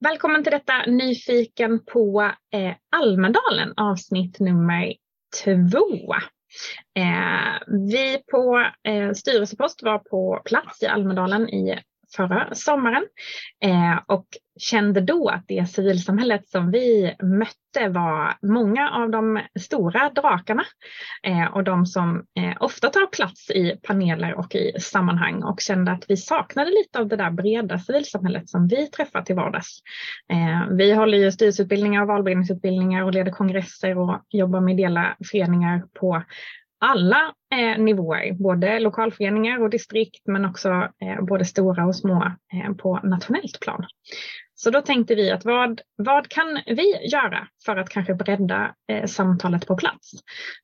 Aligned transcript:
Välkommen 0.00 0.42
till 0.42 0.52
detta 0.52 0.86
Nyfiken 0.86 1.84
på 1.84 2.32
eh, 2.54 2.74
Almedalen 2.96 3.72
avsnitt 3.76 4.40
nummer 4.40 4.94
två. 5.44 6.14
Eh, 6.98 7.62
vi 7.66 8.18
på 8.30 8.66
eh, 8.88 9.12
styrelsepost 9.12 9.82
var 9.82 9.98
på 9.98 10.42
plats 10.44 10.82
i 10.82 10.86
Almedalen 10.86 11.48
i 11.48 11.78
förra 12.16 12.54
sommaren 12.54 13.06
eh, 13.64 13.98
och 14.06 14.26
kände 14.58 15.00
då 15.00 15.28
att 15.28 15.44
det 15.48 15.70
civilsamhället 15.70 16.48
som 16.48 16.70
vi 16.70 17.14
mötte 17.22 17.88
var 17.88 18.34
många 18.42 18.90
av 18.90 19.10
de 19.10 19.40
stora 19.60 20.10
drakarna 20.10 20.64
eh, 21.22 21.44
och 21.44 21.64
de 21.64 21.86
som 21.86 22.24
eh, 22.38 22.56
ofta 22.60 22.88
tar 22.88 23.06
plats 23.06 23.50
i 23.50 23.76
paneler 23.82 24.34
och 24.34 24.54
i 24.54 24.80
sammanhang 24.80 25.42
och 25.42 25.60
kände 25.60 25.92
att 25.92 26.04
vi 26.08 26.16
saknade 26.16 26.70
lite 26.70 26.98
av 26.98 27.08
det 27.08 27.16
där 27.16 27.30
breda 27.30 27.78
civilsamhället 27.78 28.48
som 28.48 28.68
vi 28.68 28.86
träffar 28.86 29.22
till 29.22 29.36
vardags. 29.36 29.78
Eh, 30.32 30.76
vi 30.76 30.92
håller 30.92 31.18
ju 31.18 31.32
styrelseutbildningar 31.32 32.02
och 32.02 32.08
valberedningsutbildningar 32.08 33.04
och 33.04 33.12
leder 33.12 33.32
kongresser 33.32 33.98
och 33.98 34.22
jobbar 34.28 34.60
med 34.60 34.74
ideella 34.74 35.16
föreningar 35.30 35.82
på 36.00 36.22
alla 36.78 37.34
eh, 37.54 37.82
nivåer, 37.82 38.32
både 38.32 38.80
lokalföreningar 38.80 39.62
och 39.62 39.70
distrikt 39.70 40.26
men 40.26 40.44
också 40.44 40.68
eh, 41.02 41.24
både 41.24 41.44
stora 41.44 41.86
och 41.86 41.96
små 41.96 42.32
eh, 42.52 42.74
på 42.74 43.00
nationellt 43.02 43.60
plan. 43.60 43.86
Så 44.58 44.70
då 44.70 44.80
tänkte 44.80 45.14
vi 45.14 45.30
att 45.30 45.44
vad, 45.44 45.80
vad 45.96 46.28
kan 46.28 46.60
vi 46.66 47.08
göra 47.10 47.48
för 47.64 47.76
att 47.76 47.88
kanske 47.88 48.14
bredda 48.14 48.74
eh, 48.92 49.04
samtalet 49.04 49.66
på 49.66 49.76
plats? 49.76 50.10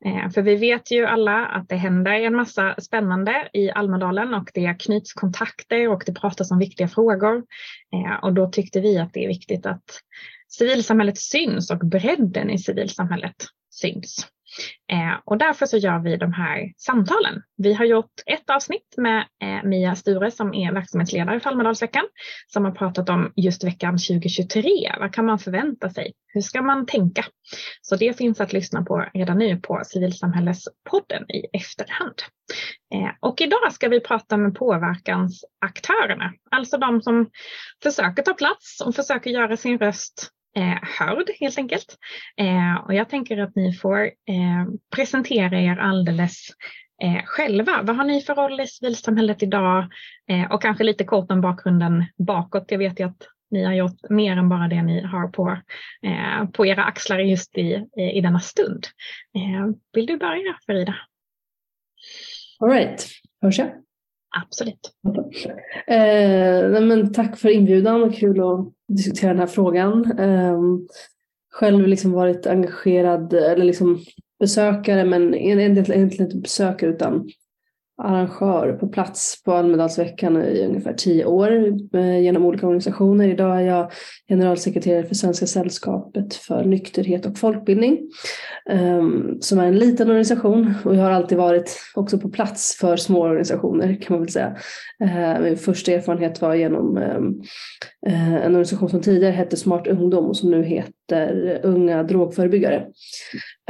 Eh, 0.05 0.31
för 0.31 0.43
vi 0.43 0.57
vet 0.57 0.91
ju 0.91 1.07
alla 1.07 1.47
att 1.47 1.69
det 1.69 1.77
händer 1.77 2.13
en 2.13 2.37
massa 2.37 2.75
spännande 2.81 3.49
i 3.53 3.71
Almedalen 3.71 4.35
och 4.35 4.51
det 4.55 4.77
knyts 4.81 5.13
kontakter 5.13 5.89
och 5.89 6.03
det 6.07 6.15
pratas 6.15 6.51
om 6.51 6.59
viktiga 6.59 6.89
frågor. 6.89 7.37
Eh, 7.95 8.25
och 8.25 8.33
då 8.33 8.51
tyckte 8.51 8.81
vi 8.81 8.99
att 8.99 9.13
det 9.13 9.25
är 9.25 9.29
viktigt 9.29 9.67
att 9.67 9.85
civilsamhället 10.49 11.19
syns 11.19 11.71
och 11.71 11.79
bredden 11.79 12.51
i 12.51 12.59
civilsamhället 12.59 13.37
syns. 13.71 14.27
Eh, 14.93 15.21
och 15.25 15.39
därför 15.39 15.67
så 15.67 15.77
gör 15.77 15.99
vi 15.99 16.17
de 16.17 16.33
här 16.33 16.73
samtalen. 16.77 17.43
Vi 17.57 17.75
har 17.75 17.85
gjort 17.85 18.13
ett 18.27 18.51
avsnitt 18.51 18.95
med 18.97 19.27
eh, 19.43 19.69
Mia 19.69 19.97
Sture 19.97 20.31
som 20.31 20.55
är 20.55 20.73
verksamhetsledare 20.73 21.41
för 21.41 21.51
Almedalsveckan 21.51 22.05
som 22.47 22.65
har 22.65 22.73
pratat 22.73 23.09
om 23.09 23.33
just 23.37 23.65
veckan 23.65 23.93
2023. 23.93 24.93
Vad 24.99 25.15
kan 25.15 25.27
man 25.27 25.39
förvänta 25.39 25.91
sig? 25.91 26.13
Hur 26.27 26.41
ska 26.41 26.63
man 26.63 26.87
tänka? 26.87 27.25
Så 27.81 27.97
det 27.97 28.19
finns 28.19 28.41
att 28.41 28.53
lyssna 28.53 28.83
på 28.83 29.07
redan 29.15 29.39
nu 29.39 29.57
på 29.57 29.83
Civilsamhällespodden 29.85 31.31
i 31.31 31.57
efterhand. 31.57 32.15
Eh, 32.95 33.11
och 33.21 33.41
idag 33.41 33.73
ska 33.73 33.89
vi 33.89 34.01
prata 34.01 34.37
med 34.37 34.55
påverkansaktörerna, 34.55 36.33
alltså 36.51 36.79
de 36.79 37.03
som 37.03 37.31
försöker 37.83 38.23
ta 38.23 38.35
plats 38.35 38.81
och 38.81 38.95
försöker 38.95 39.31
göra 39.31 39.57
sin 39.57 39.79
röst 39.79 40.33
eh, 40.57 40.79
hörd 40.99 41.31
helt 41.41 41.59
enkelt. 41.59 41.97
Eh, 42.37 42.75
och 42.87 42.95
jag 42.95 43.09
tänker 43.09 43.39
att 43.39 43.57
ni 43.57 43.73
får 43.73 44.05
eh, 44.05 44.67
presentera 44.95 45.61
er 45.61 45.77
alldeles 45.77 46.49
eh, 47.03 47.25
själva. 47.25 47.83
Vad 47.83 47.97
har 47.97 48.05
ni 48.05 48.21
för 48.21 48.35
roll 48.35 48.61
i 48.61 48.67
civilsamhället 48.67 49.43
idag? 49.43 49.89
Eh, 50.31 50.53
och 50.53 50.63
kanske 50.63 50.85
lite 50.85 51.05
kort 51.05 51.31
om 51.31 51.41
bakgrunden 51.41 52.05
bakåt. 52.17 52.71
Jag 52.71 52.79
vet 52.79 53.01
ju 53.01 53.07
att 53.07 53.29
ni 53.51 53.65
har 53.65 53.73
gjort 53.73 54.11
mer 54.11 54.37
än 54.37 54.49
bara 54.49 54.69
det 54.69 54.83
ni 54.83 55.03
har 55.03 55.29
på, 55.29 55.59
eh, 56.03 56.49
på 56.49 56.67
era 56.67 56.85
axlar 56.85 57.19
just 57.19 57.59
i, 57.59 57.87
i 58.15 58.21
denna 58.21 58.41
stund. 58.41 58.87
Eh, 59.37 59.75
vill 59.93 60.07
du 60.07 60.17
börja 60.17 60.59
Frida? 60.67 60.95
All 62.61 62.71
right, 62.71 63.09
hörs 63.43 63.59
jag? 63.59 63.71
Absolut. 64.33 64.93
Eh, 65.87 66.81
men 66.81 67.13
tack 67.13 67.39
för 67.39 67.49
inbjudan 67.49 68.03
och 68.03 68.15
kul 68.15 68.41
att 68.41 68.73
diskutera 68.89 69.31
den 69.31 69.41
här 69.41 69.47
frågan. 69.47 70.19
Eh, 70.19 70.61
själv 71.53 71.87
liksom 71.87 72.13
varit 72.13 72.47
engagerad 72.47 73.33
eller 73.33 73.65
liksom 73.65 74.05
besökare 74.41 75.05
men 75.05 75.35
egentligen 75.35 76.11
inte 76.11 76.37
besökare 76.37 76.91
utan 76.91 77.29
arrangör 77.99 78.73
på 78.73 78.89
plats 78.89 79.43
på 79.45 79.53
Almedalsveckan 79.53 80.43
i 80.43 80.67
ungefär 80.67 80.93
tio 80.93 81.25
år 81.25 81.79
eh, 81.95 82.21
genom 82.21 82.45
olika 82.45 82.67
organisationer. 82.67 83.29
Idag 83.29 83.57
är 83.57 83.61
jag 83.61 83.91
generalsekreterare 84.29 85.05
för 85.05 85.15
Svenska 85.15 85.47
sällskapet 85.47 86.35
för 86.35 86.65
nykterhet 86.65 87.27
och 87.27 87.39
folkbildning 87.39 87.99
ehm, 88.71 89.41
som 89.41 89.59
är 89.59 89.67
en 89.67 89.79
liten 89.79 90.09
organisation 90.09 90.75
och 90.85 90.95
jag 90.97 91.03
har 91.03 91.11
alltid 91.11 91.39
varit 91.39 91.81
också 91.95 92.19
på 92.19 92.29
plats 92.29 92.77
för 92.81 92.97
små 92.97 93.21
organisationer 93.21 93.95
kan 94.03 94.15
man 94.15 94.21
väl 94.21 94.33
säga. 94.33 94.57
Eh, 95.05 95.41
min 95.43 95.57
första 95.57 95.93
erfarenhet 95.93 96.41
var 96.41 96.55
genom 96.55 96.97
ehm, 96.97 97.41
eh, 98.07 98.35
en 98.35 98.53
organisation 98.53 98.89
som 98.89 99.01
tidigare 99.01 99.33
hette 99.33 99.57
Smart 99.57 99.87
ungdom 99.87 100.25
och 100.25 100.37
som 100.37 100.51
nu 100.51 100.65
heter 100.65 101.61
Unga 101.63 102.03
drogförebyggare. 102.03 102.87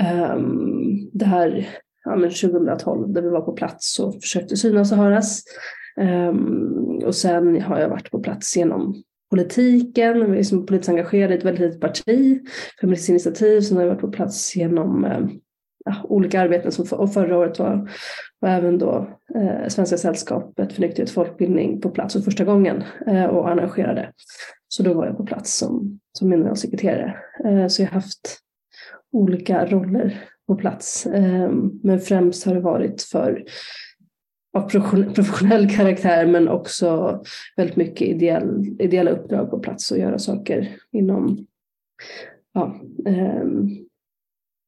Ehm, 0.00 1.10
det 1.12 1.24
här 1.24 1.68
ja, 2.04 2.16
men 2.16 2.30
2012 2.30 3.12
där 3.12 3.22
vi 3.22 3.28
var 3.28 3.40
på 3.40 3.52
plats 3.52 3.98
och 3.98 4.14
försökte 4.14 4.56
synas 4.56 4.92
och 4.92 4.98
höras. 4.98 5.42
Um, 5.96 7.02
och 7.04 7.14
sen 7.14 7.62
har 7.62 7.78
jag 7.78 7.88
varit 7.88 8.10
på 8.10 8.20
plats 8.20 8.56
genom 8.56 9.02
politiken, 9.30 10.18
jag 10.18 10.38
är 10.38 10.42
som 10.42 10.66
politiskt 10.66 10.88
engagerad 10.88 11.30
i 11.30 11.34
ett 11.34 11.44
väldigt 11.44 11.60
litet 11.60 11.80
parti, 11.80 12.40
Feministiskt 12.80 13.10
initiativ, 13.10 13.60
sen 13.60 13.76
har 13.76 13.84
jag 13.84 13.90
varit 13.90 14.00
på 14.00 14.10
plats 14.10 14.56
genom 14.56 15.04
ehm, 15.04 15.30
ja, 15.84 15.94
olika 16.04 16.40
arbeten 16.40 16.72
som 16.72 16.86
för, 16.86 16.96
och 16.96 17.12
förra 17.12 17.38
året 17.38 17.58
var, 17.58 17.90
var 18.38 18.48
även 18.48 18.78
då 18.78 19.18
eh, 19.34 19.68
Svenska 19.68 19.96
sällskapet 19.96 20.72
för 20.72 20.80
nykterhet 20.80 21.08
och 21.08 21.14
folkbildning 21.14 21.80
på 21.80 21.90
plats 21.90 22.14
för 22.14 22.20
första 22.20 22.44
gången 22.44 22.84
eh, 23.06 23.24
och 23.24 23.48
arrangerade. 23.48 24.12
Så 24.68 24.82
då 24.82 24.94
var 24.94 25.06
jag 25.06 25.16
på 25.16 25.26
plats 25.26 25.58
som, 25.58 26.00
som 26.12 26.30
generalsekreterare. 26.30 27.16
Eh, 27.44 27.66
så 27.66 27.82
jag 27.82 27.88
har 27.88 27.94
haft 27.94 28.38
olika 29.12 29.66
roller 29.66 30.24
på 30.54 30.60
plats. 30.60 31.06
Ehm, 31.06 31.80
men 31.82 32.00
främst 32.00 32.46
har 32.46 32.54
det 32.54 32.60
varit 32.60 33.02
för 33.02 33.44
av 34.52 34.68
professionell 35.14 35.76
karaktär 35.76 36.26
men 36.26 36.48
också 36.48 37.20
väldigt 37.56 37.76
mycket 37.76 38.08
ideell, 38.08 38.76
ideella 38.78 39.10
uppdrag 39.10 39.50
på 39.50 39.58
plats 39.58 39.90
och 39.90 39.98
göra 39.98 40.18
saker 40.18 40.76
inom 40.92 41.46
ja, 42.52 42.80
eh, 43.06 43.44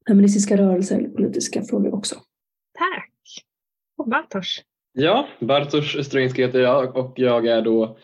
feministiska 0.09 0.56
rörelser 0.56 0.99
eller 0.99 1.09
politiska 1.09 1.62
frågor 1.62 1.95
också. 1.95 2.15
Tack! 2.78 3.45
Och 3.97 4.09
Bartosz? 4.09 4.62
Ja, 4.93 5.28
Bartosz 5.41 6.06
Stroinski 6.06 6.43
heter 6.43 6.61
jag 6.61 6.97
och 6.97 7.12
jag 7.16 7.47
är 7.47 7.62
då 7.62 7.84
Eh, 7.84 7.99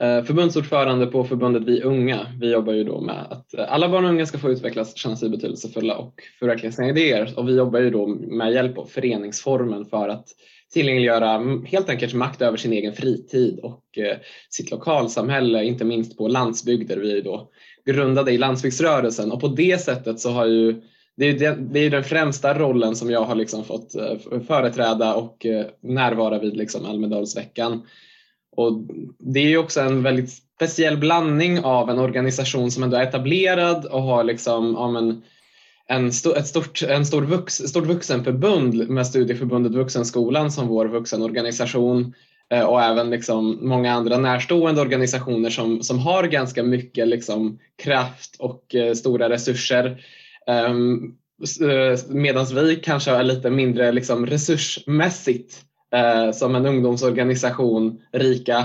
Eh, 0.00 0.24
förbundsordförande 0.24 1.06
på 1.06 1.24
förbundet 1.24 1.62
Vi 1.62 1.82
Unga. 1.82 2.26
Vi 2.40 2.52
jobbar 2.52 2.72
ju 2.72 2.84
då 2.84 3.00
med 3.00 3.26
att 3.30 3.54
eh, 3.54 3.72
alla 3.72 3.88
barn 3.88 4.04
och 4.04 4.10
unga 4.10 4.26
ska 4.26 4.38
få 4.38 4.50
utvecklas, 4.50 4.96
känna 4.96 5.16
sig 5.16 5.28
betydelsefulla 5.28 5.96
och 5.96 6.14
förverkliga 6.38 6.72
sina 6.72 6.88
idéer. 6.88 7.32
Och 7.36 7.48
vi 7.48 7.56
jobbar 7.56 7.80
ju 7.80 7.90
då 7.90 8.06
med 8.06 8.52
hjälp 8.52 8.78
av 8.78 8.84
föreningsformen 8.84 9.84
för 9.84 10.08
att 10.08 10.26
tillgängliggöra 10.72 11.60
helt 11.66 11.88
enkelt 11.88 12.14
makt 12.14 12.42
över 12.42 12.56
sin 12.56 12.72
egen 12.72 12.92
fritid 12.92 13.60
och 13.62 13.98
eh, 13.98 14.16
sitt 14.50 14.70
lokalsamhälle, 14.70 15.64
inte 15.64 15.84
minst 15.84 16.18
på 16.18 16.28
landsbygder. 16.28 16.96
Vi 16.96 17.18
är 17.18 17.22
då 17.22 17.50
grundade 17.86 18.32
i 18.32 18.38
landsbygdsrörelsen 18.38 19.32
och 19.32 19.40
på 19.40 19.48
det 19.48 19.80
sättet 19.80 20.20
så 20.20 20.30
har 20.30 20.46
ju 20.46 20.82
det 21.16 21.26
är, 21.26 21.56
det 21.56 21.80
är 21.80 21.90
den 21.90 22.04
främsta 22.04 22.58
rollen 22.58 22.96
som 22.96 23.10
jag 23.10 23.24
har 23.24 23.34
liksom 23.34 23.64
fått 23.64 23.92
företräda 24.46 25.14
och 25.14 25.46
närvara 25.80 26.38
vid 26.38 26.56
liksom 26.56 26.86
Almedalsveckan. 26.86 27.82
Och 28.58 28.72
det 29.18 29.40
är 29.40 29.48
ju 29.48 29.58
också 29.58 29.80
en 29.80 30.02
väldigt 30.02 30.30
speciell 30.30 30.96
blandning 30.96 31.60
av 31.60 31.90
en 31.90 31.98
organisation 31.98 32.70
som 32.70 32.82
ändå 32.82 32.96
är 32.96 33.02
etablerad 33.02 33.84
och 33.84 34.02
har 34.02 34.24
liksom, 34.24 34.74
ja, 34.74 34.90
men, 34.90 35.22
en, 35.86 36.08
ett 36.08 36.46
stort, 36.46 36.82
en 36.82 37.06
stor 37.06 37.22
vux, 37.22 37.54
stort 37.54 37.86
vuxenförbund 37.86 38.88
med 38.88 39.06
Studieförbundet 39.06 39.72
Vuxenskolan 39.72 40.52
som 40.52 40.68
vår 40.68 40.86
vuxenorganisation 40.86 42.14
eh, 42.50 42.62
och 42.62 42.82
även 42.82 43.10
liksom 43.10 43.58
många 43.68 43.92
andra 43.92 44.18
närstående 44.18 44.80
organisationer 44.80 45.50
som, 45.50 45.82
som 45.82 45.98
har 45.98 46.24
ganska 46.24 46.62
mycket 46.62 47.08
liksom 47.08 47.58
kraft 47.82 48.36
och 48.38 48.74
eh, 48.74 48.94
stora 48.94 49.28
resurser. 49.28 50.04
Ehm, 50.46 50.76
um, 50.76 51.70
eh, 51.70 51.98
Medan 52.08 52.46
vi 52.54 52.76
kanske 52.76 53.10
är 53.10 53.22
lite 53.22 53.50
mindre 53.50 53.92
liksom 53.92 54.26
resursmässigt 54.26 55.67
eh, 55.94 56.32
som 56.32 56.54
en 56.54 56.66
ungdomsorganisation, 56.66 58.00
RIKA, 58.12 58.58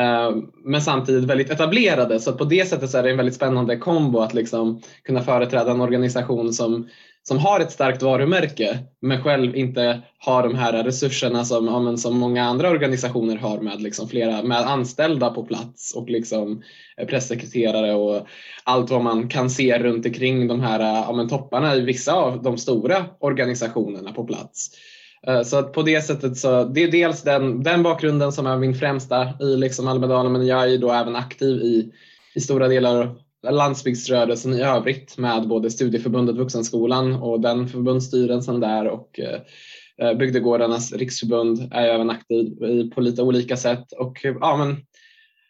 eh, 0.00 0.30
men 0.64 0.82
samtidigt 0.82 1.24
väldigt 1.24 1.50
etablerade. 1.50 2.20
Så 2.20 2.32
på 2.32 2.44
det 2.44 2.68
sättet 2.68 2.90
så 2.90 2.98
är 2.98 3.02
det 3.02 3.10
en 3.10 3.16
väldigt 3.16 3.34
spännande 3.34 3.76
kombo 3.76 4.20
att 4.20 4.34
liksom 4.34 4.82
kunna 5.04 5.22
företräda 5.22 5.70
en 5.70 5.80
organisation 5.80 6.52
som, 6.52 6.88
som 7.22 7.38
har 7.38 7.60
ett 7.60 7.72
starkt 7.72 8.02
varumärke 8.02 8.78
men 9.00 9.22
själv 9.22 9.56
inte 9.56 10.02
har 10.18 10.42
de 10.42 10.54
här 10.54 10.84
resurserna 10.84 11.44
som, 11.44 11.66
ja, 11.66 11.96
som 11.96 12.18
många 12.18 12.44
andra 12.44 12.70
organisationer 12.70 13.36
har 13.36 13.60
med, 13.60 13.82
liksom 13.82 14.08
flera, 14.08 14.42
med 14.42 14.58
anställda 14.58 15.30
på 15.30 15.44
plats 15.44 15.94
och 15.96 16.10
liksom 16.10 16.62
eh, 16.96 17.06
pressekreterare 17.06 17.94
och 17.94 18.26
allt 18.64 18.90
vad 18.90 19.02
man 19.02 19.28
kan 19.28 19.50
se 19.50 19.78
runt 19.78 20.06
omkring 20.06 20.48
de 20.48 20.60
här 20.60 20.80
eh, 20.80 21.04
ja, 21.06 21.12
men 21.12 21.28
topparna 21.28 21.76
i 21.76 21.80
vissa 21.80 22.12
av 22.12 22.42
de 22.42 22.58
stora 22.58 23.04
organisationerna 23.18 24.12
på 24.12 24.24
plats. 24.24 24.70
Eh, 25.26 25.42
så 25.42 25.58
att 25.58 25.72
på 25.72 25.82
det 25.82 26.00
sättet 26.00 26.36
så, 26.36 26.64
det 26.64 26.82
är 26.82 26.90
dels 26.90 27.22
den, 27.22 27.62
den 27.62 27.82
bakgrunden 27.82 28.32
som 28.32 28.46
är 28.46 28.56
min 28.56 28.74
främsta 28.74 29.28
i 29.40 29.56
liksom 29.56 29.88
Almedalen 29.88 30.32
men 30.32 30.46
jag 30.46 30.62
är 30.62 30.66
ju 30.66 30.78
då 30.78 30.92
även 30.92 31.16
aktiv 31.16 31.56
i, 31.56 31.92
i 32.34 32.40
stora 32.40 32.68
delar 32.68 32.96
av 32.96 33.18
landsbygdsrörelsen 33.52 34.54
i 34.54 34.62
övrigt 34.62 35.18
med 35.18 35.48
både 35.48 35.70
Studieförbundet 35.70 36.36
Vuxenskolan 36.36 37.14
och 37.14 37.40
den 37.40 37.68
förbundsstyrelsen 37.68 38.60
där 38.60 38.88
och 38.88 39.20
eh, 39.20 39.40
eh 39.98 40.16
Bygdegårdarnas 40.16 40.92
riksförbund 40.92 41.72
är 41.72 41.86
jag 41.86 41.94
även 41.94 42.10
aktiv 42.10 42.46
i 42.62 42.90
på 42.94 43.00
lite 43.00 43.22
olika 43.22 43.56
sätt. 43.56 43.92
Och 43.92 44.18
ja, 44.40 44.56
men 44.56 44.76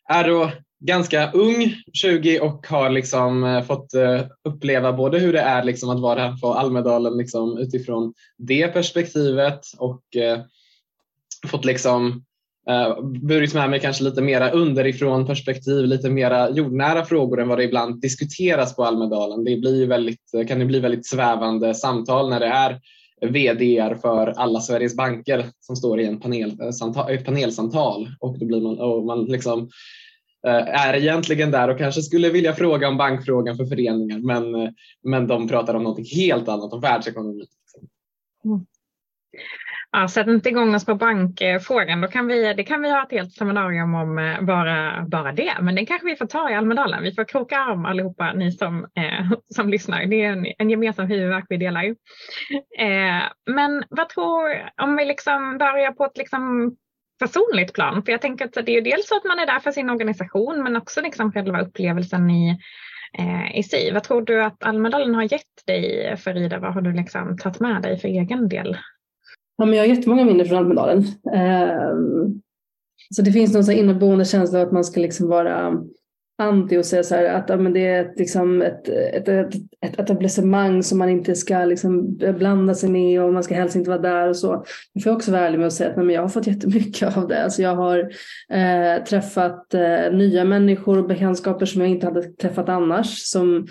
är 0.08 0.28
då 0.28 0.50
ganska 0.82 1.30
ung, 1.32 1.74
20 1.92 2.40
och 2.40 2.66
har 2.66 2.90
liksom 2.90 3.44
eh, 3.44 3.62
fått 3.62 3.94
eh, 3.94 4.20
uppleva 4.44 4.92
både 4.92 5.18
hur 5.18 5.32
det 5.32 5.40
är 5.40 5.64
liksom 5.64 5.90
att 5.90 6.00
vara 6.00 6.36
på 6.42 6.54
Almedalen 6.54 7.16
liksom 7.16 7.58
utifrån 7.58 8.14
det 8.38 8.68
perspektivet 8.68 9.60
och 9.78 10.16
eh, 10.16 10.40
fått 11.46 11.64
liksom 11.64 12.24
uh, 12.70 13.04
burit 13.04 13.54
med 13.54 13.70
mig 13.70 13.80
kanske 13.80 14.04
lite 14.04 14.22
mera 14.22 14.50
underifrån 14.50 15.26
perspektiv, 15.26 15.86
lite 15.86 16.10
mera 16.10 16.50
jordnära 16.50 17.04
frågor 17.04 17.40
än 17.40 17.48
vad 17.48 17.58
det 17.58 17.64
ibland 17.64 18.00
diskuteras 18.00 18.76
på 18.76 18.84
Almedalen. 18.84 19.44
Det 19.44 19.56
blir 19.56 19.86
väldigt, 19.86 20.20
kan 20.48 20.58
det 20.58 20.64
bli 20.64 20.80
väldigt 20.80 21.06
svävande 21.06 21.74
samtal 21.74 22.30
när 22.30 22.40
det 22.40 22.46
är 22.46 22.80
VD 23.32 23.94
för 24.02 24.26
alla 24.26 24.60
Sveriges 24.60 24.96
banker 24.96 25.46
som 25.60 25.76
står 25.76 26.00
i 26.00 26.06
en 26.06 26.20
panel, 26.20 26.58
ett 27.10 27.24
panelsamtal 27.24 28.08
och 28.20 28.38
då 28.38 28.46
blir 28.46 28.60
man, 28.60 28.78
och 28.78 29.04
man 29.04 29.24
liksom 29.24 29.68
Eh, 29.68 30.01
Eh, 30.46 30.86
är 30.86 30.94
egentligen 30.94 31.50
där 31.50 31.68
och 31.68 31.78
kanske 31.78 32.02
skulle 32.02 32.30
vilja 32.30 32.52
fråga 32.52 32.88
om 32.88 32.96
bankfrågan 32.96 33.56
för 33.56 33.64
föreningar 33.64 34.18
men, 34.18 34.54
eh, 34.54 34.70
men 35.02 35.26
de 35.26 35.48
pratar 35.48 35.74
om 35.74 35.82
något 35.82 36.12
helt 36.14 36.48
annat, 36.48 36.72
om 36.72 36.80
världsekonomi. 36.80 37.44
Mm. 38.44 38.66
Ja, 39.94 40.08
sätt 40.08 40.26
inte 40.26 40.48
igång 40.48 40.74
oss 40.74 40.86
på 40.86 40.94
bankfrågan. 40.94 42.00
Då 42.00 42.08
kan 42.08 42.26
vi, 42.26 42.54
det 42.54 42.64
kan 42.64 42.82
vi 42.82 42.90
ha 42.90 43.02
ett 43.02 43.10
helt 43.10 43.32
seminarium 43.32 43.94
om 43.94 44.18
eh, 44.18 44.40
bara, 44.42 45.06
bara 45.08 45.32
det. 45.32 45.52
Men 45.60 45.74
det 45.74 45.86
kanske 45.86 46.06
vi 46.06 46.16
får 46.16 46.26
ta 46.26 46.50
i 46.50 46.54
Almedalen. 46.54 47.02
Vi 47.02 47.12
får 47.12 47.24
kroka 47.24 47.58
arm 47.58 47.84
allihopa, 47.84 48.32
ni 48.32 48.52
som, 48.52 48.86
eh, 48.94 49.32
som 49.54 49.68
lyssnar. 49.68 50.06
Det 50.06 50.24
är 50.24 50.32
en, 50.32 50.46
en 50.58 50.70
gemensam 50.70 51.06
huvudvärk 51.06 51.44
vi 51.48 51.56
delar. 51.56 51.84
Eh, 52.78 53.22
men 53.46 53.84
vad 53.88 54.08
tror, 54.08 54.70
om 54.82 54.96
vi 54.96 55.04
liksom 55.04 55.58
börjar 55.58 55.92
på 55.92 56.04
ett 56.04 56.18
liksom 56.18 56.76
personligt 57.22 57.72
plan. 57.72 58.02
För 58.02 58.12
jag 58.12 58.20
tänker 58.20 58.44
att 58.44 58.54
det 58.54 58.72
är 58.72 58.74
ju 58.74 58.80
dels 58.80 59.08
så 59.08 59.16
att 59.16 59.24
man 59.24 59.38
är 59.38 59.46
där 59.46 59.60
för 59.60 59.70
sin 59.70 59.90
organisation 59.90 60.62
men 60.62 60.76
också 60.76 61.00
liksom 61.00 61.32
själva 61.32 61.60
upplevelsen 61.60 62.30
i, 62.30 62.58
eh, 63.18 63.58
i 63.58 63.62
sig. 63.62 63.92
Vad 63.92 64.02
tror 64.02 64.22
du 64.22 64.42
att 64.42 64.62
Almedalen 64.64 65.14
har 65.14 65.22
gett 65.22 65.66
dig 65.66 66.16
Farida? 66.16 66.58
Vad 66.58 66.74
har 66.74 66.80
du 66.80 66.92
liksom 66.92 67.38
tagit 67.38 67.60
med 67.60 67.82
dig 67.82 67.98
för 67.98 68.08
egen 68.08 68.48
del? 68.48 68.76
Ja, 69.56 69.64
men 69.64 69.74
jag 69.74 69.82
har 69.82 69.94
jättemånga 69.94 70.24
minnen 70.24 70.46
från 70.46 70.58
Almedalen. 70.58 70.98
Eh, 71.34 71.94
så 73.14 73.22
det 73.22 73.32
finns 73.32 73.54
någon 73.54 73.64
så 73.64 73.72
inneboende 73.72 74.24
känsla 74.24 74.60
av 74.60 74.66
att 74.66 74.72
man 74.72 74.84
ska 74.84 75.00
liksom 75.00 75.28
vara 75.28 75.82
anti 76.38 76.78
och 76.78 76.86
säga 76.86 77.02
så 77.02 77.14
här 77.14 77.24
att 77.24 77.48
ja, 77.48 77.56
men 77.56 77.72
det 77.72 77.86
är 77.86 78.04
ett, 78.04 78.18
liksom 78.18 78.62
ett, 78.62 78.88
ett, 78.88 79.28
ett, 79.28 79.54
ett 79.86 80.00
etablissemang 80.00 80.82
som 80.82 80.98
man 80.98 81.08
inte 81.08 81.34
ska 81.34 81.64
liksom 81.64 82.16
blanda 82.16 82.74
sig 82.74 82.90
med 82.90 83.22
och 83.22 83.32
man 83.32 83.42
ska 83.42 83.54
helst 83.54 83.76
inte 83.76 83.90
vara 83.90 84.00
där 84.00 84.28
och 84.28 84.36
så. 84.36 84.64
Jag 84.92 85.02
får 85.04 85.10
också 85.10 85.32
vara 85.32 85.46
ärlig 85.46 85.58
med 85.58 85.66
att 85.66 85.72
säga 85.72 85.90
att 85.90 85.96
nej, 85.96 86.06
men 86.06 86.14
jag 86.14 86.22
har 86.22 86.28
fått 86.28 86.46
jättemycket 86.46 87.16
av 87.16 87.28
det. 87.28 87.44
Alltså 87.44 87.62
jag 87.62 87.76
har 87.76 87.98
eh, 88.52 89.04
träffat 89.04 89.74
eh, 89.74 90.12
nya 90.12 90.44
människor 90.44 90.98
och 90.98 91.08
bekantskaper 91.08 91.66
som 91.66 91.80
jag 91.80 91.90
inte 91.90 92.06
hade 92.06 92.22
träffat 92.22 92.68
annars 92.68 93.18
som 93.18 93.66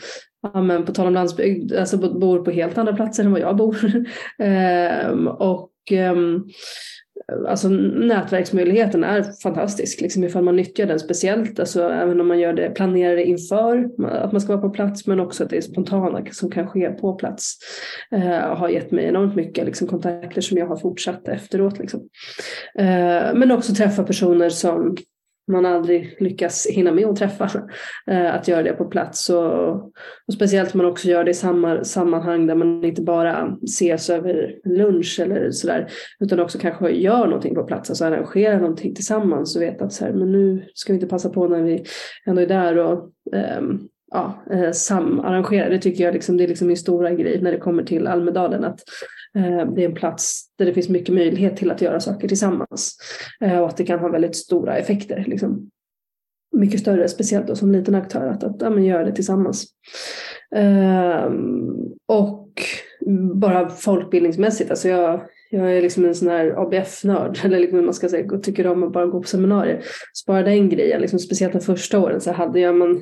ja, 0.54 0.62
men 0.62 0.86
på 0.86 0.94
tal 0.94 1.08
om 1.08 1.14
landsbygd, 1.14 1.74
alltså 1.74 1.98
bor 1.98 2.40
på 2.40 2.52
helt 2.52 2.78
andra 2.78 2.94
platser 2.94 3.24
än 3.24 3.32
vad 3.32 3.42
jag 3.42 3.56
bor. 3.56 3.78
eh, 4.40 5.08
och 5.28 5.72
ehm, 5.92 6.44
alltså 7.48 7.70
nätverksmöjligheten 7.70 9.04
är 9.04 9.42
fantastisk 9.44 10.02
liksom 10.02 10.24
ifall 10.24 10.44
man 10.44 10.56
nyttjar 10.56 10.86
den 10.86 11.00
speciellt, 11.00 11.60
alltså 11.60 11.90
även 11.90 12.22
om 12.22 12.28
man 12.28 12.40
gör 12.40 12.54
det, 12.54 12.70
planerar 12.70 13.16
det 13.16 13.24
inför 13.24 13.90
att 14.08 14.32
man 14.32 14.42
ska 14.42 14.56
vara 14.56 14.70
på 14.70 14.70
plats 14.70 15.08
men 15.08 15.20
också 15.20 15.44
att 15.44 15.50
det 15.50 15.58
är 15.58 15.62
spontana 15.62 16.26
som 16.32 16.52
kan 16.52 16.68
ske 16.68 16.90
på 16.90 17.14
plats 17.14 17.58
eh, 18.12 18.56
har 18.58 18.70
gett 18.70 18.92
mig 18.92 19.06
enormt 19.06 19.36
mycket 19.36 19.66
liksom, 19.66 19.88
kontakter 19.88 20.42
som 20.42 20.58
jag 20.58 20.68
har 20.68 20.78
fortsatt 20.78 21.28
efteråt. 21.28 21.80
Liksom. 21.80 22.00
Eh, 22.76 23.34
men 23.34 23.52
också 23.52 23.74
träffa 23.74 24.04
personer 24.04 24.50
som 24.50 24.96
man 25.52 25.66
aldrig 25.66 26.16
lyckas 26.20 26.68
hinna 26.68 26.92
med 26.92 27.06
att 27.06 27.16
träffa. 27.16 27.50
Eh, 28.08 28.36
att 28.36 28.48
göra 28.48 28.64
det 28.64 28.74
på 28.74 28.86
plats 28.86 29.30
och, 29.30 29.74
och 30.28 30.34
speciellt 30.34 30.74
om 30.74 30.78
man 30.78 30.92
också 30.92 31.08
gör 31.08 31.24
det 31.24 31.32
i 31.32 31.34
samma 31.34 31.84
sammanhang 31.84 32.48
där 32.48 32.56
man 32.56 32.84
inte 32.84 33.02
bara 33.02 33.58
ses 33.64 34.10
över 34.10 34.56
lunch 34.66 35.20
eller 35.20 35.52
sådär 35.52 35.88
utan 36.20 36.40
också 36.40 36.60
kanske 36.60 36.90
gör 36.90 37.26
någonting 37.26 37.56
på 37.56 37.64
plats, 37.64 37.90
alltså 37.90 38.06
arrangerar 38.06 38.60
någonting 38.60 38.96
tillsammans 38.96 39.56
och 39.56 39.62
vet 39.62 39.82
att 39.82 39.94
så 39.94 40.06
här, 40.06 40.14
men 40.14 40.32
nu 40.32 40.66
ska 40.74 40.94
vi 40.94 40.98
inte 40.98 41.10
passa 41.10 41.30
på 41.30 41.48
när 41.48 41.62
vi 41.62 41.84
ändå 42.26 42.42
är 42.42 42.48
där 42.48 42.78
och 42.78 43.12
um, 43.60 43.90
ja, 44.12 44.44
eh, 44.52 44.72
samarrangera. 44.72 45.70
Det 45.70 45.80
tycker 45.80 46.04
jag 46.04 46.14
liksom, 46.14 46.38
det 46.38 46.44
är 46.44 46.48
liksom 46.48 46.68
min 46.68 46.78
stora 46.78 47.12
grej 47.12 47.42
när 47.42 47.52
det 47.52 47.58
kommer 47.58 47.84
till 47.84 48.08
Almedalen. 48.08 48.64
Att 48.64 48.80
Eh, 49.36 49.74
det 49.74 49.84
är 49.84 49.90
en 49.90 49.96
plats 49.96 50.44
där 50.58 50.66
det 50.66 50.74
finns 50.74 50.90
mycket 50.90 51.16
möjlighet 51.16 51.58
till 51.58 51.72
att 51.72 51.82
göra 51.82 52.00
saker 52.00 52.28
tillsammans. 52.28 52.98
Eh, 53.42 53.60
och 53.60 53.68
att 53.68 53.78
det 53.78 53.84
kan 53.84 54.00
ha 54.00 54.10
väldigt 54.10 54.36
stora 54.36 54.78
effekter. 54.78 55.24
Liksom. 55.28 55.70
Mycket 56.56 56.80
större, 56.80 57.08
speciellt 57.08 57.48
då 57.48 57.56
som 57.56 57.72
liten 57.72 57.96
aktör, 57.96 58.28
att, 58.28 58.44
att 58.44 58.62
ja, 58.62 58.70
men 58.70 58.84
göra 58.84 59.04
det 59.04 59.12
tillsammans. 59.12 59.66
Ehm, 60.56 61.76
och 62.08 62.62
bara 63.34 63.70
folkbildningsmässigt, 63.70 64.70
alltså 64.70 64.88
jag, 64.88 65.22
jag 65.52 65.78
är 65.78 65.82
liksom 65.82 66.06
en 66.06 66.16
sån 66.16 66.28
här 66.28 66.48
ABF-nörd, 66.58 67.40
eller 67.46 67.60
liksom 67.60 67.86
man 67.86 67.94
ska 67.94 68.10
säga, 68.10 68.40
tycker 68.40 68.68
om 68.68 68.84
att 68.84 68.94
bara 68.94 69.06
gå 69.06 69.22
på 69.22 69.28
seminarier. 69.28 69.84
Så 70.14 70.32
bara 70.32 70.44
den 70.44 70.70
grejen, 70.70 71.02
liksom, 71.02 71.20
speciellt 71.20 71.54
de 71.54 71.62
första 71.62 72.00
åren 72.00 72.22
så 72.22 72.32
hade 72.32 72.60
jag 72.60 72.76
man 72.76 73.02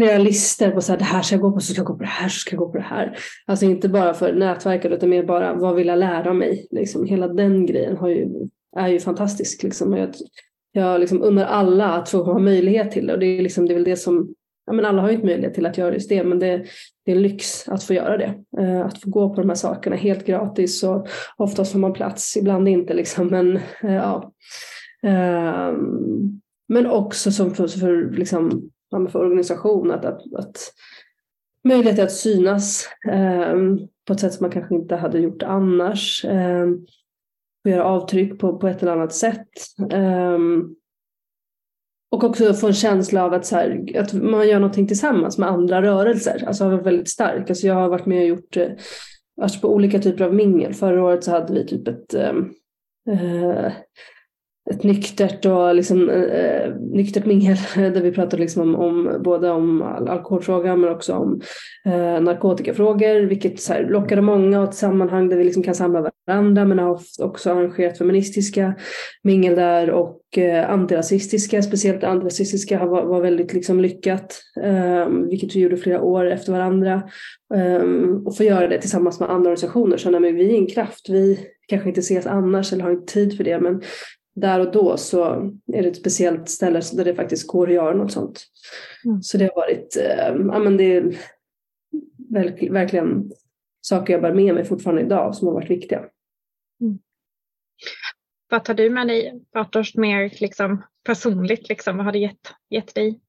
när 0.00 0.06
jag 0.06 0.22
listor 0.22 0.70
på 0.70 0.80
så 0.80 0.92
här, 0.92 0.98
det 0.98 1.04
här 1.04 1.22
ska 1.22 1.34
jag 1.34 1.42
gå 1.42 1.52
på, 1.52 1.60
så 1.60 1.72
ska 1.72 1.80
jag 1.80 1.86
gå 1.86 1.94
på 1.94 2.02
det 2.02 2.08
här, 2.08 2.28
så 2.28 2.38
ska 2.38 2.56
jag 2.56 2.58
gå 2.58 2.68
på 2.68 2.76
det 2.76 2.84
här. 2.84 3.18
Alltså 3.46 3.66
inte 3.66 3.88
bara 3.88 4.14
för 4.14 4.32
nätverket 4.32 4.92
utan 4.92 5.10
mer 5.10 5.22
bara 5.22 5.54
vad 5.54 5.74
vill 5.74 5.86
jag 5.86 5.98
lära 5.98 6.32
mig? 6.32 6.66
Liksom, 6.70 7.06
hela 7.06 7.28
den 7.28 7.66
grejen 7.66 7.96
har 7.96 8.08
ju, 8.08 8.28
är 8.76 8.88
ju 8.88 9.00
fantastisk. 9.00 9.62
Liksom. 9.62 9.96
Jag, 9.96 10.14
jag 10.72 11.00
liksom 11.00 11.22
unnar 11.22 11.44
alla 11.44 11.92
att 11.92 12.08
få 12.08 12.22
ha 12.22 12.38
möjlighet 12.38 12.90
till 12.90 13.06
det 13.06 13.12
och 13.12 13.18
det 13.18 13.26
är, 13.26 13.42
liksom, 13.42 13.66
det 13.66 13.72
är 13.72 13.74
väl 13.74 13.84
det 13.84 13.96
som 13.96 14.34
Ja, 14.66 14.72
men 14.72 14.84
alla 14.84 15.02
har 15.02 15.08
ju 15.08 15.14
inte 15.14 15.26
möjlighet 15.26 15.54
till 15.54 15.66
att 15.66 15.78
göra 15.78 15.94
just 15.94 16.08
det, 16.08 16.24
men 16.24 16.38
det, 16.38 16.64
det 17.04 17.12
är 17.12 17.16
en 17.16 17.22
lyx 17.22 17.68
att 17.68 17.82
få 17.82 17.94
göra 17.94 18.16
det. 18.16 18.34
Uh, 18.60 18.86
att 18.86 19.02
få 19.02 19.10
gå 19.10 19.34
på 19.34 19.40
de 19.40 19.48
här 19.48 19.56
sakerna 19.56 19.96
helt 19.96 20.26
gratis 20.26 20.82
och 20.82 21.08
oftast 21.36 21.72
får 21.72 21.78
man 21.78 21.92
plats, 21.92 22.36
ibland 22.36 22.68
inte. 22.68 22.94
Liksom, 22.94 23.26
men, 23.26 23.56
uh, 23.56 23.94
ja. 23.94 24.32
Uh, 25.06 25.78
men 26.68 26.86
också 26.86 27.32
som 27.32 27.54
för, 27.54 27.68
för 27.68 28.10
liksom, 28.10 28.70
för 28.90 29.18
organisation 29.18 29.90
att, 29.90 30.04
att, 30.04 30.34
att 30.34 30.72
möjlighet 31.64 31.98
att 31.98 32.12
synas 32.12 32.88
eh, 33.08 33.56
på 34.06 34.12
ett 34.12 34.20
sätt 34.20 34.34
som 34.34 34.44
man 34.44 34.50
kanske 34.50 34.74
inte 34.74 34.96
hade 34.96 35.18
gjort 35.18 35.42
annars. 35.42 36.24
Eh, 36.24 36.66
och 37.64 37.70
göra 37.70 37.84
avtryck 37.84 38.38
på, 38.38 38.58
på 38.58 38.68
ett 38.68 38.82
eller 38.82 38.92
annat 38.92 39.14
sätt. 39.14 39.48
Eh, 39.92 40.38
och 42.10 42.24
också 42.24 42.54
få 42.54 42.66
en 42.66 42.74
känsla 42.74 43.24
av 43.24 43.32
att, 43.32 43.46
så 43.46 43.56
här, 43.56 43.98
att 43.98 44.12
man 44.12 44.48
gör 44.48 44.60
någonting 44.60 44.86
tillsammans 44.86 45.38
med 45.38 45.48
andra 45.48 45.82
rörelser. 45.82 46.44
Alltså 46.46 46.64
har 46.64 46.70
varit 46.70 46.86
väldigt 46.86 47.08
stark. 47.08 47.50
Alltså 47.50 47.66
jag 47.66 47.74
har 47.74 47.88
varit 47.88 48.06
med 48.06 48.22
och 48.22 48.28
gjort 48.28 48.56
eh, 48.56 48.68
alltså 49.42 49.60
på 49.60 49.74
olika 49.74 49.98
typer 49.98 50.24
av 50.24 50.34
mingel. 50.34 50.74
Förra 50.74 51.04
året 51.04 51.24
så 51.24 51.30
hade 51.30 51.52
vi 51.54 51.66
typ 51.66 51.88
ett 51.88 52.14
ehm, 52.14 52.54
eh, 53.10 53.72
ett 54.70 54.82
nyktert 54.82 55.46
och 55.46 55.74
liksom, 55.74 56.10
eh, 56.10 56.22
eh 56.22 56.74
nyktert 56.74 57.26
mingel 57.26 57.56
där 57.74 58.02
vi 58.02 58.12
pratade 58.12 58.42
liksom 58.42 58.62
om, 58.62 58.74
om 58.74 59.22
både 59.24 59.50
om 59.50 59.82
alkoholfrågan 59.82 60.80
men 60.80 60.90
också 60.90 61.14
om 61.14 61.40
eh, 61.84 62.20
narkotikafrågor 62.20 63.20
vilket 63.20 63.60
så 63.60 63.72
här, 63.72 63.88
lockade 63.90 64.22
många 64.22 64.60
och 64.60 64.68
ett 64.68 64.74
sammanhang 64.74 65.28
där 65.28 65.36
vi 65.36 65.44
liksom 65.44 65.62
kan 65.62 65.74
samla 65.74 66.10
varandra 66.26 66.64
men 66.64 66.78
har 66.78 67.00
också 67.18 67.50
arrangerat 67.50 67.98
feministiska 67.98 68.74
mingel 69.22 69.54
där 69.54 69.90
och 69.90 70.38
eh, 70.38 70.70
antirasistiska, 70.70 71.62
speciellt 71.62 72.04
antirasistiska 72.04 72.86
var, 72.86 73.04
var 73.04 73.20
väldigt 73.20 73.52
liksom 73.52 73.80
lyckat 73.80 74.42
eh, 74.62 75.08
vilket 75.08 75.56
vi 75.56 75.60
gjorde 75.60 75.76
flera 75.76 76.02
år 76.02 76.30
efter 76.30 76.52
varandra 76.52 77.02
ehm, 77.54 78.26
och 78.26 78.36
få 78.36 78.44
göra 78.44 78.68
det 78.68 78.80
tillsammans 78.80 79.20
med 79.20 79.30
andra 79.30 79.50
organisationer. 79.50 79.96
Så 79.96 80.10
men 80.10 80.34
vi 80.34 80.54
är 80.54 80.58
en 80.58 80.66
kraft, 80.66 81.08
vi 81.08 81.38
kanske 81.68 81.88
inte 81.88 82.00
ses 82.00 82.26
annars 82.26 82.72
eller 82.72 82.84
har 82.84 82.90
inte 82.90 83.12
tid 83.12 83.36
för 83.36 83.44
det 83.44 83.60
men 83.60 83.82
där 84.40 84.60
och 84.60 84.72
då 84.72 84.96
så 84.96 85.24
är 85.72 85.82
det 85.82 85.88
ett 85.88 85.96
speciellt 85.96 86.48
ställe 86.48 86.80
där 86.92 87.04
det 87.04 87.14
faktiskt 87.14 87.46
går 87.46 87.68
att 87.68 87.74
göra 87.74 87.96
något 87.96 88.12
sånt. 88.12 88.46
Mm. 89.04 89.22
Så 89.22 89.38
det 89.38 89.44
har 89.44 89.54
varit, 89.54 89.96
eh, 89.96 90.52
ja 90.52 90.58
men 90.58 90.76
det 90.76 90.96
är 90.96 91.16
verk, 92.28 92.70
verkligen 92.70 93.30
saker 93.80 94.12
jag 94.12 94.22
bär 94.22 94.34
med 94.34 94.54
mig 94.54 94.64
fortfarande 94.64 95.02
idag 95.02 95.34
som 95.34 95.46
har 95.46 95.54
varit 95.54 95.70
viktiga. 95.70 95.98
Mm. 96.80 96.98
Vad 98.50 98.64
tar 98.64 98.74
du 98.74 98.90
med 98.90 99.08
dig, 99.08 99.42
Bartosz, 99.52 99.94
mer 99.94 100.32
liksom 100.40 100.82
personligt? 101.04 101.68
Liksom, 101.68 101.96
vad 101.96 102.06
har 102.06 102.12
det 102.12 102.18
gett, 102.18 102.54
gett 102.70 102.94
dig? 102.94 103.20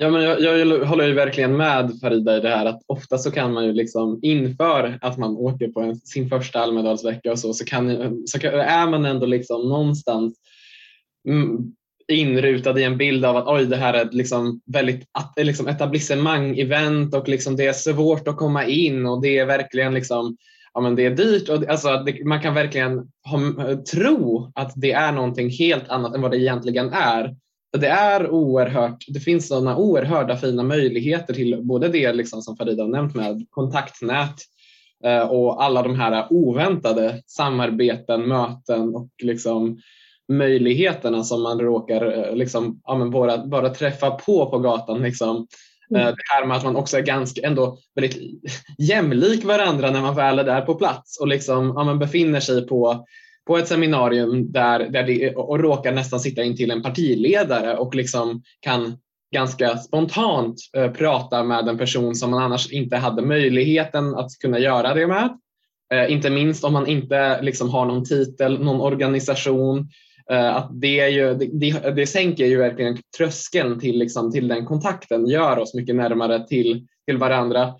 Ja, 0.00 0.10
men 0.10 0.22
jag, 0.22 0.40
jag, 0.40 0.84
håller 0.86 1.06
ju 1.06 1.14
verkligen 1.14 1.56
med 1.56 1.92
Farida 2.00 2.36
i 2.36 2.40
det 2.40 2.48
här 2.48 2.66
att 2.66 2.82
ofta 2.86 3.18
så 3.18 3.30
kan 3.30 3.52
man 3.52 3.64
ju 3.64 3.72
liksom 3.72 4.18
inför 4.22 4.98
att 5.00 5.18
man 5.18 5.36
åker 5.36 5.68
på 5.68 5.80
en, 5.80 5.96
sin 5.96 6.28
första 6.28 6.60
Almedalsvecka 6.60 7.32
och 7.32 7.38
så, 7.38 7.54
så, 7.54 7.64
kan, 7.64 8.16
så 8.26 8.38
kan, 8.38 8.54
är 8.54 8.86
man 8.86 9.04
ändå 9.04 9.26
liksom 9.26 9.68
någonstans 9.68 10.34
mm, 11.28 11.72
inrutad 12.12 12.78
i 12.78 12.84
en 12.84 12.98
bild 12.98 13.24
av 13.24 13.36
att 13.36 13.48
oj, 13.48 13.66
det 13.66 13.76
här 13.76 13.94
är 13.94 14.04
ett 14.04 14.14
liksom 14.14 14.60
väldigt 14.66 15.04
eh, 15.36 15.44
liksom 15.44 15.68
etablissemang-event 15.68 17.14
och 17.14 17.28
liksom 17.28 17.56
det 17.56 17.66
är 17.66 17.72
svårt 17.72 18.28
att 18.28 18.36
komma 18.36 18.64
in 18.64 19.06
och 19.06 19.22
det 19.22 19.38
är 19.38 19.46
verkligen 19.46 19.94
liksom, 19.94 20.36
ja, 20.74 20.80
men 20.80 20.96
det 20.96 21.06
är 21.06 21.10
dyrt. 21.10 21.48
Och, 21.48 21.68
alltså, 21.68 22.02
det, 22.06 22.24
man 22.24 22.42
kan 22.42 22.54
verkligen 22.54 22.98
ha, 23.24 23.38
tro 23.92 24.52
att 24.54 24.72
det 24.76 24.92
är 24.92 25.12
någonting 25.12 25.50
helt 25.50 25.88
annat 25.88 26.14
än 26.14 26.22
vad 26.22 26.30
det 26.30 26.38
egentligen 26.38 26.92
är. 26.92 27.36
Det 27.72 27.86
är 27.86 28.30
oerhört, 28.30 29.04
det 29.08 29.20
finns 29.20 29.48
sådana 29.48 29.76
oerhörda 29.76 30.36
fina 30.36 30.62
möjligheter 30.62 31.34
till 31.34 31.60
både 31.62 31.88
det 31.88 32.12
liksom 32.12 32.42
som 32.42 32.56
Farida 32.56 32.82
har 32.82 32.90
nämnt 32.90 33.14
med 33.14 33.46
kontaktnät 33.50 34.34
eh, 35.04 35.22
och 35.22 35.64
alla 35.64 35.82
de 35.82 35.94
här 36.00 36.26
oväntade 36.30 37.22
samarbeten, 37.26 38.28
möten 38.28 38.94
och 38.94 39.10
liksom 39.22 39.78
möjligheterna 40.32 41.24
som 41.24 41.42
man 41.42 41.60
råkar 41.60 42.28
eh, 42.28 42.36
liksom, 42.36 42.80
ja, 42.84 43.04
bara, 43.04 43.46
bara 43.46 43.68
träffa 43.68 44.10
på 44.10 44.46
på 44.46 44.58
gatan. 44.58 45.02
Liksom. 45.02 45.46
Mm. 45.90 46.02
Eh, 46.02 46.08
det 46.08 46.34
här 46.34 46.46
med 46.46 46.56
att 46.56 46.64
man 46.64 46.76
också 46.76 46.96
är 46.96 47.02
ganska 47.02 47.46
ändå 47.46 47.78
väldigt 47.94 48.42
jämlik 48.78 49.44
varandra 49.44 49.90
när 49.90 50.02
man 50.02 50.14
väl 50.14 50.38
är 50.38 50.44
där 50.44 50.60
på 50.60 50.74
plats 50.74 51.20
och 51.20 51.28
liksom, 51.28 51.72
ja, 51.76 51.94
befinner 51.94 52.40
sig 52.40 52.66
på, 52.66 53.06
på 53.48 53.58
ett 53.58 53.68
seminarium 53.68 54.52
där, 54.52 54.78
där 54.78 55.02
det, 55.02 55.34
och 55.34 55.60
råkar 55.60 55.92
nästan 55.92 56.20
sitta 56.20 56.42
in 56.42 56.56
till 56.56 56.70
en 56.70 56.82
partiledare 56.82 57.76
och 57.76 57.94
liksom 57.94 58.42
kan 58.60 58.98
ganska 59.34 59.76
spontant 59.76 60.56
eh, 60.76 60.90
prata 60.90 61.44
med 61.44 61.68
en 61.68 61.78
person 61.78 62.14
som 62.14 62.30
man 62.30 62.42
annars 62.42 62.72
inte 62.72 62.96
hade 62.96 63.22
möjligheten 63.22 64.14
att 64.14 64.30
kunna 64.40 64.58
göra 64.58 64.94
det 64.94 65.06
med. 65.06 65.38
Eh, 65.94 66.12
inte 66.12 66.30
minst 66.30 66.64
om 66.64 66.72
man 66.72 66.86
inte 66.86 67.42
liksom 67.42 67.70
har 67.70 67.86
någon 67.86 68.04
titel, 68.04 68.64
någon 68.64 68.80
organisation 68.80 69.88
Eh, 70.30 70.56
att 70.56 70.80
det, 70.80 71.00
är 71.00 71.08
ju, 71.08 71.34
det, 71.34 71.94
det 71.96 72.06
sänker 72.06 72.46
ju 72.46 72.56
verkligen 72.58 72.98
tröskeln 73.18 73.80
till, 73.80 73.98
liksom, 73.98 74.32
till 74.32 74.48
den 74.48 74.66
kontakten, 74.66 75.26
gör 75.26 75.58
oss 75.58 75.74
mycket 75.74 75.96
närmare 75.96 76.46
till, 76.46 76.86
till 77.06 77.18
varandra. 77.18 77.74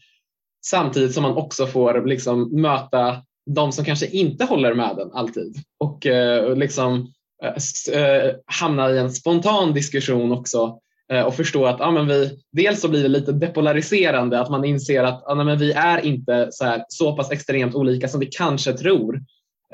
Samtidigt 0.66 1.14
som 1.14 1.22
man 1.22 1.37
också 1.37 1.66
får 1.66 2.06
liksom, 2.06 2.60
möta 2.60 3.22
de 3.55 3.73
som 3.73 3.85
kanske 3.85 4.07
inte 4.07 4.45
håller 4.45 4.75
med 4.75 4.97
den 4.97 5.12
alltid 5.12 5.57
och 5.78 6.07
eh, 6.07 6.57
liksom, 6.57 7.12
eh, 7.43 7.97
eh 8.00 8.35
hamna 8.47 8.90
i 8.90 8.99
en 8.99 9.12
spontan 9.12 9.75
diskussion 9.75 10.33
också 10.33 10.78
eh, 11.12 11.23
och 11.23 11.35
förstå 11.35 11.67
att 11.67 11.81
ah, 11.81 11.90
men 11.90 12.09
vi, 12.09 12.38
dels 12.52 12.81
så 12.81 12.88
blir 12.88 13.02
det 13.02 13.09
lite 13.09 13.33
depolariserande 13.33 14.40
att 14.40 14.50
man 14.50 14.64
inser 14.64 15.05
att 15.05 15.23
ja, 15.26 15.35
men 15.35 15.59
vi 15.59 15.73
är 15.73 16.05
inte 16.05 16.49
så, 16.50 16.64
här, 16.64 16.85
så 16.88 17.17
pass 17.17 17.31
extremt 17.31 17.75
olika 17.75 18.09
som 18.09 18.21
vi 18.21 18.26
kanske 18.26 18.73
tror 18.73 19.21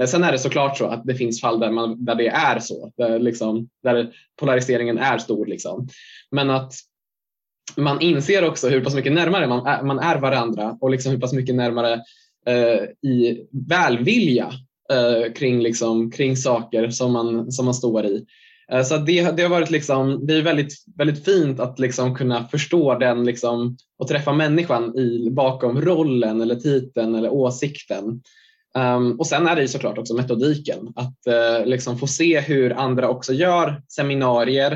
Eh, 0.01 0.07
sen 0.07 0.25
är 0.25 0.33
det 0.33 0.39
såklart 0.39 0.79
så 0.79 0.87
att 0.87 1.05
det 1.05 1.15
finns 1.15 1.41
fall 1.41 1.61
där, 1.61 1.71
man, 1.71 2.05
där 2.05 2.15
det 2.15 2.29
är 2.29 2.59
så, 2.59 2.93
där, 2.97 3.19
liksom, 3.19 3.69
där 3.83 4.13
polariseringen 4.37 4.99
är 4.99 5.19
stor. 5.19 5.47
Liksom. 5.47 5.89
Men 6.31 6.51
att 6.51 6.73
man 7.77 8.01
inser 8.01 8.45
också 8.45 8.69
hur 8.69 8.85
pass 8.85 8.95
mycket 8.95 9.13
närmare 9.13 9.47
man 9.47 9.67
är, 9.67 9.83
man 9.83 9.99
är 9.99 10.21
varandra 10.21 10.79
och 10.81 10.91
liksom 10.91 11.13
hur 11.13 11.21
pass 11.21 11.33
mycket 11.33 11.55
närmare 11.55 12.03
eh, 12.47 13.11
i 13.11 13.47
välvilja 13.69 14.53
eh, 14.93 15.33
kring, 15.33 15.61
liksom, 15.61 16.11
kring 16.11 16.37
saker 16.37 16.91
som 16.91 17.13
man, 17.13 17.53
som 17.53 17.65
man 17.65 17.75
står 17.75 18.07
i. 18.07 18.25
Eh, 18.73 18.83
så 18.83 18.97
det, 18.97 19.37
det 19.37 19.43
har 19.43 19.51
varit 19.51 19.71
liksom, 19.71 20.27
det 20.27 20.35
är 20.35 20.43
väldigt, 20.43 20.75
väldigt 20.97 21.25
fint 21.25 21.61
att 21.61 21.79
liksom 21.79 22.15
kunna 22.15 22.49
förstå 22.49 22.99
den 22.99 23.25
liksom, 23.25 23.77
och 23.99 24.09
träffa 24.09 24.33
människan 24.33 24.99
i, 24.99 25.31
bakom 25.31 25.81
rollen 25.81 26.41
eller 26.41 26.57
titeln 26.57 27.15
eller 27.15 27.31
åsikten. 27.31 28.23
Um, 28.79 29.21
och 29.21 29.27
sen 29.27 29.47
är 29.47 29.55
det 29.57 29.63
ju 29.63 29.69
såklart 29.69 29.99
också 29.99 30.15
metodiken, 30.15 30.93
att 30.97 31.19
uh, 31.29 31.67
liksom 31.67 31.99
få 31.99 32.07
se 32.07 32.41
hur 32.41 32.73
andra 32.73 33.09
också 33.09 33.33
gör 33.33 33.83
seminarier, 33.89 34.73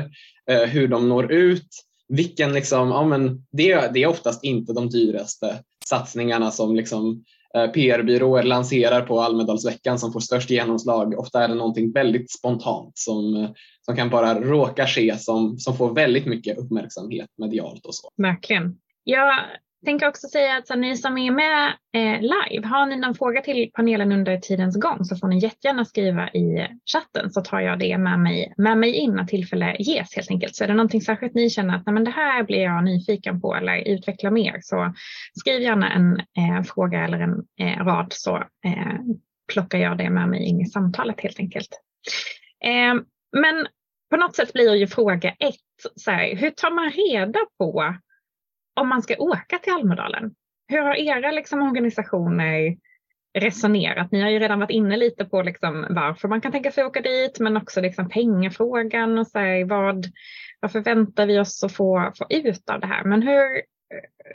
uh, 0.51 0.65
hur 0.65 0.87
de 0.87 1.09
når 1.09 1.31
ut, 1.31 1.67
vilken 2.09 2.53
liksom, 2.53 2.89
ja, 2.89 3.05
men 3.05 3.45
det, 3.51 3.93
det 3.93 4.03
är 4.03 4.07
oftast 4.07 4.43
inte 4.43 4.73
de 4.73 4.89
dyraste 4.89 5.55
satsningarna 5.85 6.51
som 6.51 6.75
liksom, 6.75 7.09
uh, 7.09 7.21
Eh, 7.55 7.67
PR-byråer 7.67 8.43
lanserar 8.43 9.01
på 9.01 9.21
Almedalsveckan 9.21 9.99
som 9.99 10.13
får 10.13 10.19
störst 10.19 10.49
genomslag. 10.49 11.19
Ofta 11.19 11.43
är 11.43 11.47
det 11.47 11.55
någonting 11.55 11.91
väldigt 11.91 12.31
spontant 12.31 12.97
som, 12.97 13.35
eh, 13.35 13.49
som 13.85 13.95
kan 13.95 14.09
bara 14.09 14.41
råka 14.41 14.87
ske 14.87 15.17
som, 15.17 15.59
som 15.59 15.77
får 15.77 15.93
väldigt 15.93 16.25
mycket 16.25 16.57
uppmärksamhet 16.57 17.29
medialt 17.37 17.85
och 17.85 17.95
så. 17.95 18.09
Verkligen. 18.17 18.77
Jag 19.03 19.39
tänker 19.85 20.07
också 20.07 20.27
säga 20.27 20.57
att 20.57 20.67
så 20.67 20.75
ni 20.75 20.97
som 20.97 21.17
är 21.17 21.31
med 21.31 21.73
eh, 21.93 22.21
live, 22.21 22.67
har 22.67 22.85
ni 22.85 22.95
någon 22.95 23.15
fråga 23.15 23.41
till 23.41 23.71
panelen 23.73 24.11
under 24.11 24.37
tidens 24.37 24.79
gång 24.79 25.05
så 25.05 25.15
får 25.15 25.27
ni 25.27 25.39
jättegärna 25.39 25.85
skriva 25.85 26.29
i 26.29 26.67
chatten 26.93 27.31
så 27.31 27.41
tar 27.41 27.59
jag 27.59 27.79
det 27.79 27.97
med 27.97 28.19
mig, 28.19 28.53
med 28.57 28.77
mig 28.77 28.93
in 28.93 29.13
när 29.13 29.23
tillfälle 29.23 29.75
ges 29.79 30.15
helt 30.15 30.31
enkelt. 30.31 30.55
Så 30.55 30.63
är 30.63 30.67
det 30.67 30.73
någonting 30.73 31.01
särskilt 31.01 31.33
ni 31.33 31.49
känner 31.49 31.75
att 31.75 31.85
Nej, 31.85 31.93
men 31.93 32.03
det 32.03 32.11
här 32.11 32.43
blir 32.43 32.63
jag 32.63 32.83
nyfiken 32.83 33.41
på 33.41 33.55
eller 33.55 33.87
utveckla 33.87 34.31
mer 34.31 34.59
så 34.61 34.93
skriv 35.39 35.61
gärna 35.61 35.93
en 35.93 36.19
eh, 36.19 36.63
fråga 36.63 37.05
eller 37.05 37.19
en 37.19 37.43
eh, 37.59 37.85
rad 37.85 38.07
så 38.09 38.37
eh, 38.37 38.99
plockar 39.53 39.77
jag 39.77 39.97
det 39.97 40.09
med 40.09 40.29
mig 40.29 40.43
in 40.43 40.61
i 40.61 40.65
samtalet 40.65 41.21
helt 41.21 41.39
enkelt. 41.39 41.69
Eh, 42.65 43.01
men 43.41 43.67
på 44.09 44.17
något 44.17 44.35
sätt 44.35 44.53
blir 44.53 44.75
ju 44.75 44.87
fråga 44.87 45.29
ett, 45.29 45.55
så 45.95 46.11
här, 46.11 46.35
hur 46.35 46.49
tar 46.49 46.71
man 46.71 46.89
reda 46.89 47.39
på 47.57 47.95
om 48.79 48.89
man 48.89 49.01
ska 49.01 49.15
åka 49.17 49.57
till 49.57 49.73
Almedalen, 49.73 50.35
hur 50.67 50.81
har 50.81 50.95
era 50.95 51.31
liksom, 51.31 51.61
organisationer 51.61 52.77
resonerat? 53.39 54.11
Ni 54.11 54.21
har 54.21 54.29
ju 54.29 54.39
redan 54.39 54.59
varit 54.59 54.69
inne 54.69 54.97
lite 54.97 55.25
på 55.25 55.41
liksom, 55.41 55.87
varför 55.89 56.27
man 56.27 56.41
kan 56.41 56.51
tänka 56.51 56.71
sig 56.71 56.83
åka 56.85 57.01
dit, 57.01 57.39
men 57.39 57.57
också 57.57 57.81
liksom, 57.81 58.09
pengafrågan 58.09 59.17
och 59.17 59.27
så 59.27 59.39
här, 59.39 59.65
vad, 59.65 60.05
vad 60.59 60.71
förväntar 60.71 61.25
vi 61.25 61.39
oss 61.39 61.63
att 61.63 61.73
få, 61.73 62.11
få 62.17 62.25
ut 62.29 62.69
av 62.69 62.79
det 62.79 62.87
här? 62.87 63.03
Men 63.03 63.21
hur, 63.21 63.61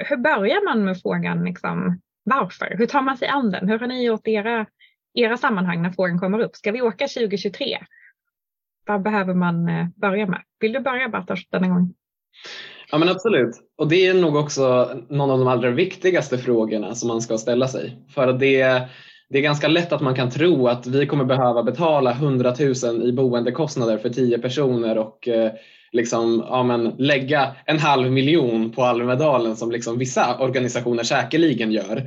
hur 0.08 0.16
börjar 0.16 0.64
man 0.64 0.84
med 0.84 1.00
frågan 1.02 1.44
liksom, 1.44 2.00
varför? 2.24 2.74
Hur 2.78 2.86
tar 2.86 3.02
man 3.02 3.16
sig 3.16 3.28
an 3.28 3.50
den? 3.50 3.68
Hur 3.68 3.78
har 3.78 3.86
ni 3.86 4.04
gjort 4.04 4.28
era, 4.28 4.66
era 5.14 5.36
sammanhang 5.36 5.82
när 5.82 5.90
frågan 5.90 6.18
kommer 6.18 6.38
upp? 6.38 6.56
Ska 6.56 6.72
vi 6.72 6.82
åka 6.82 7.08
2023? 7.08 7.78
Vad 8.86 9.02
behöver 9.02 9.34
man 9.34 9.68
eh, 9.68 9.86
börja 9.96 10.26
med? 10.26 10.42
Vill 10.60 10.72
du 10.72 10.80
börja 10.80 11.08
Bartosz 11.08 11.48
denna 11.50 11.68
gång? 11.68 11.94
Ja 12.94 12.98
men 12.98 13.08
absolut. 13.08 13.56
Och 13.78 13.88
det 13.88 14.06
är 14.06 14.14
nog 14.14 14.36
också 14.36 14.90
någon 15.08 15.30
av 15.30 15.38
de 15.38 15.48
allra 15.48 15.70
viktigaste 15.70 16.38
frågorna 16.38 16.94
som 16.94 17.08
man 17.08 17.20
ska 17.20 17.38
ställa 17.38 17.68
sig. 17.68 17.96
För 18.14 18.32
det, 18.32 18.88
det 19.30 19.38
är 19.38 19.42
ganska 19.42 19.68
lätt 19.68 19.92
att 19.92 20.00
man 20.00 20.14
kan 20.14 20.30
tro 20.30 20.68
att 20.68 20.86
vi 20.86 21.06
kommer 21.06 21.24
behöva 21.24 21.62
betala 21.62 22.12
100 22.12 22.54
000 22.84 23.08
i 23.08 23.12
boendekostnader 23.12 23.98
för 23.98 24.08
10 24.08 24.38
personer 24.38 24.98
och 24.98 25.28
eh, 25.28 25.52
liksom, 25.92 26.44
ja, 26.48 26.62
men, 26.62 26.94
lägga 26.98 27.56
en 27.64 27.78
halv 27.78 28.12
miljon 28.12 28.70
på 28.70 28.82
Almedalen 28.82 29.56
som 29.56 29.70
liksom 29.70 29.98
vissa 29.98 30.38
organisationer 30.38 31.02
säkerligen 31.02 31.72
gör. 31.72 32.02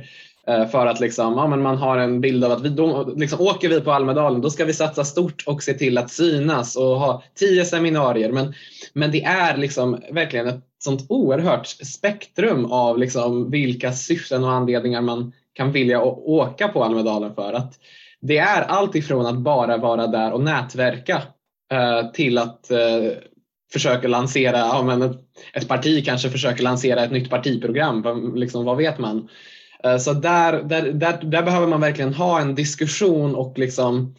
Eh, 0.48 0.68
för 0.68 0.86
att 0.86 1.00
liksom, 1.00 1.34
ja, 1.36 1.46
men 1.46 1.62
man 1.62 1.76
har 1.76 1.98
en 1.98 2.20
bild 2.20 2.44
av 2.44 2.52
att 2.52 2.62
vi, 2.62 2.68
då, 2.68 3.12
liksom, 3.16 3.40
åker 3.40 3.68
vi 3.68 3.80
på 3.80 3.92
Almedalen 3.92 4.40
då 4.40 4.50
ska 4.50 4.64
vi 4.64 4.74
satsa 4.74 5.04
stort 5.04 5.44
och 5.46 5.62
se 5.62 5.74
till 5.74 5.98
att 5.98 6.10
synas 6.10 6.76
och 6.76 7.00
ha 7.00 7.22
tio 7.34 7.64
seminarier. 7.64 8.32
Men, 8.32 8.54
men 8.92 9.10
det 9.10 9.24
är 9.24 9.56
liksom 9.56 10.02
verkligen 10.10 10.48
ett 10.48 10.64
sånt 10.78 11.06
oerhört 11.08 11.66
spektrum 11.66 12.72
av 12.72 12.98
liksom 12.98 13.50
vilka 13.50 13.92
syften 13.92 14.44
och 14.44 14.52
anledningar 14.52 15.00
man 15.00 15.32
kan 15.52 15.72
vilja 15.72 16.02
åka 16.02 16.68
på 16.68 16.84
Almedalen 16.84 17.34
för. 17.34 17.52
Att 17.52 17.74
det 18.20 18.38
är 18.38 18.62
allt 18.62 18.94
ifrån 18.94 19.26
att 19.26 19.38
bara 19.38 19.76
vara 19.76 20.06
där 20.06 20.32
och 20.32 20.42
nätverka 20.42 21.22
eh, 21.72 22.10
till 22.10 22.38
att 22.38 22.70
eh, 22.70 23.10
försöka 23.72 24.08
lansera, 24.08 24.58
ja, 24.58 24.82
men 24.82 25.02
ett, 25.02 25.20
ett, 25.52 25.68
parti 25.68 26.04
kanske 26.04 26.30
försöker 26.30 26.62
lansera 26.62 27.04
ett 27.04 27.12
nytt 27.12 27.30
partiprogram, 27.30 28.32
liksom, 28.34 28.64
vad 28.64 28.76
vet 28.76 28.98
man? 28.98 29.28
Eh, 29.84 29.98
så 29.98 30.12
där, 30.12 30.62
där, 30.62 30.82
där, 30.92 31.18
där, 31.22 31.42
behöver 31.42 31.66
man 31.66 31.80
verkligen 31.80 32.14
ha 32.14 32.40
en 32.40 32.54
diskussion 32.54 33.34
och 33.34 33.58
liksom 33.58 34.14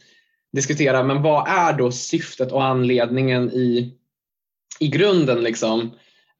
diskutera, 0.53 1.03
men 1.03 1.21
vad 1.21 1.47
är 1.47 1.73
då 1.73 1.91
syftet 1.91 2.51
och 2.51 2.63
anledningen 2.63 3.51
i, 3.51 3.93
i 4.79 4.87
grunden? 4.87 5.41
Liksom? 5.41 5.81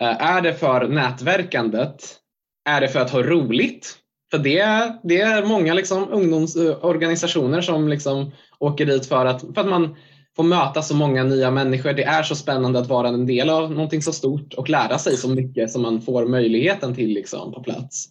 Eh, 0.02 0.24
är 0.24 0.42
det 0.42 0.54
för 0.54 0.88
nätverkandet? 0.88 2.16
Är 2.66 2.82
det 2.82 2.88
för 2.88 3.00
att 3.00 3.12
ha 3.12 3.24
roligt? 3.24 3.96
För 4.32 4.38
det, 4.38 4.94
det 5.04 5.22
är 5.22 5.46
många 5.46 5.74
liksom 5.74 6.08
ungdomsorganisationer 6.12 7.62
som 7.62 7.88
liksom 7.88 8.32
åker 8.60 8.86
dit 8.86 9.06
för 9.06 9.26
att, 9.26 9.42
för 9.42 9.62
att 9.62 9.68
man 9.68 9.96
får 10.36 10.44
möta 10.44 10.82
så 10.82 10.96
många 10.96 11.24
nya 11.24 11.52
människor. 11.52 11.94
Det 11.94 12.04
är 12.04 12.24
så 12.24 12.36
spännande 12.36 12.80
att 12.80 12.88
vara 12.88 13.08
en 13.08 13.26
del 13.26 13.50
av 13.50 13.72
någonting 13.72 14.02
så 14.02 14.14
stort 14.14 14.54
och 14.54 14.70
lära 14.70 14.98
sig 14.98 15.18
så 15.18 15.30
mycket 15.30 15.72
som 15.72 15.82
man 15.82 16.02
får 16.02 16.26
möjligheten 16.26 16.96
till 16.96 17.10
liksom 17.10 17.54
på 17.54 17.64
plats. 17.64 18.10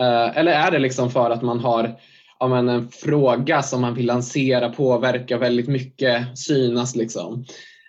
Eh, 0.00 0.38
eller 0.38 0.52
är 0.52 0.70
det 0.70 0.78
liksom 0.78 1.10
för 1.10 1.30
att 1.30 1.42
man 1.42 1.60
har 1.60 1.96
ja, 2.40 2.48
men 2.48 2.68
en 2.68 2.88
fråga 2.88 3.62
som 3.62 3.80
man 3.80 3.94
vill 3.94 4.06
lansera, 4.06 4.68
påverka 4.68 5.38
väldigt 5.38 5.68
mycket, 5.68 6.38
synas 6.38 6.96
liksom. 6.96 7.44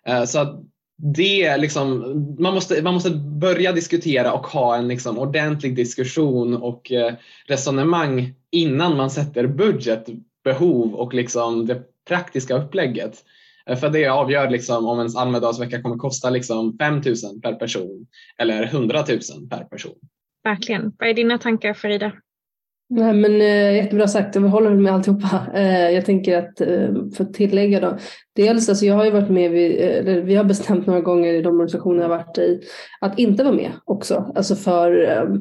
Eh, 0.07 0.23
så 0.23 0.39
att 0.39 0.61
det 0.97 1.57
liksom, 1.57 1.99
man, 2.39 2.53
måste, 2.53 2.81
man 2.81 2.93
måste 2.93 3.09
börja 3.41 3.71
diskutera 3.71 4.33
och 4.33 4.47
ha 4.47 4.75
en 4.75 4.87
liksom 4.87 5.19
ordentlig 5.19 5.75
diskussion 5.75 6.57
och 6.57 6.91
eh, 6.91 7.13
resonemang 7.47 8.33
innan 8.51 8.97
man 8.97 9.09
sätter 9.09 9.47
budget, 9.47 10.05
behov 10.43 10.95
och 10.95 11.13
liksom 11.13 11.65
det 11.65 11.81
praktiska 12.07 12.57
upplägget. 12.57 13.23
För 13.79 13.89
det 13.89 14.07
avgör 14.07 14.49
liksom 14.49 14.85
om 14.85 14.97
ens 14.97 15.15
Almedalsvecka 15.15 15.81
kommer 15.81 15.97
kosta 15.97 16.29
liksom 16.29 16.77
5 16.77 16.93
000 16.93 17.03
per 17.43 17.53
person 17.53 18.07
eller 18.37 18.63
100 18.63 19.05
000 19.09 19.19
per 19.49 19.63
person. 19.63 19.95
Verkligen. 20.43 20.93
Vad 20.99 21.09
är 21.09 21.13
dina 21.13 21.37
tankar 21.37 21.73
Farida? 21.73 22.11
Nej, 22.89 23.13
men, 23.13 23.41
eh, 23.41 23.75
jättebra 23.75 24.07
sagt, 24.07 24.35
jag 24.35 24.41
håller 24.41 24.69
med 24.69 24.93
alltihopa. 24.93 25.47
Eh, 25.53 25.89
jag 25.89 26.05
tänker 26.05 26.37
att 26.37 26.61
eh, 26.61 26.89
för 27.15 27.23
att 27.23 27.33
tillägga 27.33 27.79
då. 27.79 27.97
Dels, 28.35 28.69
alltså 28.69 28.85
jag 28.85 28.95
har 28.95 29.05
ju 29.05 29.11
varit 29.11 29.29
med, 29.29 29.51
vid, 29.51 29.71
eh, 29.71 29.97
eller 29.97 30.21
vi 30.21 30.35
har 30.35 30.43
bestämt 30.43 30.87
några 30.87 31.01
gånger 31.01 31.33
i 31.33 31.41
de 31.41 31.53
organisationer 31.53 32.01
jag 32.01 32.09
varit 32.09 32.37
i 32.37 32.61
att 33.01 33.19
inte 33.19 33.43
vara 33.43 33.55
med 33.55 33.71
också. 33.85 34.31
Alltså 34.35 34.55
för 34.55 35.09
eh, 35.09 35.35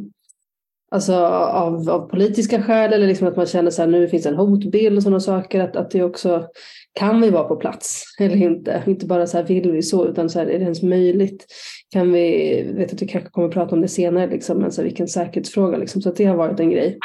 Alltså 0.92 1.14
av, 1.14 1.90
av 1.90 2.08
politiska 2.08 2.62
skäl 2.62 2.92
eller 2.92 3.06
liksom 3.06 3.28
att 3.28 3.36
man 3.36 3.46
känner 3.46 3.70
så 3.70 3.82
här 3.82 3.88
nu 3.88 4.08
finns 4.08 4.26
en 4.26 4.34
hotbild 4.34 4.96
och 4.96 5.02
sådana 5.02 5.20
saker. 5.20 5.60
Att, 5.60 5.76
att 5.76 5.90
det 5.90 6.02
också 6.02 6.46
kan 6.92 7.20
vi 7.20 7.30
vara 7.30 7.44
på 7.44 7.56
plats 7.56 8.04
eller 8.20 8.36
inte? 8.36 8.82
Inte 8.86 9.06
bara 9.06 9.26
så 9.26 9.36
här 9.36 9.44
vill 9.44 9.72
vi 9.72 9.82
så 9.82 10.06
utan 10.06 10.30
så 10.30 10.38
här 10.38 10.46
är 10.46 10.58
det 10.58 10.64
ens 10.64 10.82
möjligt? 10.82 11.46
Kan 11.92 12.12
vi, 12.12 12.62
vet 12.74 12.92
att 12.92 13.02
vi 13.02 13.06
kanske 13.06 13.30
kommer 13.30 13.48
att 13.48 13.54
prata 13.54 13.74
om 13.74 13.80
det 13.80 13.88
senare, 13.88 14.26
liksom, 14.26 14.58
men 14.58 14.72
så 14.72 14.82
vilken 14.82 15.08
säkerhetsfråga 15.08 15.78
liksom, 15.78 16.02
så 16.02 16.08
att 16.08 16.16
det 16.16 16.24
har 16.24 16.36
varit 16.36 16.60
en 16.60 16.70
grej. 16.70 16.98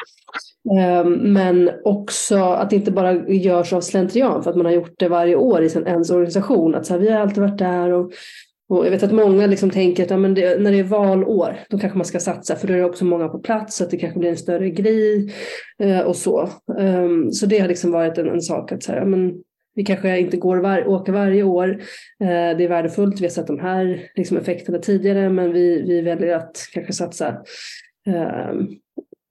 Ehm, 0.80 1.14
men 1.14 1.72
också 1.84 2.38
att 2.38 2.70
det 2.70 2.76
inte 2.76 2.92
bara 2.92 3.28
görs 3.28 3.74
av 3.74 3.82
slentrian 3.82 4.44
för 4.44 4.50
att 4.50 4.56
man 4.56 4.66
har 4.66 4.74
gjort 4.74 4.94
det 4.98 5.08
varje 5.08 5.36
år 5.36 5.62
i 5.62 5.70
sin 5.70 5.88
ens 5.88 6.12
organisation. 6.12 6.76
Att 6.76 6.86
så 6.86 6.94
här, 6.94 7.00
vi 7.00 7.12
har 7.12 7.20
alltid 7.20 7.44
varit 7.44 7.58
där 7.58 7.92
och 7.92 8.12
och 8.70 8.86
jag 8.86 8.92
vet 8.92 9.04
att 9.04 9.12
många 9.12 9.48
liksom 9.48 9.70
tänker 9.70 10.04
att 10.04 10.10
ja, 10.10 10.18
men 10.18 10.34
det, 10.34 10.62
när 10.62 10.72
det 10.72 10.80
är 10.80 10.84
valår 10.84 11.60
då 11.70 11.80
kanske 11.80 11.98
man 11.98 12.06
ska 12.06 12.20
satsa 12.20 12.56
för 12.56 12.68
då 12.68 12.74
är 12.74 12.78
det 12.78 12.86
också 12.86 13.06
många 13.06 13.28
på 13.28 13.40
plats 13.40 13.76
så 13.76 13.84
att 13.84 13.90
det 13.90 13.98
kanske 13.98 14.20
blir 14.20 14.30
en 14.30 14.38
större 14.38 14.70
grej 14.70 15.34
eh, 15.80 16.00
och 16.00 16.16
så. 16.16 16.50
Um, 16.80 17.32
så 17.32 17.46
det 17.46 17.60
har 17.60 17.68
liksom 17.68 17.92
varit 17.92 18.18
en, 18.18 18.30
en 18.30 18.42
sak 18.42 18.72
att 18.72 18.84
säga, 18.84 19.06
men 19.06 19.34
vi 19.76 19.84
kanske 19.84 20.20
inte 20.20 20.38
går 20.38 20.58
var, 20.58 20.88
åker 20.88 21.12
varje 21.12 21.44
år. 21.44 21.70
Eh, 22.20 22.58
det 22.58 22.64
är 22.64 22.70
värdefullt, 22.70 23.22
vi 23.22 23.26
har 23.26 23.32
sett 23.32 23.48
de 23.48 23.60
här 23.60 24.10
liksom, 24.16 24.38
effekterna 24.38 24.78
tidigare 24.78 25.30
men 25.30 25.54
vi, 25.54 25.82
vi 25.82 26.02
väljer 26.02 26.36
att 26.36 26.70
kanske 26.74 26.94
satsa 26.94 27.28
eh, 28.08 28.54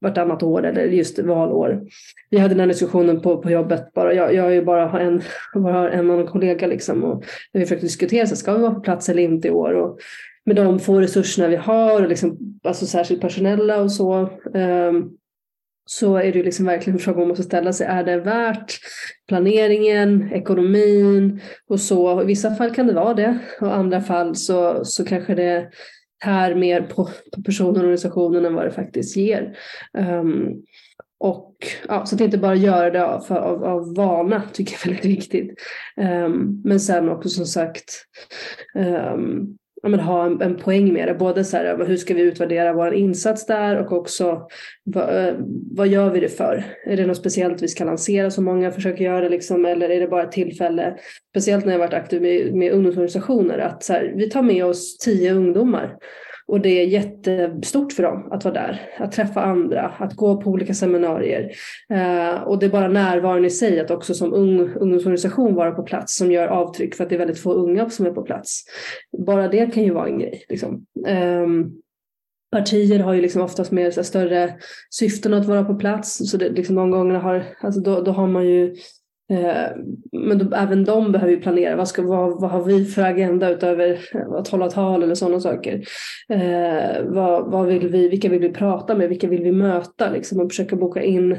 vartannat 0.01 0.43
år 0.43 0.65
eller 0.65 0.85
just 0.85 1.19
valår. 1.19 1.83
Vi 2.31 2.39
hade 2.39 2.55
den 2.55 2.61
här 2.61 2.67
diskussionen 2.67 3.21
på, 3.21 3.39
på 3.39 3.51
jobbet, 3.51 3.93
bara, 3.95 4.15
jag, 4.15 4.35
jag 4.35 4.47
är 4.47 4.51
ju 4.51 4.65
bara 4.65 5.01
en, 5.01 5.23
bara 5.55 5.93
en 5.93 6.11
annan 6.11 6.27
kollega 6.27 6.67
liksom 6.67 7.05
och 7.05 7.25
vi 7.53 7.61
försökte 7.61 7.87
diskutera, 7.87 8.27
så 8.27 8.37
ska 8.37 8.55
vi 8.55 8.63
vara 8.63 8.75
på 8.75 8.81
plats 8.81 9.09
eller 9.09 9.23
inte 9.23 9.49
i 9.49 9.51
år? 9.51 9.75
Och 9.75 9.99
med 10.47 10.57
de 10.57 10.79
få 10.79 11.01
resurserna 11.01 11.49
vi 11.49 11.57
har, 11.57 12.03
och 12.03 12.09
liksom, 12.09 12.39
alltså 12.63 12.87
särskilt 12.87 13.21
personella 13.21 13.81
och 13.81 13.93
så, 13.93 14.31
um, 14.55 15.17
så 15.87 16.17
är 16.17 16.33
det 16.33 16.43
liksom 16.43 16.67
verkligen 16.67 16.97
en 16.97 17.05
fråga 17.05 17.19
man 17.19 17.29
måste 17.29 17.43
ställa 17.43 17.73
sig. 17.73 17.87
Är 17.87 18.05
det 18.05 18.21
värt 18.21 18.79
planeringen, 19.29 20.33
ekonomin 20.33 21.41
och 21.69 21.81
så? 21.81 22.23
I 22.23 22.25
vissa 22.25 22.55
fall 22.55 22.75
kan 22.75 22.87
det 22.87 22.93
vara 22.93 23.15
det 23.15 23.39
och 23.61 23.67
i 23.67 23.71
andra 23.71 24.01
fall 24.01 24.37
så, 24.37 24.85
så 24.85 25.05
kanske 25.05 25.35
det 25.35 25.71
tär 26.25 26.55
mer 26.55 26.83
på, 26.83 27.09
på 27.35 27.43
personen 27.43 27.77
och 27.77 27.83
organisationen 27.83 28.45
än 28.45 28.55
vad 28.55 28.65
det 28.65 28.71
faktiskt 28.71 29.17
ger. 29.17 29.57
Um, 29.99 30.63
och 31.19 31.55
ja, 31.89 32.07
så 32.07 32.15
att 32.15 32.21
inte 32.21 32.39
bara 32.39 32.55
göra 32.55 32.91
det 32.91 33.07
av, 33.07 33.33
av, 33.33 33.65
av 33.65 33.95
vana 33.95 34.43
tycker 34.53 34.73
jag 34.73 34.83
är 34.83 34.89
väldigt 34.89 35.19
viktigt. 35.19 35.55
Um, 35.97 36.07
ehm, 36.07 36.63
men 36.65 36.81
sen 36.81 37.09
också 37.09 37.29
som 37.29 37.47
sagt 37.47 37.85
um, 38.75 39.57
ja, 39.85 39.91
men 39.91 40.01
ha 40.01 40.27
en, 40.27 40.43
en 40.43 40.57
poäng 40.57 40.93
med 40.93 41.09
det. 41.09 41.15
Både 41.15 41.45
så 41.45 41.57
här, 41.57 41.85
hur 41.87 41.97
ska 41.97 42.15
vi 42.15 42.23
utvärdera 42.23 42.73
vår 42.73 42.95
insats 42.95 43.47
där 43.47 43.79
och 43.79 43.93
också 43.93 44.49
vad, 44.85 45.27
eh, 45.27 45.35
vad 45.71 45.89
gör 45.89 46.11
vi 46.11 46.21
det 46.21 46.29
för? 46.29 46.65
Är 46.87 46.97
det 46.97 47.07
något 47.07 47.17
speciellt 47.17 47.63
vi 47.63 47.69
ska 47.69 47.85
lansera 47.85 48.31
som 48.31 48.45
många 48.45 48.71
försöker 48.71 49.05
göra 49.05 49.29
liksom, 49.29 49.65
eller 49.65 49.89
är 49.89 50.01
det 50.01 50.09
bara 50.09 50.23
ett 50.23 50.33
tillfälle, 50.33 50.95
speciellt 51.31 51.65
när 51.65 51.73
jag 51.73 51.79
varit 51.79 51.95
aktiv 51.95 52.23
med, 52.23 52.55
med 52.55 52.73
ungdomsorganisationer, 52.73 53.59
att 53.59 53.83
så 53.83 53.93
här, 53.93 54.13
vi 54.17 54.31
tar 54.31 54.43
med 54.43 54.65
oss 54.65 54.99
tio 54.99 55.33
ungdomar 55.33 55.97
och 56.47 56.61
det 56.61 56.69
är 56.69 56.87
jättestort 56.87 57.93
för 57.93 58.03
dem 58.03 58.29
att 58.33 58.45
vara 58.45 58.55
där, 58.55 58.81
att 58.99 59.13
träffa 59.13 59.43
andra, 59.43 59.83
att 59.99 60.15
gå 60.15 60.41
på 60.41 60.51
olika 60.51 60.75
seminarier. 60.75 61.51
Eh, 61.91 62.43
och 62.43 62.59
det 62.59 62.67
är 62.67 62.71
bara 62.71 62.89
närvaron 62.89 63.45
i 63.45 63.51
sig, 63.51 63.81
att 63.81 63.91
också 63.91 64.15
som 64.15 64.35
ung, 64.35 64.61
ungdomsorganisation 64.61 65.55
vara 65.55 65.71
på 65.71 65.83
plats 65.83 66.17
som 66.17 66.33
gör 66.33 66.49
avtryck 66.49 66.95
för 66.95 67.05
att 67.05 67.11
det 67.11 67.17
är 67.17 67.19
väldigt 67.19 67.41
få 67.41 67.53
unga 67.53 67.91
som 67.91 68.07
är 68.07 68.11
på 68.11 68.23
plats. 68.23 68.65
Bara 69.27 69.49
det 69.49 69.75
kan 69.75 69.83
ju 69.83 69.91
vara 69.91 70.09
en 70.09 70.19
grej. 70.19 70.45
Liksom. 70.49 70.87
Eh, 71.07 71.47
partier 72.53 72.99
har 72.99 73.13
ju 73.13 73.21
liksom 73.21 73.43
oftast 73.43 73.73
mer 73.73 73.91
större 74.03 74.55
syften 74.91 75.35
att 75.35 75.47
vara 75.47 75.65
på 75.65 75.75
plats. 75.75 76.31
Så 76.31 76.37
det, 76.37 76.49
liksom 76.49 76.75
de 76.75 76.91
gångerna 76.91 77.19
har, 77.19 77.45
alltså 77.61 77.81
då, 77.81 78.01
då 78.01 78.13
har 78.13 78.27
man 78.27 78.47
ju 78.47 78.75
Eh, 79.31 79.77
men 80.13 80.39
då, 80.39 80.57
även 80.57 80.85
de 80.85 81.13
behöver 81.13 81.33
ju 81.33 81.41
planera. 81.41 81.77
Vad, 81.77 81.89
ska, 81.89 82.03
vad, 82.03 82.41
vad 82.41 82.51
har 82.51 82.65
vi 82.65 82.85
för 82.85 83.03
agenda 83.03 83.51
utöver 83.51 84.09
eh, 84.15 84.33
att 84.33 84.49
hålla 84.49 84.71
tal 84.71 85.03
eller 85.03 85.15
sådana 85.15 85.41
saker? 85.41 85.85
Eh, 86.29 87.05
vad, 87.05 87.51
vad 87.51 87.67
vill 87.67 87.89
vi, 87.89 88.09
vilka 88.09 88.29
vill 88.29 88.41
vi 88.41 88.53
prata 88.53 88.95
med? 88.95 89.09
Vilka 89.09 89.29
vill 89.29 89.43
vi 89.43 89.53
möta? 89.53 90.11
Liksom, 90.11 90.41
och 90.41 90.51
försöka 90.51 90.77
boka 90.77 91.03
in 91.03 91.37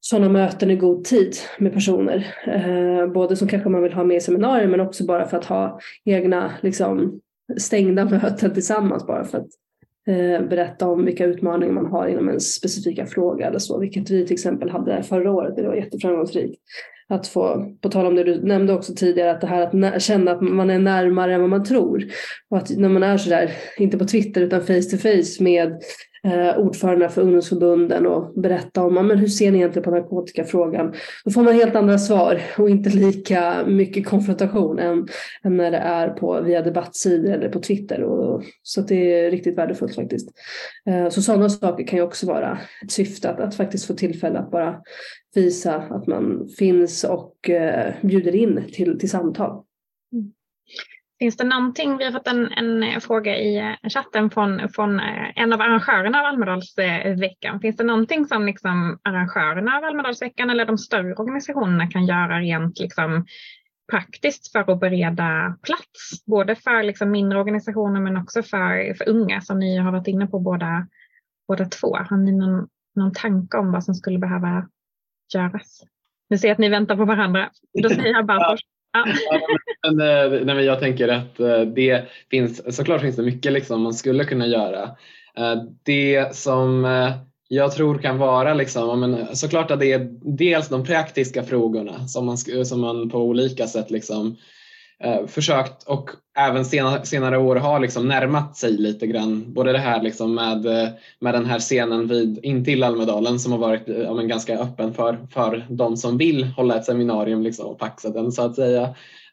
sådana 0.00 0.28
möten 0.28 0.70
i 0.70 0.76
god 0.76 1.04
tid 1.04 1.36
med 1.58 1.72
personer. 1.72 2.34
Eh, 2.46 3.06
både 3.06 3.36
som 3.36 3.48
kanske 3.48 3.68
man 3.68 3.82
vill 3.82 3.92
ha 3.92 4.04
med 4.04 4.16
i 4.16 4.20
seminarier 4.20 4.68
men 4.68 4.80
också 4.80 5.06
bara 5.06 5.26
för 5.26 5.36
att 5.36 5.44
ha 5.44 5.80
egna 6.04 6.52
liksom, 6.60 7.20
stängda 7.58 8.04
möten 8.10 8.54
tillsammans 8.54 9.06
bara 9.06 9.24
för 9.24 9.38
att 9.38 9.50
Eh, 10.06 10.42
berätta 10.42 10.88
om 10.88 11.04
vilka 11.04 11.24
utmaningar 11.24 11.72
man 11.72 11.86
har 11.86 12.08
inom 12.08 12.28
en 12.28 12.40
specifika 12.40 13.06
fråga 13.06 13.46
eller 13.46 13.58
så, 13.58 13.78
vilket 13.78 14.10
vi 14.10 14.26
till 14.26 14.34
exempel 14.34 14.70
hade 14.70 15.02
förra 15.02 15.32
året. 15.32 15.56
Det 15.56 15.68
var 15.68 15.74
jätteframgångsrikt. 15.74 16.60
Att 17.08 17.26
få, 17.26 17.74
på 17.80 17.88
tal 17.88 18.06
om 18.06 18.14
det 18.14 18.24
du 18.24 18.42
nämnde 18.42 18.72
också 18.72 18.94
tidigare, 18.94 19.30
att 19.30 19.40
det 19.40 19.46
här 19.46 19.94
att 19.94 20.02
känna 20.02 20.30
att 20.30 20.40
man 20.40 20.70
är 20.70 20.78
närmare 20.78 21.34
än 21.34 21.40
vad 21.40 21.50
man 21.50 21.64
tror. 21.64 22.04
Och 22.50 22.56
att 22.56 22.70
när 22.70 22.88
man 22.88 23.02
är 23.02 23.16
sådär, 23.16 23.50
inte 23.78 23.98
på 23.98 24.04
Twitter 24.04 24.40
utan 24.40 24.60
face 24.60 24.82
to 24.82 24.96
face 24.96 25.42
med 25.42 25.82
eh, 26.24 26.58
ordförande 26.58 27.08
för 27.08 27.22
ungdomsförbunden 27.22 28.06
och 28.06 28.42
berätta 28.42 28.82
om 28.82 28.94
men 28.94 29.18
hur 29.18 29.26
ser 29.26 29.52
ni 29.52 29.58
egentligen 29.58 29.84
på 29.84 29.90
narkotikafrågan. 29.90 30.94
Då 31.24 31.30
får 31.30 31.42
man 31.42 31.54
helt 31.54 31.76
andra 31.76 31.98
svar 31.98 32.40
och 32.58 32.70
inte 32.70 32.90
lika 32.90 33.64
mycket 33.66 34.06
konfrontation 34.06 34.78
än, 34.78 35.08
än 35.44 35.56
när 35.56 35.70
det 35.70 35.76
är 35.76 36.08
på, 36.08 36.40
via 36.40 36.62
debattsidor 36.62 37.32
eller 37.32 37.48
på 37.48 37.60
Twitter. 37.60 38.02
Och, 38.02 38.42
så 38.62 38.80
det 38.80 39.24
är 39.24 39.30
riktigt 39.30 39.58
värdefullt 39.58 39.94
faktiskt. 39.94 40.28
Eh, 40.86 41.08
så 41.08 41.22
sådana 41.22 41.48
saker 41.48 41.86
kan 41.86 41.98
ju 41.98 42.04
också 42.04 42.26
vara 42.26 42.58
ett 42.84 42.90
syfte 42.90 43.30
att, 43.30 43.40
att 43.40 43.54
faktiskt 43.54 43.86
få 43.86 43.94
tillfälle 43.94 44.38
att 44.38 44.50
bara 44.50 44.80
visa 45.34 45.74
att 45.76 46.06
man 46.06 46.48
finns 46.58 47.04
och 47.04 47.50
eh, 47.50 47.94
bjuder 48.02 48.34
in 48.34 48.64
till, 48.72 48.98
till 48.98 49.10
samtal. 49.10 49.64
Finns 51.22 51.36
det 51.36 51.44
någonting, 51.44 51.96
vi 51.96 52.04
har 52.04 52.12
fått 52.12 52.26
en, 52.26 52.52
en 52.52 53.00
fråga 53.00 53.36
i 53.36 53.58
eh, 53.58 53.90
chatten 53.90 54.30
från, 54.30 54.68
från 54.68 55.00
eh, 55.00 55.42
en 55.42 55.52
av 55.52 55.60
arrangörerna 55.60 56.20
av 56.20 56.26
Almedalsveckan. 56.26 57.60
Finns 57.60 57.76
det 57.76 57.84
någonting 57.84 58.26
som 58.26 58.46
liksom 58.46 58.98
arrangörerna 59.02 59.76
av 59.76 59.84
Almedalsveckan 59.84 60.50
eller 60.50 60.64
de 60.64 60.78
större 60.78 61.14
organisationerna 61.14 61.86
kan 61.90 62.06
göra 62.06 62.40
rent 62.40 62.78
liksom 62.78 63.26
praktiskt 63.90 64.52
för 64.52 64.72
att 64.72 64.80
bereda 64.80 65.58
plats? 65.62 66.24
Både 66.26 66.54
för 66.54 66.82
liksom 66.82 67.10
mindre 67.10 67.40
organisationer 67.40 68.00
men 68.00 68.16
också 68.16 68.42
för, 68.42 68.94
för 68.94 69.08
unga 69.08 69.40
som 69.40 69.58
ni 69.58 69.76
har 69.76 69.92
varit 69.92 70.08
inne 70.08 70.26
på 70.26 70.38
båda, 70.38 70.86
båda 71.48 71.64
två. 71.64 71.96
Har 71.96 72.16
ni 72.16 72.32
någon, 72.32 72.68
någon 72.94 73.12
tanke 73.12 73.56
om 73.56 73.72
vad 73.72 73.84
som 73.84 73.94
skulle 73.94 74.18
behöva 74.18 74.68
göras? 75.34 75.82
Nu 76.30 76.38
ser 76.38 76.48
jag 76.48 76.52
att 76.52 76.58
ni 76.58 76.68
väntar 76.68 76.96
på 76.96 77.04
varandra. 77.04 77.50
Då 77.82 77.88
säger 77.88 78.12
jag 78.12 78.26
bara 78.26 78.50
först. 78.50 78.66
Ah. 78.92 79.04
Ja. 79.06 79.40
men, 79.90 80.00
eh, 80.00 80.30
nej, 80.30 80.54
men 80.54 80.64
jag 80.64 80.80
tänker 80.80 81.08
att 81.08 81.40
eh, 81.40 81.60
det 81.60 82.04
finns, 82.30 82.76
såklart 82.76 83.00
finns 83.00 83.16
det 83.16 83.22
mycket 83.22 83.52
liksom 83.52 83.82
man 83.82 83.94
skulle 83.94 84.24
kunna 84.24 84.46
göra. 84.46 84.82
Eh, 85.36 85.62
det 85.82 86.36
som 86.36 86.84
jag 87.48 87.72
tror 87.72 87.98
kan 87.98 88.18
vara 88.18 88.54
liksom, 88.54 89.00
men 89.00 89.36
såklart 89.36 89.70
att 89.70 89.80
det 89.80 89.92
är 89.92 90.08
dels 90.38 90.68
de 90.68 90.84
praktiska 90.84 91.42
frågorna 91.42 92.08
som 92.08 92.26
man, 92.26 92.36
som 92.36 92.80
man 92.80 93.10
på 93.10 93.18
olika 93.18 93.66
sätt 93.66 93.90
liksom 93.90 94.26
eh, 94.26 94.34
Eh, 95.04 95.26
försökt 95.26 95.82
och 95.82 96.10
även 96.38 96.64
senare, 96.64 97.06
senare 97.06 97.38
år 97.38 97.56
har 97.56 97.80
liksom 97.80 98.08
närmat 98.08 98.56
sig 98.56 98.72
lite 98.72 99.06
grann. 99.06 99.52
Både 99.52 99.72
det 99.72 99.78
här 99.78 100.02
liksom 100.02 100.34
med, 100.34 100.66
eh, 100.66 100.88
med 101.18 101.34
den 101.34 101.46
här 101.46 101.58
scenen 101.58 102.08
vid, 102.08 102.38
intill 102.42 102.82
Almedalen 102.84 103.38
som 103.38 103.52
har 103.52 103.58
varit 103.58 103.88
eh, 103.88 103.96
ja, 103.96 104.14
men 104.14 104.28
ganska 104.28 104.58
öppen 104.58 104.94
för, 104.94 105.26
för 105.32 105.66
de 105.68 105.96
som 105.96 106.18
vill 106.18 106.44
hålla 106.44 106.76
ett 106.76 106.84
seminarium 106.84 107.42
liksom, 107.42 107.66
och 107.66 107.78
paxa 107.78 108.10
den 108.10 108.32
så 108.32 108.42
att 108.42 108.56
säga. 108.56 108.82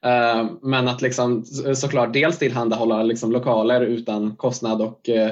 Eh, 0.02 0.46
men 0.62 0.88
att 0.88 1.02
liksom, 1.02 1.46
såklart 1.76 2.14
dels 2.14 2.38
tillhandahålla 2.38 3.04
liksom, 3.04 3.32
lokaler 3.32 3.82
utan 3.82 4.36
kostnad 4.36 4.82
och 4.82 5.10
eh, 5.10 5.32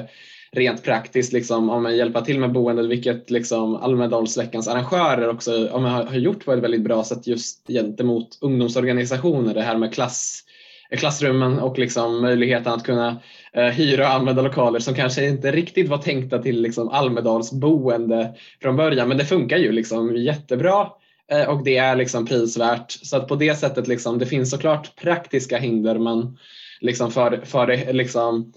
rent 0.52 0.84
praktiskt 0.84 1.32
liksom, 1.32 1.70
om 1.70 1.82
man 1.82 1.96
hjälpa 1.96 2.20
till 2.20 2.40
med 2.40 2.52
boendet, 2.52 2.86
vilket 2.86 3.30
liksom 3.30 3.76
Almedalsveckans 3.76 4.68
arrangörer 4.68 5.28
också 5.28 5.68
om 5.68 5.82
man 5.82 6.06
har, 6.06 6.14
gjort 6.14 6.44
på 6.44 6.52
ett 6.52 6.62
väldigt 6.62 6.84
bra 6.84 7.04
sätt 7.04 7.26
just 7.26 7.66
gentemot 7.68 8.38
ungdomsorganisationer. 8.40 9.54
Det 9.54 9.62
här 9.62 9.76
med 9.76 9.94
klass, 9.94 10.44
klassrummen 10.90 11.58
och 11.58 11.78
liksom 11.78 12.20
möjligheten 12.22 12.72
att 12.72 12.84
kunna 12.84 13.20
eh, 13.52 13.64
hyra 13.64 14.06
och 14.06 14.14
använda 14.14 14.42
lokaler 14.42 14.78
som 14.78 14.94
kanske 14.94 15.28
inte 15.28 15.52
riktigt 15.52 15.88
var 15.88 15.98
tänkta 15.98 16.38
till 16.38 16.62
liksom 16.62 16.88
Almedalsboende 16.88 18.34
från 18.62 18.76
början. 18.76 19.08
Men 19.08 19.18
det 19.18 19.24
funkar 19.24 19.56
ju 19.56 19.72
liksom 19.72 20.16
jättebra 20.16 20.88
eh, 21.32 21.48
och 21.48 21.64
det 21.64 21.76
är 21.76 21.96
liksom 21.96 22.26
prisvärt. 22.26 22.90
Så 22.90 23.16
att 23.16 23.28
på 23.28 23.34
det 23.34 23.54
sättet, 23.54 23.88
liksom, 23.88 24.18
det 24.18 24.26
finns 24.26 24.50
såklart 24.50 24.96
praktiska 24.96 25.58
hinder 25.58 25.98
men 25.98 26.38
liksom 26.80 27.10
för, 27.10 27.40
för 27.44 27.66
det, 27.66 27.92
liksom, 27.92 28.52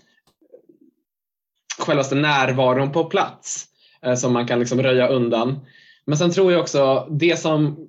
självaste 1.84 2.16
närvaron 2.16 2.92
på 2.92 3.04
plats 3.04 3.66
eh, 4.06 4.16
som 4.16 4.34
man 4.34 4.48
kan 4.48 4.60
liksom 4.60 4.84
röja 4.84 5.08
undan. 5.08 5.60
Men 6.06 6.18
sen 6.18 6.32
tror 6.32 6.52
jag 6.52 6.62
också 6.62 7.08
det 7.10 7.40
som 7.40 7.88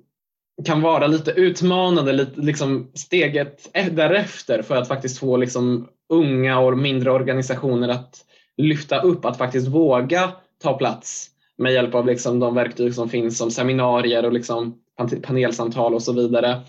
kan 0.65 0.81
vara 0.81 1.07
lite 1.07 1.31
utmanande, 1.31 2.13
lite 2.13 2.41
liksom 2.41 2.91
steget 2.93 3.69
eh, 3.73 3.93
därefter 3.93 4.61
för 4.61 4.75
att 4.75 4.87
faktiskt 4.87 5.19
få 5.19 5.37
liksom 5.37 5.87
unga 6.09 6.59
och 6.59 6.77
mindre 6.77 7.11
organisationer 7.11 7.89
att 7.89 8.25
lyfta 8.57 9.01
upp, 9.01 9.25
att 9.25 9.37
faktiskt 9.37 9.67
våga 9.67 10.31
ta 10.63 10.77
plats 10.77 11.29
med 11.57 11.73
hjälp 11.73 11.95
av 11.95 12.05
liksom 12.05 12.39
de 12.39 12.55
verktyg 12.55 12.95
som 12.95 13.09
finns 13.09 13.37
som 13.37 13.51
seminarier 13.51 14.25
och 14.25 14.33
liksom 14.33 14.79
panelsamtal 15.21 15.93
och 15.93 16.03
så 16.03 16.13
vidare. 16.13 16.61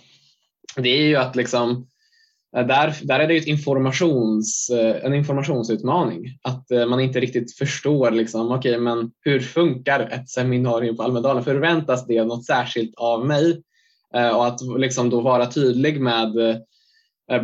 Det 0.77 0.89
är 0.89 1.03
ju 1.03 1.17
att 1.17 1.37
liksom, 1.37 1.87
Eh, 2.57 2.67
där, 2.67 2.95
där 3.03 3.21
är 3.21 3.29
det 3.29 3.35
ju 3.35 3.51
informations, 3.53 4.71
eh, 4.71 5.07
en 5.07 5.15
informationsutmaning. 5.15 6.39
Att 6.43 6.71
eh, 6.71 6.87
man 6.87 7.01
inte 7.01 7.21
riktigt 7.21 7.57
förstår 7.57 8.11
liksom, 8.11 8.53
okay, 8.53 8.79
men 8.79 9.11
hur 9.21 9.41
funkar 9.41 10.01
ett 10.01 10.29
seminarium 10.29 10.97
på 10.97 11.03
Almedalen? 11.03 11.45
Förväntas 11.45 12.07
det 12.07 12.25
något 12.25 12.45
särskilt 12.45 12.95
av 12.97 13.27
mig? 13.27 13.63
Och 14.35 14.47
att 14.47 14.61
liksom 14.79 15.11
då 15.11 15.21
vara 15.21 15.47
tydlig 15.47 16.01
med 16.01 16.61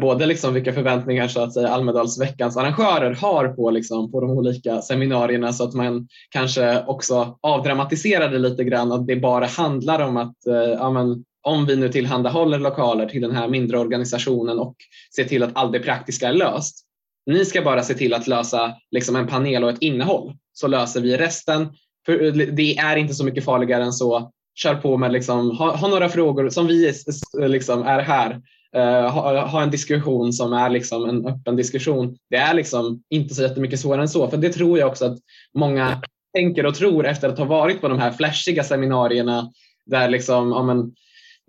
både 0.00 0.26
liksom 0.26 0.54
vilka 0.54 0.72
förväntningar 0.72 1.28
så 1.28 1.42
att 1.42 1.54
säga 1.54 1.68
Almedalsveckans 1.68 2.56
arrangörer 2.56 3.14
har 3.14 3.48
på, 3.48 3.70
liksom, 3.70 4.12
på 4.12 4.20
de 4.20 4.30
olika 4.30 4.82
seminarierna 4.82 5.52
så 5.52 5.64
att 5.64 5.74
man 5.74 6.08
kanske 6.30 6.84
också 6.86 7.38
avdramatiserar 7.40 8.28
det 8.28 8.38
lite 8.38 8.64
grann 8.64 8.92
att 8.92 9.06
det 9.06 9.16
bara 9.16 9.46
handlar 9.46 10.00
om 10.00 10.16
att 10.16 10.46
eh, 10.46 10.54
ja, 10.54 10.90
men, 10.90 11.24
om 11.42 11.66
vi 11.66 11.76
nu 11.76 11.88
tillhandahåller 11.88 12.58
lokaler 12.58 13.06
till 13.06 13.22
den 13.22 13.36
här 13.36 13.48
mindre 13.48 13.78
organisationen 13.78 14.58
och 14.58 14.76
ser 15.16 15.24
till 15.24 15.42
att 15.42 15.50
allt 15.54 15.72
det 15.72 15.80
praktiska 15.80 16.28
är 16.28 16.32
löst. 16.32 16.86
Ni 17.26 17.44
ska 17.44 17.62
bara 17.62 17.82
se 17.82 17.94
till 17.94 18.14
att 18.14 18.26
lösa 18.26 18.74
liksom 18.90 19.16
en 19.16 19.26
panel 19.26 19.64
och 19.64 19.70
ett 19.70 19.82
innehåll 19.82 20.32
så 20.52 20.66
löser 20.66 21.00
vi 21.00 21.16
resten. 21.16 21.68
För 22.06 22.24
eh, 22.24 22.32
det 22.32 22.76
är 22.76 22.96
inte 22.96 23.14
så 23.14 23.24
mycket 23.24 23.44
farligare 23.44 23.84
än 23.84 23.92
så 23.92 24.30
kör 24.54 24.74
på 24.74 24.96
med 24.96 25.12
liksom, 25.12 25.56
ha, 25.56 25.76
ha 25.76 25.88
några 25.88 26.08
frågor 26.08 26.48
som 26.48 26.66
vi 26.66 26.88
eh, 26.88 26.94
eh, 27.42 27.48
liksom 27.48 27.82
är 27.82 27.98
här. 27.98 28.40
Uh, 28.76 29.10
ha, 29.10 29.46
ha, 29.46 29.62
en 29.62 29.70
diskussion 29.70 30.32
som 30.32 30.52
är 30.52 30.70
liksom 30.70 31.08
en 31.08 31.26
öppen 31.26 31.56
diskussion. 31.56 32.16
Det 32.30 32.36
är 32.36 32.54
liksom 32.54 33.02
inte 33.10 33.34
så 33.34 33.42
jättemycket 33.42 33.80
svårare 33.80 34.02
än 34.02 34.08
så. 34.08 34.28
För 34.28 34.36
det 34.36 34.52
tror 34.52 34.78
jag 34.78 34.88
också 34.88 35.04
att 35.04 35.18
många 35.54 36.02
tänker 36.34 36.66
och 36.66 36.74
tror 36.74 37.06
efter 37.06 37.28
att 37.28 37.38
ha 37.38 37.44
varit 37.44 37.80
på 37.80 37.88
de 37.88 37.98
här 37.98 38.12
flashiga 38.12 38.64
seminarierna 38.64 39.50
där 39.86 40.08
liksom, 40.08 40.50
ja, 40.50 40.62
men, 40.62 40.94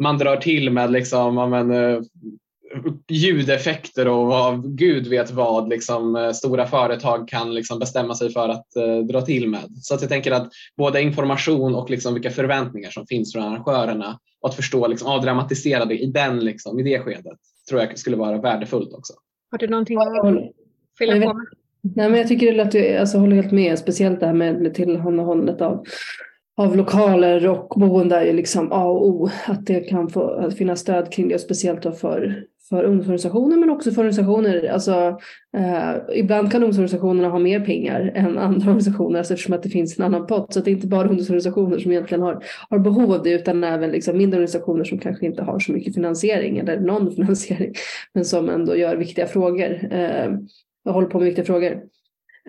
man 0.02 0.18
drar 0.18 0.38
till 0.38 0.70
med 0.70 0.92
liksom, 0.92 1.36
men, 1.50 1.72
uh, 1.72 2.02
ljudeffekter 3.08 4.08
och 4.08 4.28
vad, 4.28 4.78
gud 4.78 5.08
vet 5.08 5.32
vad 5.32 5.70
liksom, 5.70 6.16
eh, 6.16 6.32
stora 6.32 6.66
företag 6.66 7.28
kan 7.28 7.54
liksom 7.54 7.80
bestämma 7.80 8.16
sig 8.16 8.30
för 8.30 8.50
att 8.50 8.76
eh, 8.76 8.98
dra 8.98 9.22
till 9.22 9.50
med. 9.50 9.66
Så 9.82 9.96
att 9.96 10.02
jag 10.02 10.10
tänker 10.10 10.32
att 10.32 10.50
både 10.78 11.02
information 11.02 11.76
och 11.76 11.90
liksom 11.90 12.14
vilka 12.14 12.30
förväntningar 12.30 12.90
som 12.90 13.08
finns 13.08 13.34
från 13.34 13.44
arrangörerna 13.44 14.20
och 14.42 14.50
att 14.50 14.56
förstå, 14.56 14.88
liksom, 14.88 15.08
avdramatisera 15.08 15.86
det 15.86 15.98
i, 15.98 16.06
den, 16.06 16.40
liksom, 16.40 16.80
i 16.80 16.84
det 16.84 17.00
skedet 17.00 17.38
tror 17.70 17.82
jag 17.82 18.00
skulle 18.00 18.18
vara 18.18 18.42
värdefullt 18.42 18.94
också. 18.94 19.14
Har 19.52 19.58
du 19.58 19.68
någonting 19.68 19.98
att 19.98 20.08
fylla 20.98 21.14
på 21.14 21.34
med? 21.34 21.46
Nej, 21.96 22.10
men 22.10 22.20
jag 22.20 22.28
tycker 22.28 22.60
att 22.60 22.72
du 22.72 22.98
alltså, 22.98 23.18
håller 23.18 23.36
helt 23.36 23.52
med, 23.52 23.80
speciellt 23.80 24.20
det 24.20 24.26
här 24.26 24.34
med 24.34 24.74
tillhandahållandet 24.74 25.62
av 25.62 25.86
av 26.62 26.78
lokaler 26.78 27.48
och 27.48 27.80
boende 27.80 28.16
är 28.16 28.26
ju 28.26 28.34
liksom 28.34 28.72
A 28.72 28.84
och 28.86 29.08
O. 29.08 29.30
Att 29.46 29.66
det 29.66 29.80
kan 29.80 30.10
få 30.10 30.30
att 30.30 30.58
finnas 30.58 30.80
stöd 30.80 31.14
kring 31.14 31.28
det, 31.28 31.40
speciellt 31.40 31.82
då 31.82 31.92
för, 31.92 32.44
för 32.70 32.84
ungdomsorganisationer 32.84 33.58
men 33.58 33.70
också 33.70 33.92
för 33.92 34.02
organisationer. 34.02 34.70
Alltså, 34.70 35.20
eh, 35.58 35.92
ibland 36.16 36.52
kan 36.52 36.64
ungdomsorganisationerna 36.64 37.30
ha 37.30 37.40
mer 37.40 37.60
pengar 37.60 38.12
än 38.16 38.38
andra 38.38 38.66
organisationer 38.66 39.18
alltså 39.18 39.34
eftersom 39.34 39.54
att 39.54 39.64
det 39.64 39.70
finns 39.70 40.00
en 40.00 40.06
annan 40.06 40.28
pott. 40.28 40.54
Så 40.54 40.60
det 40.60 40.72
är 40.72 40.74
inte 40.74 40.88
bara 40.88 41.08
ungdomsorganisationer 41.08 41.80
som 41.80 41.92
egentligen 41.92 42.22
har, 42.22 42.44
har 42.70 42.80
behov 42.80 43.14
av 43.14 43.24
det 43.24 43.32
utan 43.32 43.64
även 43.64 43.92
liksom 43.92 44.18
mindre 44.18 44.38
organisationer 44.38 44.84
som 44.84 44.98
kanske 45.00 45.26
inte 45.26 45.44
har 45.44 45.60
så 45.60 45.72
mycket 45.72 45.96
finansiering 45.96 46.58
eller 46.58 46.80
någon 46.80 47.12
finansiering 47.16 47.74
men 48.14 48.26
som 48.26 48.50
ändå 48.50 48.76
gör 48.76 48.96
viktiga 48.96 49.28
frågor 49.28 49.94
eh, 49.94 50.32
och 50.86 50.94
håller 50.94 51.08
på 51.08 51.18
med 51.18 51.26
viktiga 51.26 51.46
frågor. 51.46 51.82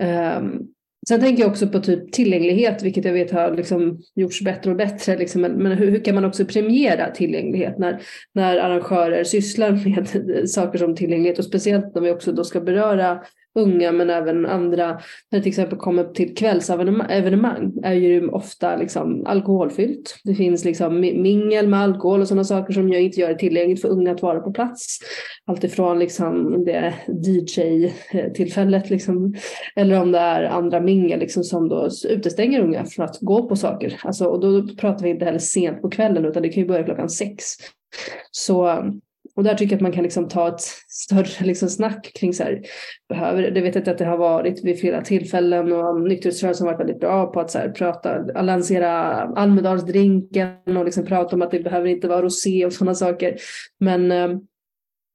Um, 0.01 0.69
Sen 1.09 1.21
tänker 1.21 1.43
jag 1.43 1.51
också 1.51 1.69
på 1.69 1.81
typ 1.81 2.13
tillgänglighet, 2.13 2.83
vilket 2.83 3.05
jag 3.05 3.13
vet 3.13 3.31
har 3.31 3.57
liksom 3.57 4.03
gjorts 4.15 4.43
bättre 4.43 4.71
och 4.71 4.77
bättre. 4.77 5.17
Liksom. 5.17 5.43
Men, 5.43 5.53
men 5.53 5.73
hur, 5.73 5.91
hur, 5.91 6.05
kan 6.05 6.15
man 6.15 6.25
också 6.25 6.45
premiera 6.45 7.11
tillgänglighet 7.11 7.79
när, 7.79 8.03
när 8.33 8.57
arrangörer 8.57 9.25
sysslar 9.25 9.71
med 9.71 10.49
saker 10.51 10.79
som 10.79 10.97
tillgänglighet 10.97 11.39
och 11.39 11.45
speciellt 11.45 11.95
när 11.95 12.03
vi 12.03 12.11
också 12.11 12.33
då 12.33 12.45
ska 12.45 12.61
beröra 12.61 13.23
unga 13.55 13.93
men 13.93 14.11
även 14.11 14.47
andra. 14.47 14.87
När 15.31 15.39
det 15.39 15.41
till 15.41 15.49
exempel 15.49 15.79
kommer 15.79 16.05
till 16.05 16.35
kvällsevenemang 16.35 17.73
är 17.83 17.93
ju 17.95 18.29
ofta 18.29 18.77
liksom 18.77 19.27
alkoholfyllt. 19.27 20.21
Det 20.25 20.35
finns 20.35 20.65
liksom 20.65 21.01
mingel 21.01 21.69
med 21.69 21.81
alkohol 21.81 22.21
och 22.21 22.29
sådana 22.29 22.45
saker 22.45 22.73
som 22.73 22.93
jag 22.93 23.03
inte 23.03 23.21
gör 23.21 23.29
det 23.29 23.39
tillgängligt 23.39 23.81
för 23.81 23.89
unga 23.89 24.13
att 24.13 24.23
vara 24.23 24.41
på 24.41 24.53
plats. 24.53 24.99
Alltifrån 25.47 25.99
liksom 25.99 26.65
det 26.65 26.95
DJ-tillfället 27.07 28.91
liksom, 28.91 29.35
eller 29.77 30.01
om 30.01 30.13
det 30.13 30.19
är 30.19 30.45
andra 30.45 30.81
mingel 30.81 31.21
liksom 31.21 31.45
som 31.45 31.69
då 31.69 31.89
utestänger 32.09 32.61
unga 32.61 32.85
från 32.85 33.05
att 33.05 33.19
gå 33.21 33.49
på 33.49 33.57
saker. 33.57 34.01
Alltså, 34.05 34.25
och 34.25 34.41
då 34.41 34.75
pratar 34.77 35.05
vi 35.05 35.11
inte 35.11 35.25
heller 35.25 35.39
sent 35.39 35.83
på 35.83 35.91
kvällen 35.91 36.25
utan 36.25 36.43
det 36.43 36.49
kan 36.49 36.63
ju 36.63 36.69
börja 36.69 36.85
klockan 36.85 37.09
sex. 37.09 37.45
Så 38.31 38.85
och 39.37 39.45
där 39.45 39.55
tycker 39.55 39.73
jag 39.73 39.79
att 39.79 39.83
man 39.83 39.93
kan 39.93 40.03
liksom 40.03 40.29
ta 40.29 40.49
ett 40.49 40.61
större 40.89 41.27
liksom 41.47 41.69
snack 41.69 42.13
kring 42.15 42.35
så 42.35 42.43
här, 42.43 42.63
behöver, 43.09 43.51
det 43.51 43.61
vet 43.61 43.75
jag 43.75 43.89
att 43.89 43.99
det 43.99 44.05
har 44.05 44.17
varit 44.17 44.65
vid 44.65 44.81
flera 44.81 45.03
tillfällen 45.03 45.73
och 45.73 46.01
nykterhetsrörelsen 46.01 46.67
har 46.67 46.75
varit 46.75 46.81
väldigt 46.81 47.01
bra 47.01 47.27
på 47.27 47.41
att 47.41 47.51
så 47.51 47.59
här, 47.59 47.69
prata, 47.69 48.19
lansera 48.43 48.91
Almedalsdrinken 49.37 50.77
och 50.77 50.85
liksom 50.85 51.07
prata 51.07 51.37
om 51.37 51.43
att 51.43 51.51
det 51.51 51.61
behöver 51.61 51.89
inte 51.89 52.09
vara 52.09 52.23
rosé 52.23 52.67
och 52.67 52.73
sådana 52.73 52.95
saker. 52.95 53.37
Men 53.81 54.13
eh, 54.13 54.29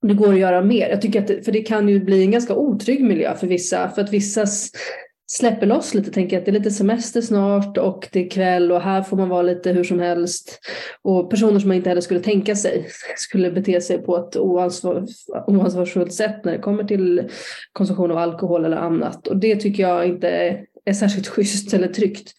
det 0.01 0.13
går 0.13 0.33
att 0.33 0.39
göra 0.39 0.61
mer. 0.61 0.89
Jag 0.89 1.01
tycker 1.01 1.21
att 1.21 1.27
det, 1.27 1.45
för 1.45 1.51
det 1.51 1.61
kan 1.61 1.89
ju 1.89 1.99
bli 1.99 2.23
en 2.23 2.31
ganska 2.31 2.55
otrygg 2.55 3.03
miljö 3.03 3.35
för 3.35 3.47
vissa, 3.47 3.89
för 3.89 4.01
att 4.01 4.13
vissas 4.13 4.71
släpper 5.27 5.65
loss 5.67 5.93
lite, 5.93 6.11
tänker 6.11 6.37
att 6.37 6.45
det 6.45 6.51
är 6.51 6.53
lite 6.53 6.71
semester 6.71 7.21
snart 7.21 7.77
och 7.77 8.09
det 8.11 8.25
är 8.25 8.29
kväll 8.29 8.71
och 8.71 8.81
här 8.81 9.01
får 9.01 9.17
man 9.17 9.29
vara 9.29 9.41
lite 9.41 9.71
hur 9.71 9.83
som 9.83 9.99
helst. 9.99 10.59
Och 11.01 11.29
personer 11.29 11.59
som 11.59 11.67
man 11.67 11.77
inte 11.77 11.89
heller 11.89 12.01
skulle 12.01 12.19
tänka 12.19 12.55
sig 12.55 12.87
skulle 13.17 13.51
bete 13.51 13.81
sig 13.81 13.97
på 13.97 14.17
ett 14.17 14.37
oansvar, 14.37 15.05
oansvarsfullt 15.47 16.13
sätt 16.13 16.45
när 16.45 16.51
det 16.51 16.59
kommer 16.59 16.83
till 16.83 17.29
konsumtion 17.73 18.11
av 18.11 18.17
alkohol 18.17 18.65
eller 18.65 18.77
annat. 18.77 19.27
Och 19.27 19.37
det 19.37 19.55
tycker 19.55 19.83
jag 19.83 20.07
inte 20.07 20.57
är 20.85 20.93
särskilt 20.93 21.27
schysst 21.35 21.73
eller 21.73 21.87
tryggt. 21.87 22.31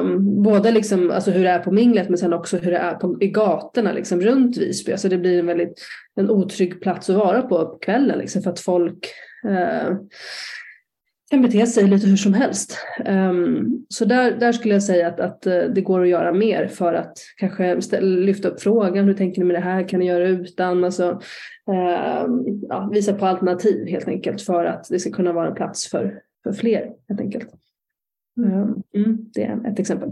Um, 0.00 0.42
både 0.42 0.70
liksom, 0.70 1.10
alltså 1.10 1.30
hur 1.30 1.44
det 1.44 1.50
är 1.50 1.58
på 1.58 1.72
minglet 1.72 2.08
men 2.08 2.18
sen 2.18 2.32
också 2.32 2.56
hur 2.56 2.70
det 2.70 2.78
är 2.78 2.94
på, 2.94 3.16
i 3.20 3.28
gatorna 3.28 3.92
liksom, 3.92 4.20
runt 4.20 4.56
Visby. 4.56 4.92
Alltså 4.92 5.08
det 5.08 5.18
blir 5.18 5.38
en 5.38 5.46
väldigt 5.46 5.80
en 6.16 6.30
otrygg 6.30 6.80
plats 6.80 7.10
att 7.10 7.16
vara 7.16 7.42
på 7.42 7.66
på 7.66 7.78
kvällen 7.78 8.18
liksom, 8.18 8.42
för 8.42 8.50
att 8.50 8.60
folk 8.60 9.08
uh, 9.48 9.96
kan 11.30 11.42
bete 11.42 11.66
sig 11.66 11.86
lite 11.86 12.06
hur 12.06 12.16
som 12.16 12.34
helst. 12.34 12.78
Ehm, 13.04 13.86
så 13.88 14.04
där, 14.04 14.36
där 14.36 14.52
skulle 14.52 14.74
jag 14.74 14.82
säga 14.82 15.08
att, 15.08 15.20
att 15.20 15.46
eh, 15.46 15.62
det 15.74 15.80
går 15.80 16.02
att 16.02 16.08
göra 16.08 16.32
mer 16.32 16.68
för 16.68 16.94
att 16.94 17.18
kanske 17.36 17.82
ställa, 17.82 18.06
lyfta 18.06 18.48
upp 18.48 18.62
frågan. 18.62 19.04
Hur 19.04 19.14
tänker 19.14 19.40
ni 19.40 19.44
med 19.44 19.56
det 19.56 19.60
här? 19.60 19.88
Kan 19.88 20.00
ni 20.00 20.06
göra 20.06 20.28
utan? 20.28 20.84
Alltså, 20.84 21.20
ehm, 21.72 22.44
ja, 22.68 22.90
visa 22.92 23.14
på 23.14 23.26
alternativ 23.26 23.86
helt 23.86 24.08
enkelt 24.08 24.42
för 24.42 24.64
att 24.64 24.86
det 24.90 24.98
ska 24.98 25.10
kunna 25.10 25.32
vara 25.32 25.48
en 25.48 25.54
plats 25.54 25.90
för, 25.90 26.20
för 26.42 26.52
fler 26.52 26.90
helt 27.08 27.20
enkelt. 27.20 27.48
Ehm, 28.44 28.82
mm, 28.96 29.18
det 29.34 29.42
är 29.44 29.72
ett 29.72 29.78
exempel. 29.78 30.10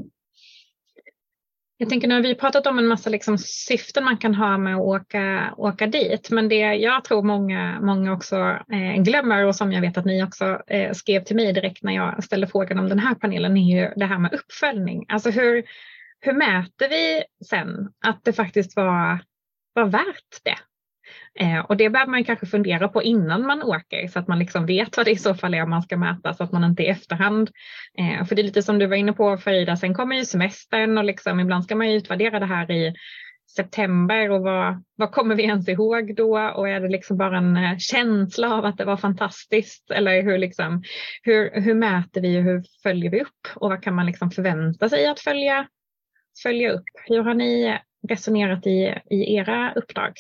Jag 1.77 1.89
tänker 1.89 2.09
nu 2.09 2.15
har 2.15 2.23
vi 2.23 2.35
pratat 2.35 2.67
om 2.67 2.79
en 2.79 2.87
massa 2.87 3.11
liksom 3.11 3.39
syften 3.39 4.05
man 4.05 4.19
kan 4.19 4.35
ha 4.35 4.59
med 4.59 4.75
att 4.75 4.81
åka, 4.81 5.55
åka 5.57 5.87
dit, 5.87 6.31
men 6.31 6.49
det 6.49 6.75
jag 6.75 7.05
tror 7.05 7.23
många, 7.23 7.81
många 7.81 8.13
också 8.13 8.37
eh, 8.73 9.03
glömmer 9.03 9.45
och 9.45 9.57
som 9.57 9.73
jag 9.73 9.81
vet 9.81 9.99
att 9.99 10.05
ni 10.05 10.25
också 10.25 10.63
eh, 10.67 10.93
skrev 10.93 11.25
till 11.25 11.37
mig 11.37 11.53
direkt 11.53 11.83
när 11.83 11.93
jag 11.93 12.25
ställde 12.25 12.47
frågan 12.47 12.79
om 12.79 12.89
den 12.89 12.99
här 12.99 13.15
panelen 13.15 13.57
är 13.57 13.81
ju 13.81 13.93
det 13.97 14.07
här 14.07 14.19
med 14.19 14.35
uppföljning. 14.35 15.05
Alltså 15.09 15.31
hur, 15.31 15.65
hur 16.21 16.33
mäter 16.33 16.89
vi 16.89 17.25
sen 17.47 17.93
att 18.07 18.25
det 18.25 18.33
faktiskt 18.33 18.77
var, 18.77 19.19
var 19.73 19.85
värt 19.85 20.45
det? 20.45 20.57
Eh, 21.41 21.59
och 21.59 21.77
det 21.77 21.91
behöver 21.91 22.11
man 22.11 22.25
kanske 22.25 22.47
fundera 22.47 22.89
på 22.89 23.03
innan 23.03 23.47
man 23.47 23.63
åker 23.63 24.09
så 24.09 24.19
att 24.19 24.29
man 24.29 24.39
liksom 24.39 24.67
vet 24.67 24.97
vad 24.97 25.07
det 25.07 25.13
i 25.13 25.17
så 25.17 25.35
fall 25.35 25.55
är 25.55 25.67
man 25.67 25.83
ska 25.83 25.97
mäta 25.97 26.35
så 26.35 26.45
att 26.45 26.53
man 26.53 26.65
inte 26.65 26.83
i 26.83 26.87
efterhand. 26.87 27.51
Eh, 27.99 28.25
för 28.25 28.35
det 28.35 28.43
är 28.43 28.45
lite 28.45 28.63
som 28.63 28.79
du 28.79 28.87
var 28.87 28.97
inne 28.97 29.13
på 29.13 29.37
Farida, 29.37 29.77
sen 29.77 29.95
kommer 29.95 30.17
ju 30.17 30.25
semestern 30.25 30.99
och 30.99 31.05
liksom, 31.05 31.41
ibland 31.41 31.65
ska 31.65 31.77
man 31.77 31.91
ju 31.91 31.97
utvärdera 31.97 32.41
det 32.41 32.47
här 32.47 32.71
i 32.71 32.95
september 33.57 34.31
och 34.31 34.43
vad, 34.43 34.83
vad 34.97 35.13
kommer 35.13 35.35
vi 35.35 35.43
ens 35.43 35.69
ihåg 35.69 36.17
då 36.17 36.39
och 36.39 36.69
är 36.69 36.81
det 36.81 36.89
liksom 36.89 37.17
bara 37.17 37.39
en 37.39 37.57
eh, 37.57 37.79
känsla 37.79 38.55
av 38.55 38.65
att 38.65 38.77
det 38.77 38.85
var 38.85 38.97
fantastiskt 38.97 39.91
eller 39.91 40.23
hur, 40.23 40.39
liksom, 40.39 40.83
hur, 41.23 41.61
hur 41.61 41.75
mäter 41.75 42.21
vi 42.21 42.39
och 42.39 42.43
hur 42.43 42.63
följer 42.83 43.11
vi 43.11 43.21
upp 43.21 43.49
och 43.55 43.71
vad 43.71 43.83
kan 43.83 43.95
man 43.95 44.07
liksom 44.07 44.31
förvänta 44.31 44.89
sig 44.89 45.07
att 45.07 45.21
följa, 45.21 45.69
följa 46.43 46.73
upp? 46.73 46.85
Hur 47.07 47.23
har 47.23 47.35
ni 47.35 47.79
resonerat 48.09 48.67
i, 48.67 48.95
i 49.11 49.35
era 49.35 49.73
uppdrag. 49.75 50.13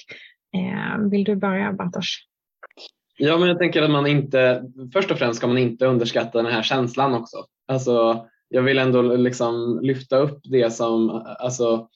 Eh, 0.54 1.08
vill 1.10 1.24
du 1.24 1.36
börja 1.36 1.72
Bartosz? 1.72 2.18
Ja, 3.16 3.38
men 3.38 3.48
jag 3.48 3.58
tänker 3.58 3.82
att 3.82 3.90
man 3.90 4.06
inte, 4.06 4.62
först 4.92 5.10
och 5.10 5.18
främst 5.18 5.38
ska 5.38 5.46
man 5.46 5.58
inte 5.58 5.86
underskatta 5.86 6.42
den 6.42 6.52
här 6.52 6.62
känslan 6.62 7.14
också. 7.14 7.36
Alltså, 7.68 8.26
jag 8.48 8.62
vill 8.62 8.78
ändå 8.78 9.02
liksom 9.02 9.80
lyfta 9.82 10.16
upp 10.18 10.40
det 10.44 10.72
som, 10.72 11.10
alltså, 11.38 11.88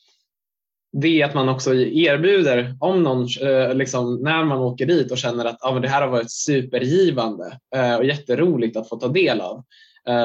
det 0.93 1.23
att 1.23 1.35
man 1.35 1.49
också 1.49 1.75
erbjuder, 1.75 2.77
om 2.81 3.03
någon, 3.03 3.27
eh, 3.43 3.75
liksom, 3.75 4.15
när 4.15 4.45
man 4.45 4.59
åker 4.59 4.87
dit 4.87 5.11
och 5.11 5.19
känner 5.19 5.45
att 5.45 5.65
ah, 5.65 5.73
men 5.73 5.83
det 5.83 5.89
här 5.89 6.03
har 6.03 6.09
varit 6.09 6.31
supergivande 6.31 7.59
eh, 7.75 7.97
och 7.97 8.05
jätteroligt 8.05 8.77
att 8.77 8.89
få 8.89 8.97
ta 8.97 9.09
del 9.09 9.41
av, 9.41 9.65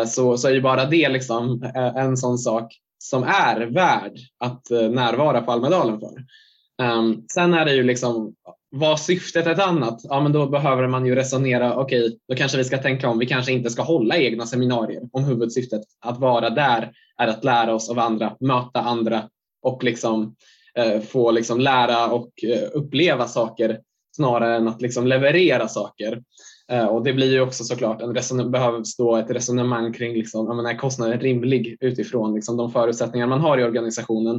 så, 0.08 0.38
så 0.38 0.48
är 0.48 0.52
ju 0.52 0.62
bara 0.62 0.86
det 0.86 1.10
liksom 1.10 1.72
en 1.96 2.17
sån 2.17 2.38
sak 2.38 2.74
som 2.98 3.24
är 3.24 3.62
värd 3.65 4.13
att 4.39 4.69
närvara 4.69 5.41
på 5.41 5.52
Almedalen 5.52 6.00
för. 6.00 6.26
Um, 6.81 7.25
sen 7.33 7.53
är 7.53 7.65
det 7.65 7.73
ju 7.73 7.83
liksom, 7.83 8.36
var 8.71 8.97
syftet 8.97 9.47
ett 9.47 9.59
annat? 9.59 10.01
Ja, 10.03 10.21
men 10.21 10.31
då 10.31 10.47
behöver 10.47 10.88
man 10.88 11.05
ju 11.05 11.15
resonera, 11.15 11.75
okej, 11.75 12.05
okay, 12.05 12.17
då 12.27 12.36
kanske 12.36 12.57
vi 12.57 12.63
ska 12.63 12.77
tänka 12.77 13.09
om, 13.09 13.19
vi 13.19 13.25
kanske 13.25 13.51
inte 13.51 13.69
ska 13.69 13.81
hålla 13.81 14.17
egna 14.17 14.45
seminarier 14.45 15.01
om 15.12 15.23
huvudsyftet 15.23 15.81
att 16.05 16.19
vara 16.19 16.49
där 16.49 16.91
är 17.17 17.27
att 17.27 17.43
lära 17.43 17.73
oss 17.73 17.89
av 17.89 17.99
andra, 17.99 18.36
möta 18.39 18.79
andra 18.79 19.29
och 19.62 19.83
liksom 19.83 20.36
eh, 20.77 21.01
få 21.01 21.31
liksom 21.31 21.59
lära 21.59 22.07
och 22.07 22.43
eh, 22.43 22.69
uppleva 22.73 23.27
saker 23.27 23.79
snarare 24.15 24.55
än 24.55 24.67
att 24.67 24.81
liksom 24.81 25.07
leverera 25.07 25.67
saker. 25.67 26.23
Eh, 26.71 26.86
och 26.86 27.03
det 27.03 27.13
blir 27.13 27.31
ju 27.31 27.41
också 27.41 27.63
såklart, 27.63 28.01
en 28.01 28.51
behövs 28.51 28.97
då 28.97 29.15
ett 29.15 29.31
resonemang 29.31 29.93
kring 29.93 30.13
liksom, 30.13 30.57
menar, 30.57 30.69
är 30.69 30.77
kostnaden 30.77 31.19
rimlig 31.19 31.77
utifrån 31.79 32.36
liksom, 32.36 32.57
de 32.57 32.71
förutsättningar 32.71 33.27
man 33.27 33.41
har 33.41 33.57
i 33.57 33.63
organisationen. 33.63 34.36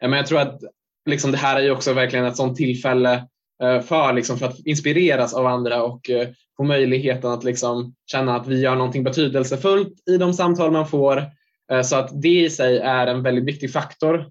Eh, 0.00 0.08
men 0.08 0.16
jag 0.16 0.26
tror 0.26 0.40
att 0.40 0.60
liksom, 1.08 1.32
det 1.32 1.38
här 1.38 1.56
är 1.56 1.60
ju 1.60 1.70
också 1.70 1.92
verkligen 1.92 2.24
ett 2.24 2.36
sådant 2.36 2.56
tillfälle 2.56 3.24
eh, 3.62 3.80
för, 3.80 4.12
liksom, 4.12 4.38
för 4.38 4.46
att 4.46 4.58
inspireras 4.66 5.34
av 5.34 5.46
andra 5.46 5.82
och 5.82 6.10
eh, 6.10 6.28
få 6.56 6.64
möjligheten 6.64 7.30
att 7.30 7.44
liksom, 7.44 7.94
känna 8.06 8.36
att 8.36 8.46
vi 8.46 8.60
gör 8.60 8.76
någonting 8.76 9.04
betydelsefullt 9.04 10.08
i 10.10 10.16
de 10.16 10.32
samtal 10.32 10.70
man 10.70 10.88
får. 10.88 11.24
Eh, 11.72 11.82
så 11.82 11.96
att 11.96 12.22
det 12.22 12.40
i 12.44 12.50
sig 12.50 12.78
är 12.78 13.06
en 13.06 13.22
väldigt 13.22 13.44
viktig 13.44 13.72
faktor 13.72 14.26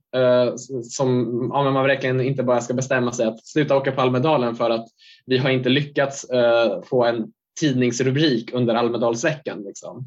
som 0.84 1.50
ja, 1.54 1.72
man 1.72 1.88
verkligen 1.88 2.22
inte 2.22 2.44
bara 2.44 2.62
ska 2.62 2.74
bestämma 2.74 3.12
sig 3.12 3.28
att 3.28 3.46
sluta 3.48 3.78
åka 3.78 3.92
på 3.92 4.02
Almedalen 4.02 4.56
för 4.56 4.70
att 4.70 4.88
vi 5.26 5.38
har 5.38 5.50
inte 5.50 5.70
lyckats 5.70 6.26
få 6.84 7.06
en 7.06 7.26
tidningsrubrik 7.60 8.54
under 8.54 8.76
Almedalsveckan. 8.76 9.63
Liksom. 9.63 10.06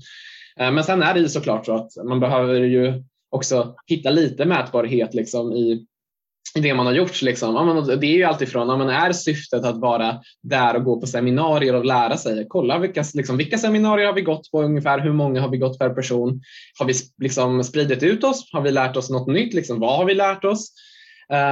Men 0.56 0.84
sen 0.84 1.02
är 1.02 1.14
det 1.14 1.20
ju 1.20 1.28
såklart 1.28 1.66
så 1.66 1.74
att 1.74 1.90
man 2.04 2.20
behöver 2.20 2.54
ju 2.54 3.02
också 3.30 3.74
hitta 3.86 4.10
lite 4.10 4.44
mätbarhet 4.44 5.14
liksom 5.14 5.52
i 5.52 5.86
det 6.54 6.74
man 6.74 6.86
har 6.86 6.92
gjort. 6.92 7.22
Liksom. 7.22 7.54
Ja, 7.54 7.96
det 7.96 8.06
är 8.06 8.16
ju 8.16 8.24
alltifrån, 8.24 8.68
ja, 8.68 8.76
men 8.76 8.88
är 8.88 9.12
syftet 9.12 9.64
att 9.64 9.78
vara 9.78 10.20
där 10.42 10.76
och 10.76 10.84
gå 10.84 11.00
på 11.00 11.06
seminarier 11.06 11.74
och 11.74 11.84
lära 11.84 12.16
sig? 12.16 12.46
Kolla 12.48 12.78
vilka, 12.78 13.04
liksom, 13.14 13.36
vilka 13.36 13.58
seminarier 13.58 14.06
har 14.06 14.14
vi 14.14 14.22
gått 14.22 14.50
på 14.50 14.62
ungefär? 14.62 14.98
Hur 14.98 15.12
många 15.12 15.40
har 15.40 15.48
vi 15.48 15.58
gått 15.58 15.78
per 15.78 15.90
person? 15.90 16.42
Har 16.78 16.86
vi 16.86 16.94
liksom, 17.22 17.64
spridit 17.64 18.02
ut 18.02 18.24
oss? 18.24 18.48
Har 18.52 18.60
vi 18.60 18.70
lärt 18.70 18.96
oss 18.96 19.10
något 19.10 19.28
nytt? 19.28 19.54
Liksom, 19.54 19.80
vad 19.80 19.96
har 19.96 20.04
vi 20.04 20.14
lärt 20.14 20.44
oss? 20.44 20.72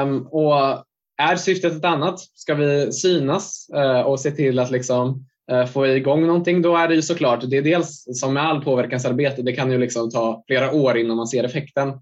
Um, 0.03 0.27
och 0.27 0.85
är 1.23 1.37
syftet 1.37 1.73
ett 1.73 1.85
annat? 1.85 2.21
Ska 2.21 2.55
vi 2.55 2.93
synas 2.93 3.71
uh, 3.77 4.01
och 4.01 4.21
se 4.21 4.31
till 4.31 4.59
att 4.59 4.71
liksom, 4.71 5.27
uh, 5.53 5.67
få 5.67 5.87
igång 5.87 6.27
någonting? 6.27 6.63
Då 6.63 6.77
är 6.77 6.89
det 6.89 6.95
ju 6.95 7.03
såklart, 7.03 7.51
det 7.51 7.57
är 7.57 7.63
dels 7.63 8.05
som 8.21 8.35
med 8.35 8.43
all 8.43 8.65
påverkansarbete, 8.65 9.43
det 9.43 9.53
kan 9.53 9.73
ju 9.73 9.79
liksom 9.79 10.11
ta 10.11 10.45
flera 10.47 10.73
år 10.73 10.99
innan 10.99 11.17
man 11.17 11.27
ser 11.27 11.45
effekten. 11.45 11.93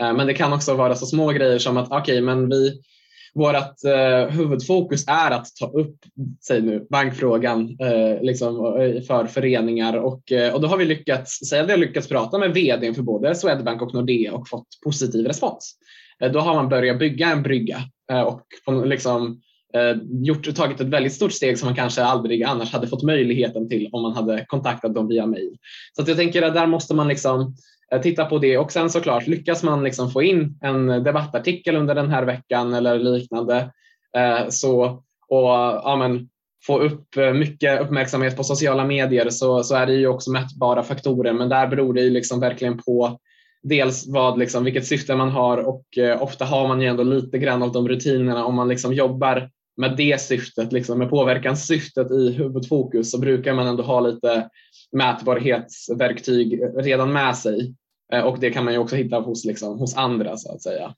Eh, 0.00 0.12
men 0.14 0.26
det 0.26 0.34
kan 0.34 0.52
också 0.52 0.74
vara 0.74 0.94
så 0.94 1.06
små 1.06 1.28
grejer 1.28 1.58
som 1.58 1.76
att 1.76 1.86
okej, 1.90 1.98
okay, 1.98 2.20
men 2.20 2.48
vi, 2.48 2.80
vårt 3.34 3.84
eh, 3.84 4.36
huvudfokus 4.36 5.04
är 5.08 5.30
att 5.30 5.46
ta 5.56 5.66
upp 5.66 5.96
säg 6.46 6.62
nu, 6.62 6.86
bankfrågan 6.90 7.76
eh, 7.80 8.22
liksom, 8.22 8.56
eh, 8.56 9.02
för 9.02 9.26
föreningar 9.26 9.96
och, 9.96 10.32
eh, 10.32 10.54
och 10.54 10.60
då 10.60 10.68
har 10.68 10.76
vi 10.76 10.84
lyckats, 10.84 11.38
säg 11.48 11.60
att 11.60 11.66
vi 11.66 11.72
har 11.72 11.78
lyckats 11.78 12.08
prata 12.08 12.38
med 12.38 12.54
vdn 12.54 12.94
för 12.94 13.02
både 13.02 13.34
Swedbank 13.34 13.82
och 13.82 13.94
Nordea 13.94 14.34
och 14.34 14.48
fått 14.48 14.68
positiv 14.84 15.26
respons. 15.26 15.74
Eh, 16.22 16.32
då 16.32 16.40
har 16.40 16.54
man 16.54 16.68
börjat 16.68 16.98
bygga 16.98 17.28
en 17.28 17.42
brygga 17.42 17.78
eh, 18.12 18.22
och 18.22 18.42
liksom, 18.86 19.40
gjort, 20.24 20.54
tagit 20.56 20.80
ett 20.80 20.86
väldigt 20.86 21.12
stort 21.12 21.32
steg 21.32 21.58
som 21.58 21.66
man 21.66 21.76
kanske 21.76 22.02
aldrig 22.02 22.42
annars 22.42 22.72
hade 22.72 22.86
fått 22.86 23.02
möjligheten 23.02 23.68
till 23.68 23.88
om 23.92 24.02
man 24.02 24.12
hade 24.12 24.44
kontaktat 24.48 24.94
dem 24.94 25.08
via 25.08 25.26
mail. 25.26 25.56
Så 25.96 26.02
att 26.02 26.08
jag 26.08 26.16
tänker 26.16 26.42
att 26.42 26.54
där 26.54 26.66
måste 26.66 26.94
man 26.94 27.08
liksom 27.08 27.54
Eh, 27.92 28.00
titta 28.00 28.24
på 28.24 28.38
det. 28.38 28.58
Och 28.58 28.72
sen 28.72 28.90
såklart 28.90 29.26
lyckas 29.26 29.62
man 29.62 29.84
liksom 29.84 30.10
få 30.10 30.22
in 30.22 30.58
en 30.62 30.86
debattartikel 30.86 31.76
under 31.76 31.94
den 31.94 32.10
här 32.10 32.24
veckan 32.24 32.74
eller 32.74 32.98
liknande 32.98 33.70
eh, 34.16 34.48
så, 34.48 34.84
och 35.28 35.48
ja, 35.84 35.96
men, 35.98 36.28
få 36.66 36.78
upp 36.78 37.16
eh, 37.16 37.32
mycket 37.32 37.80
uppmärksamhet 37.80 38.36
på 38.36 38.44
sociala 38.44 38.84
medier 38.84 39.30
så, 39.30 39.62
så 39.62 39.74
är 39.74 39.86
det 39.86 39.92
ju 39.92 40.06
också 40.06 40.30
mätbara 40.30 40.82
faktorer. 40.82 41.32
Men 41.32 41.48
där 41.48 41.66
beror 41.66 41.94
det 41.94 42.00
ju 42.00 42.10
liksom 42.10 42.40
verkligen 42.40 42.78
på 42.78 43.18
dels 43.62 44.06
vad, 44.08 44.38
liksom, 44.38 44.64
vilket 44.64 44.86
syfte 44.86 45.16
man 45.16 45.30
har 45.30 45.58
och 45.58 45.98
eh, 45.98 46.22
ofta 46.22 46.44
har 46.44 46.68
man 46.68 46.80
ju 46.80 46.86
ändå 46.86 47.02
lite 47.02 47.38
grann 47.38 47.62
av 47.62 47.72
de 47.72 47.88
rutinerna. 47.88 48.44
Om 48.44 48.54
man 48.54 48.68
liksom 48.68 48.92
jobbar 48.92 49.50
med 49.76 49.96
det 49.96 50.20
syftet, 50.20 50.72
liksom, 50.72 50.98
med 50.98 51.10
påverkanssyftet 51.10 52.10
i 52.10 52.32
huvudfokus 52.32 53.10
så 53.10 53.18
brukar 53.18 53.54
man 53.54 53.66
ändå 53.66 53.82
ha 53.82 54.00
lite 54.00 54.48
mätbarhetsverktyg 54.92 56.60
redan 56.76 57.12
med 57.12 57.36
sig 57.36 57.74
eh, 58.12 58.22
och 58.22 58.38
det 58.38 58.50
kan 58.50 58.64
man 58.64 58.72
ju 58.74 58.78
också 58.78 58.96
hitta 58.96 59.20
hos, 59.20 59.44
liksom, 59.44 59.78
hos 59.78 59.96
andra 59.96 60.36
så 60.36 60.52
att 60.52 60.62
säga. 60.62 60.94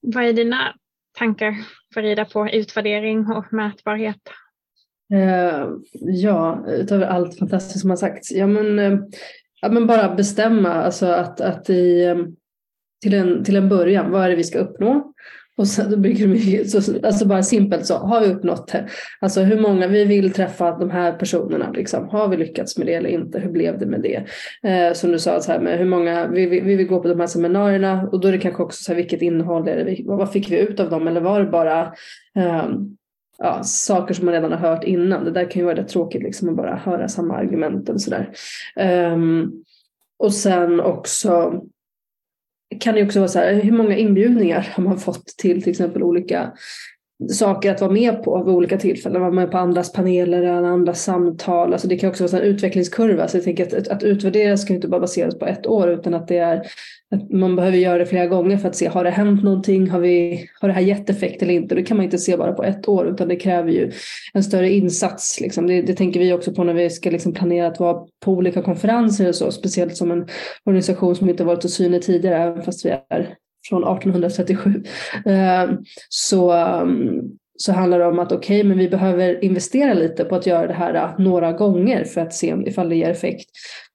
Vad 0.00 0.24
är 0.24 0.32
dina 0.32 0.74
tankar 1.18 1.54
Farida 1.94 2.24
på 2.24 2.48
utvärdering 2.48 3.26
och 3.26 3.52
mätbarhet? 3.52 4.20
Uh, 5.14 5.78
ja, 6.00 6.64
utöver 6.68 7.06
allt 7.06 7.38
fantastiskt 7.38 7.80
som 7.80 7.90
har 7.90 7.96
sagts. 7.96 8.32
Ja, 8.32 8.46
men, 8.46 8.78
uh, 8.78 9.00
ja, 9.60 9.68
men 9.68 9.86
bara 9.86 10.14
bestämma 10.14 10.68
alltså 10.68 11.06
att, 11.06 11.40
att 11.40 11.70
i, 11.70 12.06
um, 12.06 12.36
till, 13.02 13.14
en, 13.14 13.44
till 13.44 13.56
en 13.56 13.68
början, 13.68 14.10
vad 14.10 14.24
är 14.24 14.28
det 14.28 14.36
vi 14.36 14.44
ska 14.44 14.58
uppnå? 14.58 15.12
Och 15.58 15.68
så, 15.68 15.82
då 15.82 15.96
brukar 15.96 16.26
de, 16.26 16.64
så, 16.64 17.06
alltså 17.06 17.26
bara 17.26 17.42
simpelt 17.42 17.86
så, 17.86 17.94
har 17.94 18.20
vi 18.20 18.26
uppnått 18.26 18.68
det? 18.68 18.88
Alltså 19.20 19.40
hur 19.40 19.60
många, 19.60 19.86
vi 19.86 20.04
vill 20.04 20.32
träffa 20.32 20.78
de 20.78 20.90
här 20.90 21.12
personerna, 21.12 21.70
liksom. 21.70 22.08
har 22.08 22.28
vi 22.28 22.36
lyckats 22.36 22.78
med 22.78 22.86
det 22.86 22.94
eller 22.94 23.10
inte? 23.10 23.38
Hur 23.38 23.50
blev 23.50 23.78
det 23.78 23.86
med 23.86 24.00
det? 24.00 24.24
Eh, 24.70 24.92
som 24.92 25.12
du 25.12 25.18
sa, 25.18 25.40
så 25.40 25.52
här, 25.52 25.60
med 25.60 25.78
hur 25.78 25.84
många, 25.84 26.26
vi, 26.26 26.46
vi, 26.46 26.60
vi 26.60 26.76
vill 26.76 26.86
gå 26.86 27.02
på 27.02 27.08
de 27.08 27.20
här 27.20 27.26
seminarierna 27.26 28.08
och 28.12 28.20
då 28.20 28.28
är 28.28 28.32
det 28.32 28.38
kanske 28.38 28.62
också 28.62 28.82
så 28.82 28.92
här, 28.92 28.96
vilket 28.96 29.22
innehåll 29.22 29.68
är 29.68 29.84
det, 29.84 30.02
vad 30.04 30.32
fick 30.32 30.50
vi 30.50 30.58
ut 30.58 30.80
av 30.80 30.90
dem? 30.90 31.08
Eller 31.08 31.20
var 31.20 31.40
det 31.40 31.50
bara 31.50 31.82
eh, 32.36 32.68
ja, 33.38 33.62
saker 33.62 34.14
som 34.14 34.24
man 34.24 34.34
redan 34.34 34.52
har 34.52 34.58
hört 34.58 34.84
innan? 34.84 35.24
Det 35.24 35.30
där 35.30 35.50
kan 35.50 35.60
ju 35.60 35.66
vara 35.66 35.76
rätt 35.76 35.88
tråkigt 35.88 36.22
liksom, 36.22 36.48
att 36.48 36.56
bara 36.56 36.76
höra 36.76 37.08
samma 37.08 37.34
argument 37.36 37.88
och 37.88 38.00
sådär. 38.00 38.30
Eh, 38.76 39.16
och 40.18 40.32
sen 40.32 40.80
också 40.80 41.62
kan 42.80 42.94
det 42.94 43.04
också 43.04 43.18
vara 43.18 43.28
så 43.28 43.38
här, 43.38 43.54
hur 43.54 43.72
många 43.72 43.96
inbjudningar 43.96 44.68
har 44.74 44.84
man 44.84 44.98
fått 44.98 45.26
till 45.26 45.62
till 45.62 45.70
exempel 45.70 46.02
olika 46.02 46.52
saker 47.30 47.70
att 47.70 47.80
vara 47.80 47.90
med 47.90 48.22
på 48.22 48.44
vid 48.44 48.54
olika 48.54 48.78
tillfällen. 48.78 49.20
Vara 49.20 49.32
med 49.32 49.50
på 49.50 49.58
andras 49.58 49.92
paneler 49.92 50.42
eller 50.42 50.68
andras 50.68 51.02
samtal. 51.02 51.72
Alltså 51.72 51.88
det 51.88 51.96
kan 51.96 52.10
också 52.10 52.26
vara 52.26 52.42
en 52.42 52.48
utvecklingskurva. 52.48 53.28
Så 53.28 53.36
jag 53.36 53.44
tänker 53.44 53.66
att, 53.66 53.74
att, 53.74 53.88
att 53.88 54.02
utvärdera 54.02 54.56
ska 54.56 54.74
inte 54.74 54.88
bara 54.88 55.00
baseras 55.00 55.38
på 55.38 55.46
ett 55.46 55.66
år 55.66 55.90
utan 55.90 56.14
att 56.14 56.28
det 56.28 56.38
är 56.38 56.62
att 57.10 57.30
man 57.30 57.56
behöver 57.56 57.78
göra 57.78 57.98
det 57.98 58.06
flera 58.06 58.26
gånger 58.26 58.56
för 58.56 58.68
att 58.68 58.76
se 58.76 58.88
har 58.88 59.04
det 59.04 59.10
hänt 59.10 59.44
någonting, 59.44 59.90
har, 59.90 60.00
vi, 60.00 60.46
har 60.60 60.68
det 60.68 60.74
här 60.74 60.80
gett 60.80 61.10
effekt 61.10 61.42
eller 61.42 61.54
inte. 61.54 61.74
Det 61.74 61.82
kan 61.82 61.96
man 61.96 62.04
inte 62.04 62.18
se 62.18 62.36
bara 62.36 62.52
på 62.52 62.64
ett 62.64 62.88
år 62.88 63.08
utan 63.08 63.28
det 63.28 63.36
kräver 63.36 63.72
ju 63.72 63.92
en 64.32 64.44
större 64.44 64.70
insats. 64.70 65.40
Liksom. 65.40 65.66
Det, 65.66 65.82
det 65.82 65.94
tänker 65.94 66.20
vi 66.20 66.32
också 66.32 66.52
på 66.52 66.64
när 66.64 66.74
vi 66.74 66.90
ska 66.90 67.10
liksom 67.10 67.32
planera 67.32 67.66
att 67.66 67.80
vara 67.80 68.06
på 68.24 68.32
olika 68.32 68.62
konferenser 68.62 69.28
och 69.28 69.34
så, 69.34 69.52
speciellt 69.52 69.96
som 69.96 70.10
en 70.10 70.28
organisation 70.64 71.16
som 71.16 71.28
inte 71.28 71.44
varit 71.44 71.62
så 71.62 71.68
synlig 71.68 72.02
tidigare, 72.02 72.42
även 72.42 72.62
fast 72.62 72.86
vi 72.86 72.90
är 72.90 73.34
från 73.68 73.84
1837. 73.84 74.82
Ehm, 75.26 75.78
så, 76.08 76.52
ehm, 76.52 77.20
så 77.60 77.72
handlar 77.72 77.98
det 77.98 78.06
om 78.06 78.18
att 78.18 78.32
okej, 78.32 78.60
okay, 78.60 78.68
men 78.68 78.78
vi 78.78 78.88
behöver 78.88 79.44
investera 79.44 79.94
lite 79.94 80.24
på 80.24 80.34
att 80.34 80.46
göra 80.46 80.66
det 80.66 80.74
här 80.74 80.94
äh, 80.94 81.18
några 81.18 81.52
gånger 81.52 82.04
för 82.04 82.20
att 82.20 82.34
se 82.34 82.54
ifall 82.66 82.88
det 82.88 82.96
ger 82.96 83.10
effekt 83.10 83.50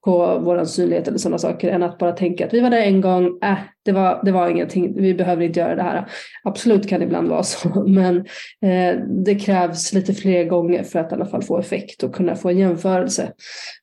på 0.06 0.40
vår 0.40 0.66
synlighet 0.66 1.08
eller 1.08 1.18
sådana 1.18 1.38
saker 1.38 1.70
än 1.70 1.84
att 1.84 1.98
bara 1.98 2.12
tänka 2.12 2.46
att 2.46 2.54
vi 2.54 2.60
var 2.60 2.70
där 2.70 2.82
en 2.82 3.02
gång, 3.02 3.40
äh, 3.44 3.58
det 3.86 3.92
var, 3.92 4.22
det 4.26 4.32
var 4.32 4.50
ingenting, 4.50 5.02
vi 5.02 5.14
behöver 5.14 5.44
inte 5.44 5.60
göra 5.60 5.76
det 5.76 5.84
här. 5.84 6.10
Absolut 6.44 6.90
kan 6.90 7.00
det 7.00 7.06
ibland 7.06 7.30
vara 7.30 7.44
så, 7.44 7.84
men 7.88 8.18
eh, 8.62 9.00
det 9.26 9.36
krävs 9.36 9.94
lite 9.94 10.14
fler 10.14 10.44
gånger 10.44 10.84
för 10.84 11.00
att 11.00 11.12
i 11.12 11.16
alla 11.16 11.26
fall 11.26 11.44
få 11.44 11.60
effekt 11.60 12.04
och 12.04 12.16
kunna 12.16 12.36
få 12.36 12.50
en 12.50 12.58
jämförelse 12.58 13.32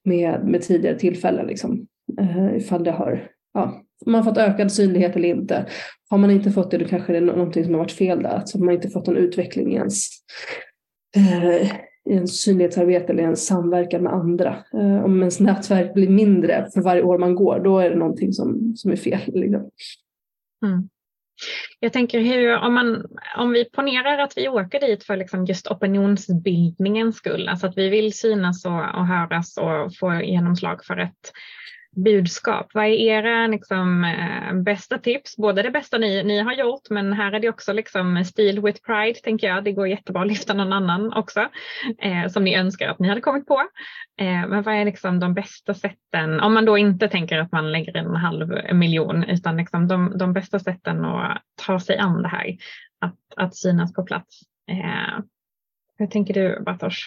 med, 0.04 0.44
med 0.44 0.62
tidigare 0.62 0.98
tillfällen. 0.98 1.46
Liksom. 1.46 1.86
Eh, 2.20 2.56
ifall 2.56 2.84
det 2.84 2.92
har 2.92 3.28
ja, 3.54 3.82
man 4.06 4.14
har 4.14 4.22
fått 4.22 4.38
ökad 4.38 4.72
synlighet 4.72 5.16
eller 5.16 5.28
inte. 5.28 5.66
Har 6.10 6.18
man 6.18 6.30
inte 6.30 6.50
fått 6.50 6.70
det 6.70 6.78
då 6.78 6.84
kanske 6.84 7.12
det 7.12 7.18
är 7.18 7.22
någonting 7.22 7.64
som 7.64 7.74
har 7.74 7.78
varit 7.78 7.92
fel 7.92 8.22
där. 8.22 8.30
Alltså 8.30 8.58
man 8.58 8.68
har 8.68 8.74
inte 8.74 8.90
fått 8.90 9.08
en 9.08 9.16
utveckling 9.16 9.72
i 9.72 9.76
ens, 9.76 10.08
eh, 11.16 11.72
i 12.10 12.14
ens 12.14 12.40
synlighetsarbete 12.40 13.12
eller 13.12 13.22
i 13.22 13.24
ens 13.24 13.46
samverkan 13.46 14.02
med 14.02 14.12
andra. 14.12 14.64
Eh, 14.74 15.04
om 15.04 15.20
ens 15.20 15.40
nätverk 15.40 15.94
blir 15.94 16.08
mindre 16.08 16.68
för 16.74 16.80
varje 16.80 17.02
år 17.02 17.18
man 17.18 17.34
går 17.34 17.60
då 17.60 17.78
är 17.78 17.90
det 17.90 17.96
någonting 17.96 18.32
som, 18.32 18.72
som 18.76 18.92
är 18.92 18.96
fel. 18.96 19.20
Liksom. 19.26 19.70
Mm. 20.66 20.88
Jag 21.80 21.92
tänker 21.92 22.20
hur, 22.20 22.56
om, 22.56 22.74
man, 22.74 23.06
om 23.38 23.52
vi 23.52 23.64
ponerar 23.64 24.18
att 24.18 24.32
vi 24.36 24.48
åker 24.48 24.80
dit 24.80 25.04
för 25.04 25.16
liksom 25.16 25.44
just 25.44 25.66
opinionsbildningens 25.66 27.16
skull, 27.16 27.48
alltså 27.48 27.66
att 27.66 27.78
vi 27.78 27.88
vill 27.88 28.12
synas 28.12 28.64
och, 28.64 28.72
och 28.72 29.06
höras 29.06 29.56
och 29.56 29.96
få 29.96 30.14
genomslag 30.22 30.84
för 30.84 30.96
ett 30.96 31.32
budskap. 31.96 32.70
Vad 32.74 32.84
är 32.84 32.88
era 32.88 33.46
liksom, 33.46 34.04
eh, 34.04 34.54
bästa 34.54 34.98
tips? 34.98 35.36
Både 35.36 35.62
det 35.62 35.70
bästa 35.70 35.98
ni, 35.98 36.22
ni 36.22 36.40
har 36.40 36.52
gjort 36.52 36.90
men 36.90 37.12
här 37.12 37.32
är 37.32 37.40
det 37.40 37.48
också 37.48 37.72
liksom 37.72 38.24
stil 38.24 38.60
with 38.60 38.80
pride 38.82 39.20
tänker 39.20 39.46
jag. 39.46 39.64
Det 39.64 39.72
går 39.72 39.88
jättebra 39.88 40.22
att 40.22 40.28
lyfta 40.28 40.54
någon 40.54 40.72
annan 40.72 41.12
också 41.12 41.48
eh, 41.98 42.28
som 42.28 42.44
ni 42.44 42.56
önskar 42.56 42.88
att 42.88 42.98
ni 42.98 43.08
hade 43.08 43.20
kommit 43.20 43.46
på. 43.46 43.60
Eh, 44.20 44.48
men 44.48 44.62
vad 44.62 44.74
är 44.74 44.84
liksom 44.84 45.20
de 45.20 45.34
bästa 45.34 45.74
sätten, 45.74 46.40
om 46.40 46.54
man 46.54 46.64
då 46.64 46.78
inte 46.78 47.08
tänker 47.08 47.38
att 47.38 47.52
man 47.52 47.72
lägger 47.72 47.96
en 47.96 48.16
halv 48.16 48.74
miljon 48.74 49.24
utan 49.24 49.56
liksom 49.56 49.88
de, 49.88 50.18
de 50.18 50.32
bästa 50.32 50.58
sätten 50.58 51.04
att 51.04 51.42
ta 51.66 51.80
sig 51.80 51.98
an 51.98 52.22
det 52.22 52.28
här, 52.28 52.56
att, 53.00 53.18
att 53.36 53.56
synas 53.56 53.94
på 53.94 54.02
plats. 54.02 54.40
Eh, 54.70 55.18
hur 55.98 56.06
tänker 56.06 56.34
du 56.34 56.62
Bartosz? 56.64 57.06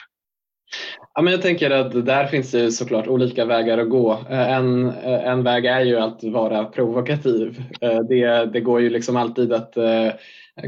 Ja, 1.15 1.21
men 1.21 1.33
jag 1.33 1.41
tänker 1.41 1.71
att 1.71 2.05
där 2.05 2.27
finns 2.27 2.51
det 2.51 2.71
såklart 2.71 3.07
olika 3.07 3.45
vägar 3.45 3.77
att 3.77 3.89
gå. 3.89 4.12
Eh, 4.29 4.51
en, 4.51 4.89
eh, 4.89 5.27
en 5.27 5.43
väg 5.43 5.65
är 5.65 5.81
ju 5.81 5.99
att 5.99 6.23
vara 6.23 6.65
provokativ. 6.65 7.63
Eh, 7.81 7.99
det, 7.99 8.45
det 8.45 8.59
går 8.59 8.81
ju 8.81 8.89
liksom 8.89 9.17
alltid 9.17 9.53
att 9.53 9.73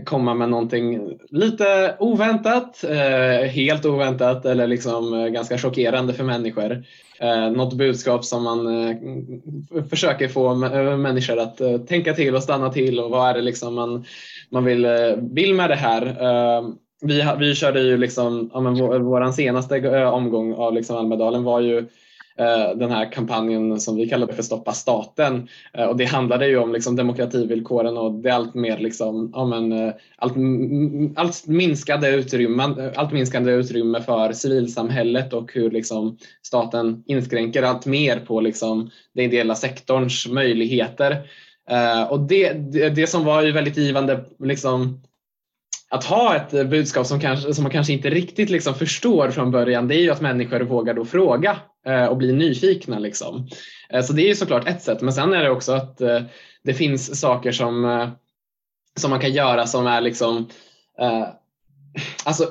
komma 0.06 0.34
med 0.34 0.50
någonting 0.50 1.18
lite 1.30 1.96
oväntat, 2.00 2.86
helt 3.50 3.86
oväntat 3.86 4.46
eller 4.46 4.68
liksom 4.68 5.34
ganska 5.34 5.58
chockerande 5.58 6.14
för 6.14 6.24
människor. 6.24 6.84
Något 7.56 7.74
budskap 7.74 8.26
som 8.26 8.44
man 8.44 8.68
försöker 9.90 10.28
få 10.28 10.56
människor 10.98 11.40
att 11.40 11.88
tänka 11.88 12.14
till 12.14 12.36
och 12.36 12.44
stanna 12.44 12.72
till 12.72 13.00
och 13.00 13.10
vad 13.10 13.30
är 13.30 13.34
det 13.34 13.42
liksom 13.42 13.76
man, 13.76 14.06
man 14.50 14.66
vill, 14.66 14.88
vill 15.32 15.54
med 15.54 15.70
det 15.70 15.76
här 15.76 16.16
vi, 17.08 17.26
vi 17.40 17.56
körde 17.56 17.82
ju 17.82 17.98
liksom, 17.98 18.50
ja, 18.54 18.60
men 18.60 18.74
vår, 18.74 19.00
vår 19.00 19.32
senaste 19.32 19.78
eh, 19.78 20.14
omgång 20.14 20.54
av 20.54 20.74
liksom 20.74 20.98
Almedalen 20.98 21.44
var 21.44 21.60
ju 21.60 21.78
eh, 22.38 22.76
den 22.76 22.92
här 22.92 23.12
kampanjen 23.12 23.80
som 23.80 23.96
vi 23.96 24.10
kallade 24.10 24.34
för 24.34 24.44
Stoppa 24.44 24.72
staten. 24.72 25.48
Eh, 25.74 25.86
och 25.86 25.98
det 25.98 26.06
handlade 26.06 26.48
ju 26.48 26.58
om 26.58 26.74
liksom 26.74 26.96
demokrativillkoren 26.96 27.98
och 27.98 28.14
det 28.14 28.30
allt 28.30 28.54
mer 28.54 28.78
liksom, 28.78 29.32
ja, 29.34 29.46
men, 29.46 29.94
allt, 30.18 30.34
allt, 31.16 31.48
minskade 31.48 32.10
utrymme, 32.10 32.92
allt 32.96 33.12
minskande 33.12 33.52
utrymme 33.52 34.02
för 34.02 34.34
civilsamhället 34.34 35.34
och 35.34 35.54
hur 35.54 35.72
liksom, 35.72 36.18
staten 36.44 37.04
inskränker 37.08 37.64
allt 37.64 37.86
mer 37.86 38.20
på 38.20 38.42
liksom, 38.42 38.90
den 39.14 39.26
ideella 39.26 39.56
sektorns 39.56 40.28
möjligheter. 40.28 41.18
Och 42.10 42.20
det, 42.20 42.54
det, 42.54 42.90
det, 42.90 43.08
som 43.08 43.26
var 43.26 43.42
ju 43.42 43.52
väldigt 43.52 43.78
givande 43.78 44.26
liksom, 44.40 45.02
att 45.96 46.04
ha 46.04 46.36
ett 46.36 46.54
eh, 46.54 46.64
budskap 46.64 47.08
som, 47.08 47.20
kanske, 47.20 47.54
som 47.54 47.64
man 47.64 47.72
kanske 47.72 47.94
inte 47.94 48.10
riktigt 48.10 48.50
liksom 48.50 48.74
förstår 48.74 49.30
från 49.30 49.52
början 49.52 49.88
det 49.88 49.96
är 49.96 50.02
ju 50.02 50.12
att 50.12 50.22
människor 50.22 50.60
vågar 50.60 50.94
då 50.94 51.06
fråga 51.06 51.58
eh, 51.86 52.06
och 52.06 52.18
bli 52.18 52.34
nyfikna. 52.34 53.00
Liksom. 53.00 53.48
Eh, 53.90 54.02
så 54.02 54.14
det 54.14 54.22
är 54.22 54.28
ju 54.28 54.36
såklart 54.36 54.68
ett 54.68 54.82
sätt 54.82 55.02
men 55.02 55.14
sen 55.14 55.34
är 55.34 55.44
det 55.44 55.50
också 55.50 55.74
att 55.74 56.02
eh, 56.02 56.22
det 56.64 56.74
finns 56.74 57.20
saker 57.20 57.52
som, 57.52 57.86
eh, 57.86 58.10
som 58.96 59.10
man 59.10 59.20
kan 59.20 59.34
göra 59.34 59.68
som 59.68 59.88
är 59.88 60.02
liksom 60.02 60.50
eh, 61.00 61.28
alltså 62.26 62.46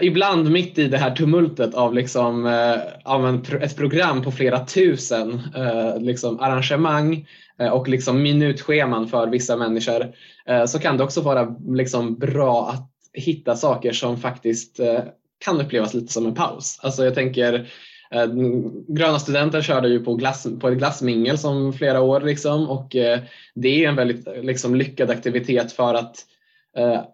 ibland 0.00 0.50
mitt 0.50 0.78
i 0.78 0.88
det 0.88 0.98
här 0.98 1.16
tumultet 1.16 1.74
av, 1.74 1.94
liksom, 1.94 2.46
eh, 2.46 2.78
av 3.04 3.26
en, 3.26 3.42
ett 3.60 3.76
program 3.76 4.22
på 4.22 4.32
flera 4.32 4.66
tusen 4.66 5.40
eh, 5.56 6.00
liksom 6.00 6.40
arrangemang 6.40 7.26
Eh, 7.60 7.68
och 7.68 7.88
liksom 7.88 8.22
minutscheman 8.22 9.08
för 9.08 9.26
vissa 9.26 9.56
människor 9.56 10.12
eh, 10.46 10.64
så 10.64 10.78
kan 10.78 10.96
det 10.96 11.04
också 11.04 11.20
vara 11.20 11.56
liksom 11.68 12.18
bra 12.18 12.68
att 12.68 12.90
hitta 13.12 13.56
saker 13.56 13.92
som 13.92 14.16
faktiskt 14.16 14.80
eh, 14.80 15.00
kan 15.44 15.60
upplevas 15.60 15.94
lite 15.94 16.12
som 16.12 16.26
en 16.26 16.34
paus. 16.34 16.80
Alltså 16.82 17.04
jag 17.04 17.14
tänker 17.14 17.68
Gröna 18.88 19.18
studenter 19.18 19.62
körde 19.62 19.88
ju 19.88 20.04
på, 20.04 20.14
glass, 20.14 20.46
på 20.60 20.68
ett 20.68 20.78
glassmingel 20.78 21.38
som 21.38 21.72
flera 21.72 22.00
år 22.00 22.20
liksom, 22.20 22.68
och 22.68 22.88
det 23.54 23.84
är 23.84 23.88
en 23.88 23.96
väldigt 23.96 24.28
liksom, 24.42 24.74
lyckad 24.74 25.10
aktivitet 25.10 25.72
för 25.72 25.94
att 25.94 26.16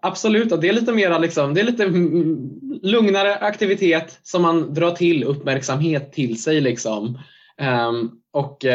absolut, 0.01 0.61
det 0.61 0.69
är 0.69 0.73
lite 0.73 0.91
mera 0.91 1.17
liksom, 1.17 1.53
det 1.53 1.61
är 1.61 1.65
lite 1.65 1.83
mm, 1.83 2.49
lugnare 2.83 3.35
aktivitet 3.35 4.19
som 4.23 4.41
man 4.41 4.73
drar 4.73 4.91
till 4.91 5.23
uppmärksamhet 5.23 6.13
till 6.13 6.41
sig 6.41 6.61
liksom. 6.61 7.19
Ehm, 7.57 8.11
och 8.33 8.65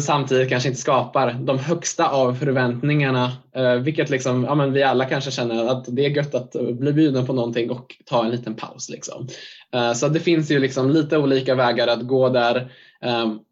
samtidigt 0.00 0.48
kanske 0.48 0.68
inte 0.68 0.80
skapar 0.80 1.32
de 1.32 1.58
högsta 1.58 2.08
av 2.08 2.34
förväntningarna. 2.34 3.32
Eh, 3.54 3.74
vilket 3.74 4.10
liksom, 4.10 4.44
ja, 4.44 4.54
men 4.54 4.72
vi 4.72 4.82
alla 4.82 5.04
kanske 5.04 5.30
känner 5.30 5.66
att 5.66 5.84
det 5.88 6.06
är 6.06 6.10
gött 6.10 6.34
att 6.34 6.54
eh, 6.54 6.62
bli 6.62 6.92
bjuden 6.92 7.26
på 7.26 7.32
någonting 7.32 7.70
och 7.70 7.96
ta 8.06 8.24
en 8.24 8.30
liten 8.30 8.54
paus. 8.54 8.88
Liksom. 8.88 9.28
Eh, 9.74 9.92
så 9.92 10.08
det 10.08 10.20
finns 10.20 10.50
ju 10.50 10.58
liksom 10.58 10.90
lite 10.90 11.18
olika 11.18 11.54
vägar 11.54 11.86
att 11.86 12.02
gå 12.02 12.28
där. 12.28 12.72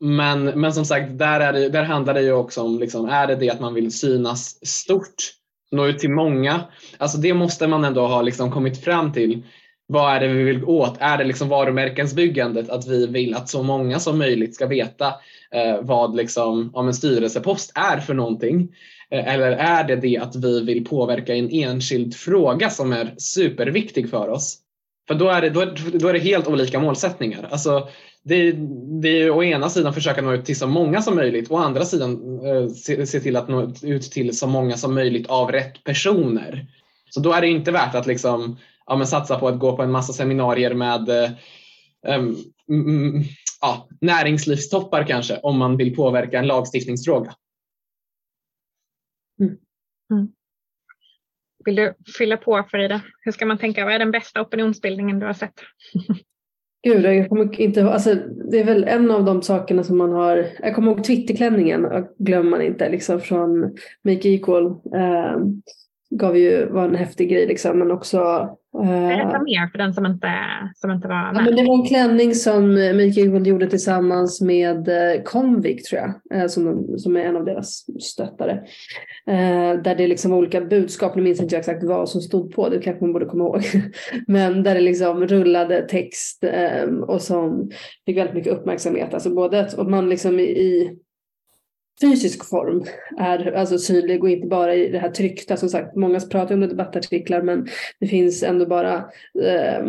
Men, 0.00 0.44
men 0.44 0.72
som 0.72 0.84
sagt, 0.84 1.18
där, 1.18 1.40
är 1.40 1.52
det, 1.52 1.68
där 1.68 1.82
handlar 1.82 2.14
det 2.14 2.22
ju 2.22 2.32
också 2.32 2.62
om, 2.62 2.78
liksom, 2.78 3.08
är 3.08 3.26
det 3.26 3.36
det 3.36 3.50
att 3.50 3.60
man 3.60 3.74
vill 3.74 3.92
synas 3.92 4.66
stort, 4.66 5.14
nå 5.70 5.86
ut 5.86 5.98
till 5.98 6.10
många? 6.10 6.60
Alltså 6.98 7.18
det 7.18 7.34
måste 7.34 7.66
man 7.66 7.84
ändå 7.84 8.06
ha 8.06 8.22
liksom 8.22 8.52
kommit 8.52 8.84
fram 8.84 9.12
till 9.12 9.42
vad 9.88 10.14
är 10.14 10.20
det 10.20 10.28
vi 10.28 10.42
vill 10.42 10.64
åt? 10.64 10.96
Är 11.00 11.18
det 11.18 11.24
liksom 11.24 11.48
varumärkensbyggandet? 11.48 12.70
Att 12.70 12.86
vi 12.86 13.06
vill 13.06 13.34
att 13.34 13.48
så 13.48 13.62
många 13.62 13.98
som 13.98 14.18
möjligt 14.18 14.54
ska 14.54 14.66
veta 14.66 15.06
eh, 15.50 15.80
vad 15.82 16.16
liksom, 16.16 16.70
om 16.74 16.86
en 16.86 16.94
styrelsepost 16.94 17.72
är 17.74 18.00
för 18.00 18.14
någonting? 18.14 18.68
Eh, 19.10 19.34
eller 19.34 19.52
är 19.52 19.84
det 19.84 19.96
det 19.96 20.18
att 20.18 20.36
vi 20.36 20.64
vill 20.64 20.84
påverka 20.84 21.34
en 21.34 21.50
enskild 21.50 22.14
fråga 22.14 22.70
som 22.70 22.92
är 22.92 23.14
superviktig 23.18 24.10
för 24.10 24.28
oss? 24.28 24.58
För 25.08 25.14
då 25.14 25.28
är 25.28 25.40
det, 25.40 25.50
då 25.50 25.60
är, 25.60 25.98
då 25.98 26.08
är 26.08 26.12
det 26.12 26.18
helt 26.18 26.48
olika 26.48 26.80
målsättningar. 26.80 27.48
Alltså, 27.50 27.88
det, 28.22 28.52
det 29.02 29.08
är 29.08 29.30
å 29.30 29.44
ena 29.44 29.68
sidan 29.68 29.94
försöka 29.94 30.22
nå 30.22 30.32
ut 30.32 30.44
till 30.44 30.58
så 30.58 30.66
många 30.66 31.02
som 31.02 31.14
möjligt, 31.16 31.50
å 31.50 31.56
andra 31.56 31.84
sidan 31.84 32.40
eh, 32.46 32.68
se, 32.68 33.06
se, 33.06 33.20
till 33.20 33.36
att 33.36 33.48
nå 33.48 33.72
ut 33.82 34.02
till 34.02 34.38
så 34.38 34.46
många 34.46 34.76
som 34.76 34.94
möjligt 34.94 35.26
av 35.26 35.52
rätt 35.52 35.84
personer. 35.84 36.66
Så 37.10 37.20
då 37.20 37.32
är 37.32 37.40
det 37.40 37.48
inte 37.48 37.70
värt 37.70 37.94
att 37.94 38.06
liksom 38.06 38.56
ja, 38.88 38.96
men 38.96 39.06
satsa 39.06 39.38
på 39.38 39.48
att 39.48 39.58
gå 39.58 39.76
på 39.76 39.82
en 39.82 39.90
massa 39.90 40.12
seminarier 40.12 40.74
med 40.74 41.08
um, 42.06 42.36
mm, 42.70 43.22
ja, 43.60 43.88
näringslivstoppar 44.00 45.04
kanske 45.06 45.36
om 45.36 45.58
man 45.58 45.76
vill 45.76 45.96
påverka 45.96 46.38
en 46.38 46.46
lagstiftningsfråga. 46.46 47.34
Mm. 49.40 49.56
Mm. 50.12 50.28
Vill 51.64 51.76
du 51.76 51.94
fylla 52.18 52.36
på 52.36 52.64
Frida? 52.70 53.00
Hur 53.20 53.32
ska 53.32 53.46
man 53.46 53.58
tänka? 53.58 53.84
Vad 53.84 53.94
är 53.94 53.98
den 53.98 54.10
bästa 54.10 54.40
opinionsbildningen 54.40 55.18
du 55.18 55.26
har 55.26 55.34
sett? 55.34 55.54
Gud, 56.82 57.04
jag 57.04 57.28
kommer 57.28 57.60
inte 57.60 57.90
alltså, 57.90 58.14
Det 58.50 58.60
är 58.60 58.64
väl 58.64 58.84
en 58.84 59.10
av 59.10 59.24
de 59.24 59.42
sakerna 59.42 59.84
som 59.84 59.98
man 59.98 60.12
har. 60.12 60.46
Jag 60.60 60.74
kommer 60.74 60.92
ihåg 60.92 61.04
Twitterklänningen, 61.04 61.86
glömmer 62.18 62.50
man 62.50 62.62
inte, 62.62 62.88
liksom 62.88 63.20
från 63.20 63.60
Make 64.04 64.28
Equal. 64.28 64.66
Eh, 64.66 65.36
gav 66.10 66.38
ju, 66.38 66.66
var 66.66 66.84
en 66.84 66.94
häftig 66.94 67.30
grej 67.30 67.46
liksom, 67.46 67.78
men 67.78 67.90
också 67.90 68.48
Berätta 68.72 69.36
eh, 69.36 69.42
mer 69.42 69.70
för 69.72 69.78
den 69.78 69.94
som 69.94 70.06
inte, 70.06 70.28
som 70.74 70.90
inte 70.90 71.08
var 71.08 71.32
med. 71.32 71.40
Ja, 71.40 71.44
men 71.44 71.56
det 71.56 71.62
var 71.62 71.74
en 71.74 71.86
klänning 71.86 72.34
som 72.34 72.74
Mikael 72.74 73.46
gjorde 73.46 73.70
tillsammans 73.70 74.40
med 74.40 74.88
eh, 74.88 75.22
Convict 75.22 75.86
tror 75.86 76.00
jag, 76.00 76.40
eh, 76.40 76.46
som, 76.46 76.98
som 76.98 77.16
är 77.16 77.20
en 77.20 77.36
av 77.36 77.44
deras 77.44 77.84
stöttare. 78.00 78.62
Där 79.84 79.94
det 79.94 80.06
liksom 80.06 80.30
var 80.30 80.38
olika 80.38 80.60
budskap, 80.60 81.16
nu 81.16 81.22
minns 81.22 81.40
inte 81.40 81.54
jag 81.54 81.60
exakt 81.60 81.84
vad 81.84 82.08
som 82.08 82.20
stod 82.20 82.54
på, 82.54 82.68
det 82.68 82.78
kanske 82.78 83.04
man 83.04 83.12
borde 83.12 83.26
komma 83.26 83.44
ihåg. 83.44 83.62
Men 84.26 84.62
där 84.62 84.74
det 84.74 84.80
liksom 84.80 85.26
rullade 85.26 85.82
text 85.82 86.44
och 87.06 87.22
som 87.22 87.70
fick 88.06 88.16
väldigt 88.16 88.34
mycket 88.34 88.52
uppmärksamhet. 88.52 89.14
Alltså 89.14 89.34
både 89.34 89.60
att 89.60 89.88
man 89.88 90.08
liksom 90.08 90.40
i 90.40 90.98
fysisk 92.00 92.48
form 92.48 92.84
är 93.18 93.52
alltså 93.52 93.78
synlig 93.78 94.22
och 94.22 94.30
inte 94.30 94.46
bara 94.46 94.74
i 94.74 94.88
det 94.88 94.98
här 94.98 95.10
tryckta. 95.10 95.56
Som 95.56 95.68
sagt, 95.68 95.96
många 95.96 96.20
pratar 96.20 96.54
om 96.54 96.60
det 96.60 96.66
debattartiklar 96.66 97.42
men 97.42 97.66
det 98.00 98.06
finns 98.06 98.42
ändå 98.42 98.66
bara 98.66 98.94
eh, 99.42 99.86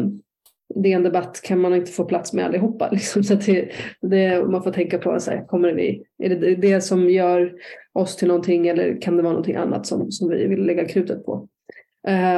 DN 0.76 1.04
Debatt 1.04 1.42
kan 1.42 1.60
man 1.60 1.76
inte 1.76 1.92
få 1.92 2.06
plats 2.06 2.34
med 2.34 2.46
allihopa. 2.46 2.90
Liksom. 2.92 3.24
Så 3.24 3.36
det, 3.36 3.70
det, 4.02 4.44
man 4.44 4.64
får 4.64 4.72
tänka 4.72 4.98
på, 4.98 5.20
så 5.20 5.32
här, 5.32 5.46
kommer 5.46 5.74
vi, 5.74 6.04
är 6.24 6.30
det 6.30 6.56
det 6.56 6.82
som 6.82 7.10
gör 7.10 7.54
oss 7.94 8.16
till 8.16 8.28
någonting 8.28 8.68
eller 8.68 9.02
kan 9.02 9.18
det 9.18 9.24
vara 9.24 9.34
någonting 9.34 9.56
annat 9.56 9.86
som, 9.86 10.12
som 10.12 10.30
vi 10.30 10.48
vill 10.48 10.66
lägga 10.66 10.88
krutet 10.88 11.26
på? 11.26 11.48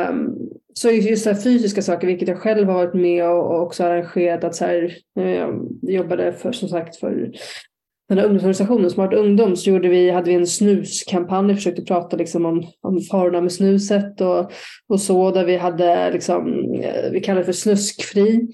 Um, 0.09 0.49
så 0.73 0.91
just 0.91 1.23
så 1.23 1.35
fysiska 1.35 1.81
saker, 1.81 2.07
vilket 2.07 2.27
jag 2.27 2.37
själv 2.37 2.67
har 2.67 2.73
varit 2.73 2.93
med 2.93 3.29
och, 3.29 3.61
också 3.61 3.83
arrangerat, 3.83 4.43
att 4.43 4.55
så 4.55 4.65
här, 4.65 4.97
jag 5.13 5.67
jobbade 5.81 6.33
för, 6.33 6.51
som 6.51 6.69
sagt 6.69 6.95
för 6.95 7.31
den 8.11 8.19
här 8.19 8.25
ungdomsorganisationen 8.25 8.89
Smart 8.89 9.13
ungdom 9.13 9.55
så 9.55 9.69
gjorde 9.69 9.89
vi, 9.89 10.09
hade 10.09 10.29
vi 10.29 10.35
en 10.35 10.47
snuskampanj, 10.47 11.55
försökte 11.55 11.81
prata 11.81 12.17
liksom 12.17 12.45
om, 12.45 12.63
om 12.81 13.01
farorna 13.01 13.41
med 13.41 13.51
snuset 13.51 14.21
och, 14.21 14.51
och 14.87 15.01
så 15.01 15.31
där 15.31 15.45
vi 15.45 15.57
hade 15.57 16.11
liksom, 16.11 16.73
eh, 16.73 17.11
vi 17.11 17.19
kallade 17.19 17.41
det 17.41 17.45
för 17.45 17.53
snuskfri. 17.53 18.47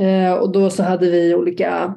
Eh, 0.00 0.32
och 0.32 0.52
då 0.52 0.70
så 0.70 0.82
hade 0.82 1.10
vi 1.10 1.34
olika 1.34 1.94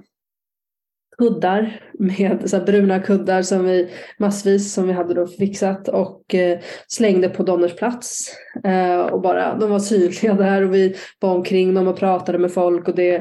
kuddar 1.18 1.82
med 2.00 2.50
så 2.50 2.60
bruna 2.60 3.00
kuddar 3.00 3.42
som 3.42 3.66
vi 3.66 3.90
massvis 4.20 4.74
som 4.74 4.88
vi 4.88 4.94
hade 4.94 5.14
då 5.14 5.28
fixat 5.28 5.88
och 5.88 6.36
eh, 6.36 6.60
slängde 6.88 7.30
på 7.30 7.44
Donners 7.44 7.76
plats. 7.76 8.36
Eh, 8.64 9.02
och 9.02 9.22
bara, 9.22 9.56
de 9.56 9.70
var 9.70 9.80
synliga 9.80 10.34
där 10.34 10.62
och 10.62 10.74
vi 10.74 10.96
var 11.20 11.36
omkring 11.36 11.74
dem 11.74 11.88
och 11.88 11.98
pratade 11.98 12.38
med 12.38 12.54
folk 12.54 12.88
och 12.88 12.96
det 12.96 13.16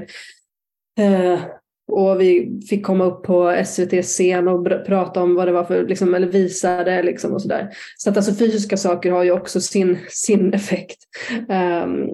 eh, 0.98 1.40
och 1.88 2.20
vi 2.20 2.60
fick 2.68 2.86
komma 2.86 3.04
upp 3.04 3.22
på 3.22 3.62
SVT 3.64 4.04
scen 4.04 4.48
och 4.48 4.86
prata 4.86 5.22
om 5.22 5.34
vad 5.34 5.48
det 5.48 5.52
var 5.52 5.64
för, 5.64 5.86
liksom, 5.86 6.14
eller 6.14 6.26
visa 6.26 6.84
det 6.84 7.02
liksom 7.02 7.32
och 7.32 7.42
sådär. 7.42 7.68
Så 7.96 8.10
att 8.10 8.16
alltså 8.16 8.34
fysiska 8.34 8.76
saker 8.76 9.12
har 9.12 9.24
ju 9.24 9.32
också 9.32 9.60
sin, 9.60 9.98
sin 10.08 10.54
effekt. 10.54 10.98
Um, 11.38 12.10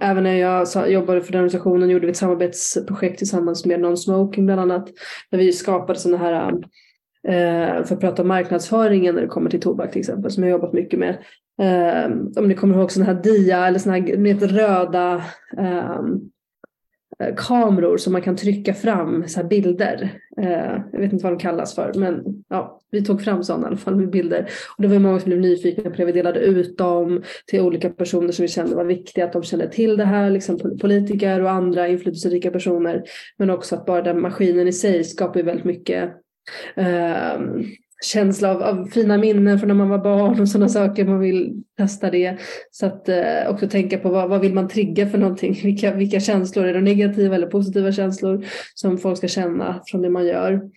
även 0.00 0.24
när 0.24 0.36
jag 0.36 0.90
jobbade 0.90 1.20
för 1.20 1.32
den 1.32 1.40
organisationen 1.40 1.90
gjorde 1.90 2.06
vi 2.06 2.10
ett 2.10 2.16
samarbetsprojekt 2.16 3.18
tillsammans 3.18 3.66
med 3.66 3.80
Non-Smoking 3.80 4.46
bland 4.46 4.60
annat. 4.60 4.88
Där 5.30 5.38
vi 5.38 5.52
skapade 5.52 5.98
sådana 5.98 6.18
här, 6.18 6.52
uh, 6.52 7.84
för 7.84 7.94
att 7.94 8.00
prata 8.00 8.22
om 8.22 8.28
marknadsföringen 8.28 9.14
när 9.14 9.22
det 9.22 9.28
kommer 9.28 9.50
till 9.50 9.60
tobak 9.60 9.92
till 9.92 10.00
exempel, 10.00 10.30
som 10.30 10.42
jag 10.42 10.50
jobbat 10.50 10.72
mycket 10.72 10.98
med. 10.98 11.16
Um, 11.58 12.32
om 12.36 12.48
ni 12.48 12.54
kommer 12.54 12.78
ihåg 12.78 12.92
sådana 12.92 13.12
här 13.12 13.22
dia 13.22 13.66
eller 13.66 13.78
sådana 13.78 13.98
här 13.98 14.16
med 14.16 14.42
röda 14.42 15.22
um, 15.56 16.30
Eh, 17.22 17.34
kameror 17.36 17.96
som 17.96 18.12
man 18.12 18.22
kan 18.22 18.36
trycka 18.36 18.74
fram 18.74 19.28
så 19.28 19.44
bilder. 19.44 20.10
Eh, 20.40 20.80
jag 20.92 21.00
vet 21.00 21.12
inte 21.12 21.24
vad 21.24 21.32
de 21.32 21.38
kallas 21.38 21.74
för 21.74 21.92
men 21.94 22.24
ja, 22.48 22.80
vi 22.90 23.04
tog 23.04 23.22
fram 23.22 23.44
sådana 23.44 23.66
i 23.66 23.68
alla 23.68 23.76
fall 23.76 23.96
med 23.96 24.10
bilder. 24.10 24.50
Och 24.76 24.82
det 24.82 24.88
var 24.88 24.98
många 24.98 25.20
som 25.20 25.28
blev 25.28 25.40
nyfikna 25.40 25.90
på 25.90 25.96
det. 25.96 26.04
Vi 26.04 26.12
delade 26.12 26.40
ut 26.40 26.78
dem 26.78 27.22
till 27.46 27.60
olika 27.60 27.90
personer 27.90 28.32
som 28.32 28.42
vi 28.42 28.48
kände 28.48 28.76
var 28.76 28.84
viktiga 28.84 29.24
att 29.24 29.32
de 29.32 29.42
kände 29.42 29.68
till 29.68 29.96
det 29.96 30.04
här. 30.04 30.30
Liksom 30.30 30.78
politiker 30.80 31.42
och 31.42 31.50
andra 31.50 31.88
inflytelserika 31.88 32.50
personer. 32.50 33.02
Men 33.36 33.50
också 33.50 33.74
att 33.74 33.86
bara 33.86 34.02
den 34.02 34.20
maskinen 34.20 34.68
i 34.68 34.72
sig 34.72 35.04
skapar 35.04 35.42
väldigt 35.42 35.64
mycket 35.64 36.10
eh, 36.76 37.40
känsla 38.04 38.50
av, 38.50 38.62
av, 38.62 38.84
fina 38.84 39.18
minnen 39.18 39.58
från 39.58 39.68
när 39.68 39.74
man 39.74 39.88
var 39.88 39.98
barn 39.98 40.40
och 40.40 40.48
sådana 40.48 40.68
saker. 40.68 41.04
Man 41.04 41.20
vill 41.20 41.62
testa 41.76 42.10
det. 42.10 42.36
Så 42.70 42.86
att 42.86 43.08
eh, 43.08 43.48
också 43.48 43.68
tänka 43.68 43.98
på 43.98 44.08
vad, 44.08 44.28
vad 44.28 44.40
vill 44.40 44.54
man 44.54 44.68
trigga 44.68 45.06
för 45.06 45.18
någonting? 45.18 45.52
Vilka, 45.64 45.94
vilka 45.94 46.20
känslor, 46.20 46.66
är 46.66 46.74
det 46.74 46.80
negativa 46.80 47.34
eller 47.34 47.46
positiva 47.46 47.92
känslor 47.92 48.44
som 48.74 48.98
folk 48.98 49.18
ska 49.18 49.28
känna 49.28 49.82
från 49.86 50.02
det 50.02 50.10
man 50.10 50.26
gör? 50.26 50.70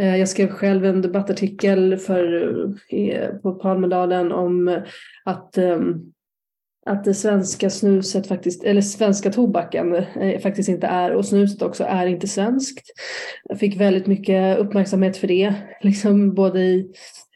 Eh, 0.00 0.16
jag 0.16 0.28
skrev 0.28 0.48
själv 0.48 0.84
en 0.84 1.02
debattartikel 1.02 1.96
för, 1.96 2.54
eh, 2.88 3.28
på 3.28 3.52
Palmedalen 3.52 4.32
om 4.32 4.82
att 5.24 5.58
um, 5.58 6.12
att 6.88 7.04
det 7.04 7.14
svenska 7.14 7.70
snuset 7.70 8.26
faktiskt, 8.26 8.64
eller 8.64 8.80
svenska 8.80 9.30
tobaken 9.30 9.94
eh, 9.94 10.40
faktiskt 10.40 10.68
inte 10.68 10.86
är 10.86 11.10
och 11.10 11.26
snuset 11.26 11.62
också 11.62 11.84
är 11.84 12.06
inte 12.06 12.28
svenskt. 12.28 12.90
Jag 13.44 13.58
fick 13.58 13.80
väldigt 13.80 14.06
mycket 14.06 14.58
uppmärksamhet 14.58 15.16
för 15.16 15.26
det, 15.26 15.54
liksom 15.80 16.34
både 16.34 16.60
i 16.60 16.86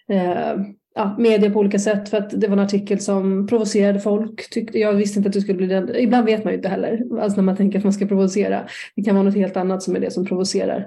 eh, 0.09 0.55
ja, 0.95 1.17
media 1.19 1.51
på 1.51 1.59
olika 1.59 1.79
sätt 1.79 2.09
för 2.09 2.17
att 2.17 2.41
det 2.41 2.49
var 2.49 2.57
en 2.57 2.65
artikel 2.65 3.01
som 3.01 3.47
provocerade 3.47 4.01
folk. 4.01 4.51
Tyckte, 4.51 4.79
jag 4.79 4.93
visste 4.93 5.19
inte 5.19 5.29
att 5.29 5.33
det 5.33 5.41
skulle 5.41 5.59
bli 5.59 5.67
den. 5.67 5.97
Ibland 5.97 6.27
vet 6.27 6.45
man 6.45 6.53
ju 6.53 6.57
inte 6.57 6.69
heller, 6.69 7.21
alltså 7.21 7.37
när 7.37 7.45
man 7.45 7.57
tänker 7.57 7.79
att 7.79 7.85
man 7.85 7.93
ska 7.93 8.07
provocera. 8.07 8.67
Det 8.97 9.03
kan 9.03 9.15
vara 9.15 9.25
något 9.25 9.37
helt 9.37 9.57
annat 9.57 9.83
som 9.83 9.97
är 9.97 10.01
det 10.01 10.11
som 10.11 10.27
provocerar. 10.27 10.87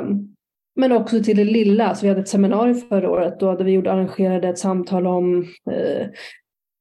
Um, 0.00 0.34
men 0.76 0.92
också 0.92 1.22
till 1.22 1.36
det 1.36 1.44
lilla, 1.44 1.94
så 1.94 2.06
vi 2.06 2.08
hade 2.08 2.20
ett 2.20 2.28
seminarium 2.28 2.80
förra 2.80 3.10
året 3.10 3.40
då 3.40 3.56
vi 3.56 3.72
gjorde, 3.72 3.92
arrangerade 3.92 4.48
ett 4.48 4.58
samtal 4.58 5.06
om 5.06 5.46
eh, 5.70 6.06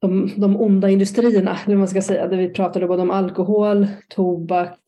de, 0.01 0.33
de 0.37 0.57
onda 0.57 0.89
industrierna, 0.89 1.57
eller 1.65 1.75
man 1.75 1.87
ska 1.87 2.01
säga, 2.01 2.27
där 2.27 2.37
vi 2.37 2.49
pratade 2.49 2.87
både 2.87 3.01
om 3.01 3.11
alkohol, 3.11 3.87
tobak, 4.09 4.79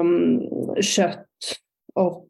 um, 0.00 0.40
kött 0.80 1.26
och 1.94 2.28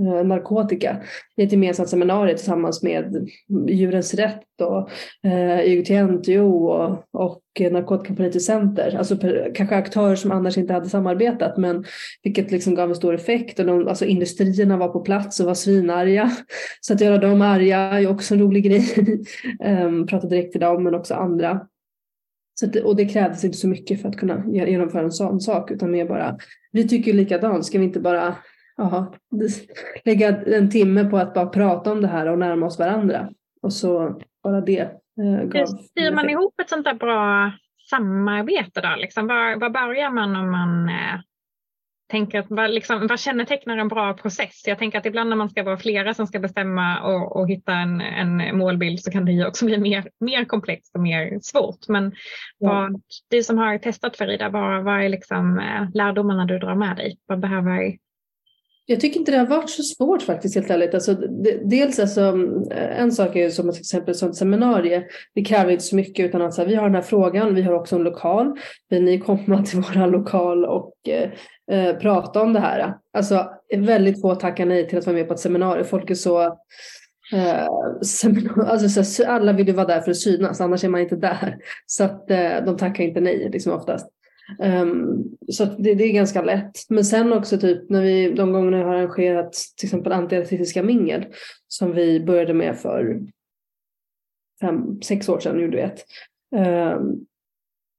Eh, 0.00 0.24
narkotika 0.24 1.02
i 1.36 1.42
ett 1.42 1.52
gemensamt 1.52 1.88
seminarium 1.88 2.36
tillsammans 2.36 2.82
med 2.82 3.28
Djurens 3.68 4.14
Rätt 4.14 4.60
och 4.60 4.90
eh, 5.30 5.32
uh, 5.32 5.60
IOGT-NTO 5.60 6.68
och, 6.68 7.04
och 7.12 7.42
Narkotikapolitiskt 7.72 8.46
Center. 8.46 8.96
Alltså 8.98 9.16
kanske 9.54 9.76
aktörer 9.76 10.16
som 10.16 10.32
annars 10.32 10.58
inte 10.58 10.72
hade 10.72 10.88
samarbetat 10.88 11.56
men 11.56 11.84
vilket 12.22 12.50
liksom 12.50 12.74
gav 12.74 12.88
en 12.88 12.96
stor 12.96 13.14
effekt 13.14 13.58
och 13.58 13.66
de, 13.66 13.88
alltså 13.88 14.04
industrierna 14.04 14.76
var 14.76 14.88
på 14.88 15.00
plats 15.00 15.40
och 15.40 15.46
var 15.46 15.54
svinarga. 15.54 16.30
Så 16.80 16.94
att 16.94 17.00
göra 17.00 17.18
dem 17.18 17.42
arga 17.42 17.78
är 17.78 18.10
också 18.10 18.34
en 18.34 18.40
rolig 18.40 18.64
grej. 18.64 18.84
Ehm, 19.60 20.06
prata 20.06 20.26
direkt 20.26 20.52
till 20.52 20.60
dem 20.60 20.84
men 20.84 20.94
också 20.94 21.14
andra. 21.14 21.60
Så 22.60 22.66
att, 22.66 22.76
och 22.76 22.96
det 22.96 23.04
krävdes 23.04 23.44
inte 23.44 23.58
så 23.58 23.68
mycket 23.68 24.02
för 24.02 24.08
att 24.08 24.16
kunna 24.16 24.44
genomföra 24.46 25.02
en 25.02 25.12
sån 25.12 25.40
sak 25.40 25.70
utan 25.70 25.90
mer 25.90 26.08
bara 26.08 26.38
vi 26.72 26.88
tycker 26.88 27.12
likadant, 27.12 27.66
ska 27.66 27.78
vi 27.78 27.84
inte 27.84 28.00
bara 28.00 28.36
aha, 28.78 29.14
lägga 30.04 30.42
en 30.42 30.70
timme 30.70 31.04
på 31.04 31.18
att 31.18 31.34
bara 31.34 31.46
prata 31.46 31.92
om 31.92 32.00
det 32.00 32.08
här 32.08 32.26
och 32.26 32.38
närma 32.38 32.66
oss 32.66 32.78
varandra. 32.78 33.30
Och 33.62 33.72
så 33.72 34.20
bara 34.42 34.60
det 34.60 35.00
Eh, 35.20 35.66
styr 35.66 36.14
man 36.14 36.30
ihop 36.30 36.60
ett 36.60 36.68
sånt 36.68 36.84
där 36.84 36.94
bra 36.94 37.52
samarbete 37.90 38.80
då? 38.80 38.94
Liksom, 38.96 39.26
var, 39.26 39.60
var 39.60 39.70
börjar 39.70 40.10
man 40.10 40.36
om 40.36 40.50
man 40.50 40.88
eh, 40.88 41.20
tänker 42.10 42.38
att 42.38 42.46
vad, 42.48 42.70
liksom, 42.70 43.06
vad 43.06 43.20
kännetecknar 43.20 43.78
en 43.78 43.88
bra 43.88 44.14
process? 44.14 44.62
Jag 44.66 44.78
tänker 44.78 44.98
att 44.98 45.06
ibland 45.06 45.30
när 45.30 45.36
man 45.36 45.50
ska 45.50 45.62
vara 45.62 45.76
flera 45.76 46.14
som 46.14 46.26
ska 46.26 46.38
bestämma 46.38 47.00
och, 47.00 47.36
och 47.36 47.48
hitta 47.48 47.72
en, 47.72 48.00
en 48.00 48.58
målbild 48.58 49.00
så 49.00 49.10
kan 49.10 49.24
det 49.24 49.32
ju 49.32 49.46
också 49.46 49.64
bli 49.64 49.78
mer, 49.78 50.08
mer 50.20 50.44
komplext 50.44 50.94
och 50.94 51.00
mer 51.00 51.38
svårt. 51.42 51.88
Men 51.88 52.12
ja. 52.58 52.72
vad, 52.72 53.02
du 53.30 53.42
som 53.42 53.58
har 53.58 53.78
testat 53.78 54.16
Farida, 54.16 54.48
vad, 54.48 54.84
vad 54.84 55.04
är 55.04 55.08
liksom, 55.08 55.58
eh, 55.58 55.90
lärdomarna 55.94 56.44
du 56.44 56.58
drar 56.58 56.74
med 56.74 56.96
dig? 56.96 57.18
Vad 57.26 57.40
behöver 57.40 57.96
jag 58.86 59.00
tycker 59.00 59.20
inte 59.20 59.32
det 59.32 59.38
har 59.38 59.46
varit 59.46 59.70
så 59.70 59.82
svårt 59.82 60.22
faktiskt 60.22 60.54
helt 60.54 60.70
ärligt. 60.70 60.94
Alltså, 60.94 61.14
dels 61.64 61.98
alltså, 61.98 62.20
eh, 62.70 63.00
en 63.00 63.12
sak 63.12 63.36
är 63.36 63.40
ju 63.40 63.50
som 63.50 63.72
till 63.72 63.80
exempel 63.80 64.14
som 64.14 64.30
ett 64.30 64.36
seminarium. 64.36 65.02
Det 65.34 65.44
kräver 65.44 65.70
inte 65.72 65.84
så 65.84 65.96
mycket 65.96 66.26
utan 66.26 66.42
att 66.42 66.54
så 66.54 66.62
här, 66.62 66.68
vi 66.68 66.74
har 66.74 66.84
den 66.84 66.94
här 66.94 67.02
frågan, 67.02 67.54
vi 67.54 67.62
har 67.62 67.74
också 67.74 67.96
en 67.96 68.02
lokal. 68.02 68.58
Vill 68.88 69.04
ni 69.04 69.18
komma 69.18 69.62
till 69.66 69.78
vår 69.80 70.06
lokal 70.06 70.64
och 70.64 70.94
eh, 71.08 71.30
eh, 71.70 71.96
prata 71.96 72.42
om 72.42 72.52
det 72.52 72.60
här? 72.60 72.94
Alltså 73.16 73.50
väldigt 73.76 74.20
få 74.20 74.34
tackar 74.34 74.66
nej 74.66 74.88
till 74.88 74.98
att 74.98 75.06
vara 75.06 75.16
med 75.16 75.28
på 75.28 75.34
ett 75.34 75.40
seminarium. 75.40 75.86
Folk 75.86 76.10
är 76.10 76.14
så 76.14 76.42
eh, 77.32 77.66
alltså, 78.66 79.04
så, 79.04 79.26
alla 79.26 79.52
vill 79.52 79.66
ju 79.66 79.72
vara 79.72 79.86
där 79.86 80.00
för 80.00 80.10
att 80.10 80.16
synas, 80.16 80.60
annars 80.60 80.84
är 80.84 80.88
man 80.88 81.00
inte 81.00 81.16
där. 81.16 81.56
Så 81.86 82.04
att 82.04 82.30
eh, 82.30 82.64
de 82.66 82.76
tackar 82.76 83.04
inte 83.04 83.20
nej 83.20 83.48
liksom 83.52 83.72
oftast. 83.72 84.13
Um, 84.58 85.24
så 85.48 85.64
det, 85.64 85.94
det, 85.94 86.04
är 86.04 86.12
ganska 86.12 86.42
lätt. 86.42 86.78
Men 86.88 87.04
sen 87.04 87.32
också 87.32 87.58
typ 87.58 87.90
när 87.90 88.02
vi 88.02 88.32
de 88.32 88.52
gångerna 88.52 88.78
jag 88.78 88.86
har 88.86 88.94
arrangerat 88.94 89.52
till 89.76 89.86
exempel 89.86 90.12
antirasistiska 90.12 90.82
mingel 90.82 91.26
som 91.68 91.92
vi 91.92 92.20
började 92.20 92.54
med 92.54 92.78
för 92.78 93.20
fem, 94.60 95.02
sex 95.02 95.28
år 95.28 95.40
sedan 95.40 95.60
gjorde 95.60 95.76
vi 95.76 95.82
ett. 95.82 96.04
Um, 96.96 97.26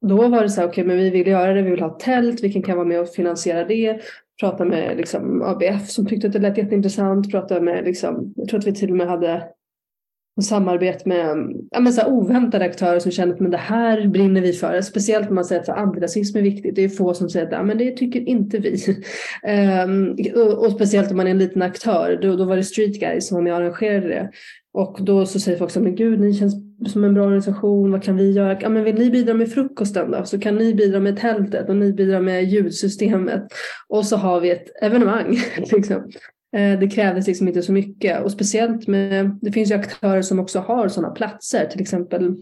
då 0.01 0.27
var 0.27 0.41
det 0.41 0.49
så 0.49 0.61
här, 0.61 0.67
okej 0.67 0.83
okay, 0.83 0.95
men 0.95 1.03
vi 1.03 1.09
vill 1.09 1.27
göra 1.27 1.53
det, 1.53 1.61
vi 1.61 1.71
vill 1.71 1.81
ha 1.81 1.99
tält, 1.99 2.43
vilken 2.43 2.63
kan 2.63 2.77
vara 2.77 2.87
med 2.87 2.99
och 2.99 3.09
finansiera 3.09 3.63
det? 3.63 4.01
Prata 4.39 4.65
med 4.65 4.97
liksom, 4.97 5.41
ABF 5.41 5.89
som 5.89 6.05
tyckte 6.05 6.27
att 6.27 6.33
det 6.33 6.39
lät 6.39 6.57
jätteintressant, 6.57 7.31
prata 7.31 7.61
med, 7.61 7.83
liksom, 7.85 8.33
jag 8.35 8.47
tror 8.47 8.59
att 8.59 8.67
vi 8.67 8.73
till 8.73 8.91
och 8.91 8.97
med 8.97 9.07
hade 9.07 9.49
och 10.37 10.43
samarbete 10.43 11.09
med 11.09 11.53
ja, 11.71 11.79
men 11.79 11.93
så 11.93 12.01
här 12.01 12.09
oväntade 12.09 12.65
aktörer 12.65 12.99
som 12.99 13.11
känner 13.11 13.45
att 13.45 13.51
det 13.51 13.57
här 13.57 14.07
brinner 14.07 14.41
vi 14.41 14.53
för. 14.53 14.81
Speciellt 14.81 15.25
när 15.25 15.35
man 15.35 15.45
säger 15.45 15.61
att 15.61 15.69
antirasism 15.69 16.37
är 16.37 16.41
viktigt. 16.41 16.75
Det 16.75 16.83
är 16.83 16.89
få 16.89 17.13
som 17.13 17.29
säger 17.29 17.45
att 17.45 17.51
ja, 17.51 17.63
men 17.63 17.77
det 17.77 17.91
tycker 17.91 18.29
inte 18.29 18.57
vi. 18.57 18.77
Ehm, 19.43 20.15
och, 20.35 20.65
och, 20.65 20.71
speciellt 20.71 21.11
om 21.11 21.17
man 21.17 21.27
är 21.27 21.31
en 21.31 21.37
liten 21.37 21.61
aktör. 21.61 22.19
Då, 22.21 22.35
då 22.35 22.45
var 22.45 22.55
det 22.55 22.63
Street 22.63 22.99
Guys 22.99 23.27
som 23.27 23.35
var 23.35 23.41
med 23.41 23.53
och 23.53 23.59
arrangerade 23.59 24.07
det. 24.07 24.29
Och 24.73 24.97
då 25.01 25.25
så 25.25 25.39
säger 25.39 25.57
folk 25.57 25.71
så 25.71 25.79
men 25.79 25.95
gud, 25.95 26.19
ni 26.19 26.33
känns 26.33 26.55
som 26.91 27.03
en 27.03 27.13
bra 27.13 27.23
organisation, 27.23 27.91
vad 27.91 28.03
kan 28.03 28.17
vi 28.17 28.31
göra? 28.31 28.57
Ja, 28.61 28.69
men 28.69 28.83
vill 28.83 28.95
ni 28.95 29.09
bidra 29.09 29.33
med 29.33 29.51
frukosten 29.51 30.11
då? 30.11 30.25
Så 30.25 30.39
kan 30.39 30.55
ni 30.55 30.73
bidra 30.73 30.99
med 30.99 31.17
tältet 31.17 31.69
och 31.69 31.75
ni 31.75 31.93
bidrar 31.93 32.21
med 32.21 32.43
ljudsystemet. 32.43 33.43
Och 33.87 34.05
så 34.05 34.17
har 34.17 34.39
vi 34.39 34.51
ett 34.51 34.83
evenemang. 34.83 35.37
Liksom. 35.71 36.11
Eh, 36.55 36.79
det 36.79 36.87
krävdes 36.87 37.27
liksom 37.27 37.47
inte 37.47 37.61
så 37.61 37.71
mycket. 37.71 38.23
Och 38.23 38.31
speciellt 38.31 38.87
med, 38.87 39.39
det 39.41 39.51
finns 39.51 39.71
ju 39.71 39.75
aktörer 39.75 40.21
som 40.21 40.39
också 40.39 40.59
har 40.59 40.87
sådana 40.87 41.13
platser, 41.13 41.65
till 41.65 41.81
exempel 41.81 42.35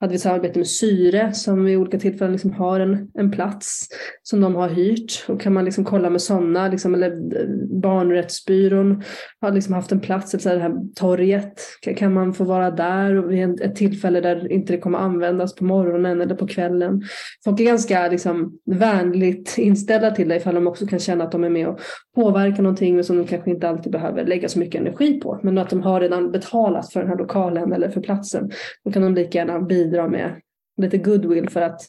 hade 0.00 0.12
vi 0.12 0.18
samarbete 0.18 0.58
med 0.58 0.66
Syre 0.66 1.32
som 1.32 1.64
vid 1.64 1.78
olika 1.78 1.98
tillfällen 1.98 2.32
liksom 2.32 2.52
har 2.52 2.80
en, 2.80 3.08
en 3.14 3.30
plats 3.30 3.88
som 4.22 4.40
de 4.40 4.54
har 4.54 4.68
hyrt. 4.68 5.24
Och 5.28 5.40
kan 5.40 5.52
man 5.52 5.64
liksom 5.64 5.84
kolla 5.84 6.10
med 6.10 6.22
sådana, 6.22 6.68
liksom, 6.68 6.94
eller 6.94 7.10
eh, 7.10 7.80
Barnrättsbyrån 7.80 9.02
har 9.40 9.52
liksom 9.52 9.74
haft 9.74 9.92
en 9.92 10.00
plats, 10.00 10.34
alltså 10.34 10.48
det 10.48 10.58
här 10.58 10.74
torget, 10.94 11.60
kan 11.96 12.12
man 12.12 12.34
få 12.34 12.44
vara 12.44 12.70
där 12.70 13.14
och 13.14 13.32
vid 13.32 13.60
ett 13.60 13.76
tillfälle 13.76 14.20
där 14.20 14.52
inte 14.52 14.72
det 14.72 14.78
kommer 14.78 14.98
användas 14.98 15.54
på 15.54 15.64
morgonen 15.64 16.20
eller 16.20 16.34
på 16.34 16.46
kvällen. 16.46 17.02
Folk 17.44 17.60
är 17.60 17.64
ganska 17.64 18.08
liksom, 18.08 18.58
vänligt 18.66 19.54
inställda 19.58 20.10
till 20.10 20.28
det 20.28 20.36
ifall 20.36 20.54
de 20.54 20.66
också 20.66 20.86
kan 20.86 20.98
känna 20.98 21.24
att 21.24 21.32
de 21.32 21.44
är 21.44 21.50
med 21.50 21.68
och 21.68 21.80
påverkar 22.14 22.62
någonting 22.62 22.94
men 22.94 23.04
som 23.04 23.16
de 23.16 23.26
kanske 23.26 23.50
inte 23.50 23.68
alltid 23.68 23.92
behöver 23.92 24.24
lägga 24.24 24.48
så 24.48 24.58
mycket 24.58 24.80
energi 24.80 25.20
på. 25.20 25.40
Men 25.42 25.58
att 25.58 25.70
de 25.70 25.82
har 25.82 26.00
redan 26.00 26.30
betalat 26.32 26.92
för 26.92 27.00
den 27.00 27.08
här 27.08 27.18
lokalen 27.18 27.72
eller 27.72 27.88
för 27.88 28.00
platsen. 28.00 28.50
Då 28.84 28.92
kan 28.92 29.02
de 29.02 29.14
lika 29.14 29.38
gärna 29.38 29.60
bidra 29.60 29.83
bidra 29.84 30.08
med 30.08 30.40
lite 30.76 30.98
goodwill 30.98 31.48
för 31.48 31.60
att 31.60 31.80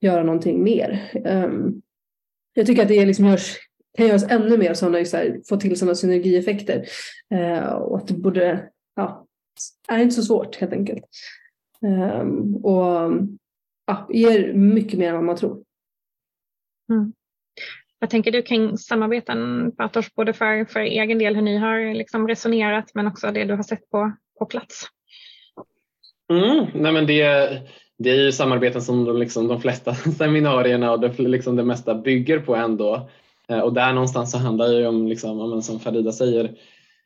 göra 0.00 0.22
någonting 0.22 0.62
mer. 0.62 1.10
Um, 1.24 1.82
jag 2.54 2.66
tycker 2.66 2.82
att 2.82 2.88
det 2.88 3.06
liksom 3.06 3.26
görs 3.26 3.58
kan 3.96 4.06
göras 4.06 4.30
ännu 4.30 4.58
mer 4.58 4.74
sådana, 4.74 5.04
så 5.04 5.16
här, 5.16 5.40
få 5.48 5.56
till 5.56 5.78
sådana 5.78 5.94
synergieffekter. 5.94 6.86
Ehm, 7.30 7.82
och 7.82 7.96
att 7.96 8.08
det 8.08 8.14
borde, 8.14 8.70
ja, 8.96 9.26
är 9.88 9.98
inte 9.98 10.14
så 10.14 10.22
svårt 10.22 10.56
helt 10.56 10.72
enkelt. 10.72 11.04
Um, 11.82 12.56
och 12.56 13.12
ja, 13.86 14.08
ger 14.10 14.52
mycket 14.52 14.98
mer 14.98 15.08
än 15.08 15.14
vad 15.14 15.24
man 15.24 15.36
tror. 15.36 15.64
Mm. 16.90 17.12
Vad 17.98 18.10
tänker 18.10 18.32
du 18.32 18.42
kring 18.42 18.78
samarbeten 18.78 19.70
Bartosz, 19.70 20.14
både 20.14 20.32
för, 20.32 20.64
för 20.64 20.80
egen 20.80 21.18
del 21.18 21.34
hur 21.34 21.42
ni 21.42 21.56
har 21.56 21.94
liksom 21.94 22.28
resonerat 22.28 22.90
men 22.94 23.06
också 23.06 23.30
det 23.30 23.44
du 23.44 23.54
har 23.54 23.62
sett 23.62 23.90
på, 23.90 24.12
på 24.38 24.46
plats? 24.46 24.86
Mm, 26.32 26.66
nej 26.74 26.92
men 26.92 27.06
det, 27.06 27.22
det 27.98 28.10
är 28.10 28.14
ju 28.14 28.32
samarbeten 28.32 28.82
som 28.82 29.04
de, 29.04 29.18
liksom, 29.18 29.48
de 29.48 29.60
flesta 29.60 29.94
seminarierna 30.18 30.92
och 30.92 31.00
det, 31.00 31.18
liksom 31.18 31.56
det 31.56 31.64
mesta 31.64 31.94
bygger 31.94 32.38
på 32.38 32.54
ändå. 32.56 33.10
Eh, 33.48 33.58
och 33.58 33.72
där 33.72 33.92
någonstans 33.92 34.30
så 34.30 34.38
handlar 34.38 34.68
det 34.68 34.78
ju 34.78 34.86
om, 34.86 35.06
liksom, 35.06 35.62
som 35.62 35.80
Farida 35.80 36.12
säger, 36.12 36.44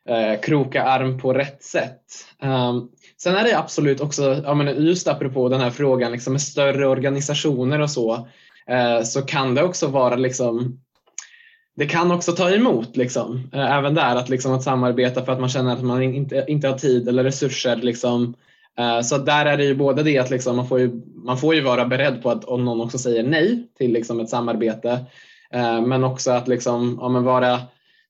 eh, 0.09 0.39
kroka 0.41 0.83
arm 0.83 1.19
på 1.19 1.33
rätt 1.33 1.63
sätt. 1.63 2.01
Um, 2.41 2.89
sen 3.17 3.35
är 3.35 3.43
det 3.43 3.57
absolut 3.57 4.01
också, 4.01 4.41
ja, 4.43 4.53
men 4.53 4.85
just 4.85 5.07
apropå 5.07 5.49
den 5.49 5.61
här 5.61 5.69
frågan 5.69 6.11
liksom, 6.11 6.33
med 6.33 6.41
större 6.41 6.87
organisationer 6.87 7.81
och 7.81 7.91
så, 7.91 8.27
eh, 8.67 9.01
så 9.03 9.21
kan 9.21 9.55
det 9.55 9.63
också 9.63 9.87
vara 9.87 10.15
liksom 10.15 10.79
det 11.77 11.85
kan 11.85 12.11
också 12.11 12.31
ta 12.31 12.49
emot 12.49 12.97
liksom, 12.97 13.49
eh, 13.53 13.75
även 13.77 13.93
där 13.93 14.15
att, 14.15 14.29
liksom, 14.29 14.53
att 14.53 14.63
samarbeta 14.63 15.25
för 15.25 15.31
att 15.31 15.39
man 15.39 15.49
känner 15.49 15.73
att 15.73 15.83
man 15.83 16.03
inte, 16.03 16.45
inte 16.47 16.67
har 16.67 16.77
tid 16.77 17.07
eller 17.07 17.23
resurser. 17.23 17.75
Liksom. 17.75 18.35
Eh, 18.79 19.01
så 19.01 19.17
där 19.17 19.45
är 19.45 19.57
det 19.57 19.63
ju 19.63 19.75
både 19.75 20.03
det 20.03 20.17
att 20.17 20.29
liksom, 20.29 20.55
man, 20.55 20.67
får 20.67 20.79
ju, 20.79 21.01
man 21.15 21.37
får 21.37 21.55
ju 21.55 21.61
vara 21.61 21.85
beredd 21.85 22.23
på 22.23 22.29
att 22.29 22.45
om 22.45 22.65
någon 22.65 22.81
också 22.81 22.97
säger 22.97 23.23
nej 23.23 23.67
till 23.77 23.93
liksom, 23.93 24.19
ett 24.19 24.29
samarbete 24.29 25.05
eh, 25.51 25.81
men 25.81 26.03
också 26.03 26.31
att 26.31 26.47
liksom, 26.47 26.97
ja, 27.01 27.09
vara 27.09 27.59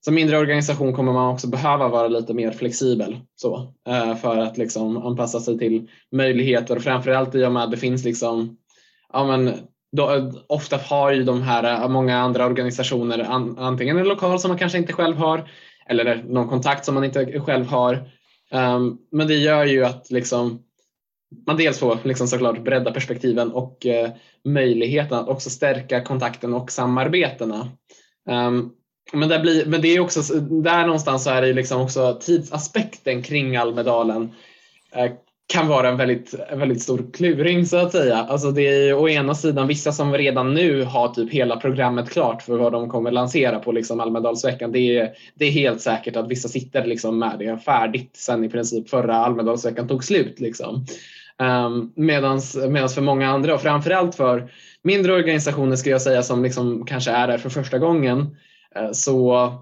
som 0.05 0.15
mindre 0.15 0.37
organisation 0.37 0.93
kommer 0.93 1.13
man 1.13 1.33
också 1.33 1.47
behöva 1.47 1.87
vara 1.87 2.07
lite 2.07 2.33
mer 2.33 2.51
flexibel 2.51 3.17
så, 3.35 3.73
eh, 3.87 4.15
för 4.15 4.37
att 4.37 4.57
liksom 4.57 4.97
anpassa 4.97 5.39
sig 5.39 5.57
till 5.57 5.89
möjligheter 6.11 6.79
framförallt 6.79 7.35
i 7.35 7.45
och 7.45 7.51
med 7.51 7.63
att 7.63 7.71
det 7.71 7.77
finns 7.77 8.03
liksom, 8.03 8.57
ja, 9.13 9.25
men 9.25 9.53
då, 9.91 10.31
ofta 10.47 10.77
har 10.77 11.11
ju 11.11 11.23
de 11.23 11.41
här 11.41 11.87
många 11.87 12.17
andra 12.17 12.45
organisationer 12.45 13.19
an, 13.19 13.57
antingen 13.59 13.97
en 13.97 14.07
lokal 14.07 14.39
som 14.39 14.49
man 14.49 14.57
kanske 14.57 14.77
inte 14.77 14.93
själv 14.93 15.17
har 15.17 15.49
eller 15.89 16.23
någon 16.27 16.47
kontakt 16.47 16.85
som 16.85 16.95
man 16.95 17.03
inte 17.03 17.39
själv 17.39 17.65
har. 17.65 18.09
Um, 18.51 18.97
men 19.11 19.27
det 19.27 19.35
gör 19.35 19.65
ju 19.65 19.85
att 19.85 20.11
liksom, 20.11 20.63
man 21.47 21.57
dels 21.57 21.79
får 21.79 21.99
liksom 22.03 22.27
såklart 22.27 22.63
bredda 22.63 22.91
perspektiven 22.91 23.51
och 23.51 23.85
uh, 23.85 24.09
möjligheten 24.43 25.17
att 25.17 25.27
också 25.27 25.49
stärka 25.49 26.03
kontakten 26.03 26.53
och 26.53 26.71
samarbetena. 26.71 27.71
Um, 28.29 28.73
men, 29.13 29.29
där 29.29 29.39
blir, 29.39 29.65
men 29.65 29.81
det 29.81 29.87
är 29.87 29.99
också, 29.99 30.33
där 30.39 30.85
någonstans 30.85 31.23
så 31.23 31.29
är 31.29 31.41
det 31.41 31.53
liksom 31.53 31.81
också 31.81 32.19
tidsaspekten 32.21 33.23
kring 33.23 33.55
Almedalen 33.55 34.23
uh, 34.97 35.11
kan 35.47 35.67
vara 35.67 35.89
en 35.89 35.97
väldigt, 35.97 36.33
väldigt 36.53 36.81
stor 36.81 37.05
kluring 37.13 37.65
så 37.65 37.77
att 37.77 37.91
säga. 37.91 38.17
Alltså 38.17 38.51
det 38.51 38.61
är 38.61 38.93
å 38.93 39.09
ena 39.09 39.35
sidan 39.35 39.67
vissa 39.67 39.91
som 39.91 40.13
redan 40.13 40.53
nu 40.53 40.83
har 40.83 41.07
typ 41.07 41.31
hela 41.31 41.57
programmet 41.57 42.09
klart 42.09 42.41
för 42.41 42.57
vad 42.57 42.71
de 42.71 42.89
kommer 42.89 43.11
lansera 43.11 43.59
på 43.59 43.71
liksom 43.71 43.99
Almedalsveckan. 43.99 44.71
Det 44.71 44.97
är, 44.97 45.09
det 45.35 45.45
är 45.45 45.51
helt 45.51 45.81
säkert 45.81 46.15
att 46.15 46.27
vissa 46.27 46.47
sitter 46.47 46.85
liksom 46.85 47.19
med 47.19 47.35
det 47.39 47.57
färdigt 47.57 48.11
sen 48.13 48.43
i 48.43 48.49
princip 48.49 48.89
förra 48.89 49.15
Almedalsveckan 49.15 49.87
tog 49.87 50.03
slut. 50.03 50.39
Liksom. 50.39 50.85
Um, 51.37 51.93
medans, 51.95 52.57
medans 52.69 52.95
för 52.95 53.01
många 53.01 53.29
andra 53.29 53.53
och 53.53 53.61
framförallt 53.61 54.15
för 54.15 54.51
mindre 54.81 55.13
organisationer 55.13 55.75
ska 55.75 55.89
jag 55.89 56.01
säga 56.01 56.23
som 56.23 56.43
liksom 56.43 56.85
kanske 56.85 57.11
är 57.11 57.27
där 57.27 57.37
för 57.37 57.49
första 57.49 57.77
gången 57.77 58.37
eh, 58.75 58.91
så 58.91 59.53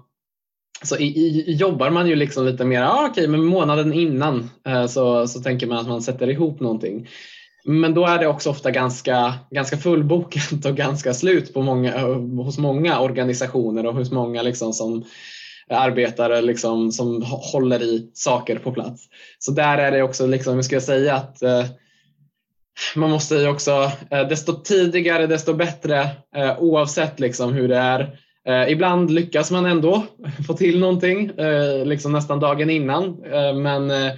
så 0.82 0.96
i, 0.96 1.06
i, 1.06 1.52
jobbar 1.52 1.90
man 1.90 2.08
ju 2.08 2.16
liksom 2.16 2.46
lite 2.46 2.64
mer, 2.64 2.82
ah, 2.82 3.00
okej, 3.00 3.10
okay, 3.10 3.26
men 3.26 3.44
månaden 3.44 3.92
innan 3.92 4.50
eh, 4.66 4.86
så, 4.86 5.26
så 5.28 5.40
tänker 5.40 5.66
man 5.66 5.78
att 5.78 5.88
man 5.88 6.02
sätter 6.02 6.30
ihop 6.30 6.60
någonting. 6.60 7.08
Men 7.64 7.94
då 7.94 8.06
är 8.06 8.18
det 8.18 8.26
också 8.26 8.50
ofta 8.50 8.70
ganska, 8.70 9.34
ganska 9.50 9.76
fullbokat 9.76 10.64
och 10.66 10.76
ganska 10.76 11.14
slut 11.14 11.54
på 11.54 11.62
många, 11.62 11.98
hos 12.44 12.58
många 12.58 13.00
organisationer 13.00 13.86
och 13.86 13.94
hos 13.94 14.10
många 14.10 14.42
liksom 14.42 14.72
som 14.72 15.04
arbetare 15.70 16.42
liksom, 16.42 16.92
som 16.92 17.22
håller 17.22 17.82
i 17.82 18.10
saker 18.14 18.58
på 18.58 18.72
plats. 18.72 19.02
Så 19.38 19.52
där 19.52 19.78
är 19.78 19.90
det 19.90 20.02
också, 20.02 20.26
liksom, 20.26 20.54
hur 20.54 20.62
ska 20.62 20.76
jag 20.76 20.82
säga, 20.82 21.14
att 21.14 21.42
eh, 21.42 21.64
man 22.96 23.10
måste 23.10 23.34
ju 23.34 23.48
också, 23.48 23.92
eh, 24.10 24.28
desto 24.28 24.52
tidigare 24.52 25.26
desto 25.26 25.54
bättre 25.54 26.10
eh, 26.36 26.58
oavsett 26.58 27.20
liksom 27.20 27.52
hur 27.52 27.68
det 27.68 27.76
är 27.76 28.18
Eh, 28.46 28.70
ibland 28.72 29.10
lyckas 29.10 29.50
man 29.50 29.66
ändå 29.66 30.06
få 30.46 30.54
till 30.54 30.80
någonting 30.80 31.30
eh, 31.30 31.86
liksom 31.86 32.12
nästan 32.12 32.40
dagen 32.40 32.70
innan. 32.70 33.04
Eh, 33.04 33.54
men, 33.54 33.90
eh, 33.90 34.12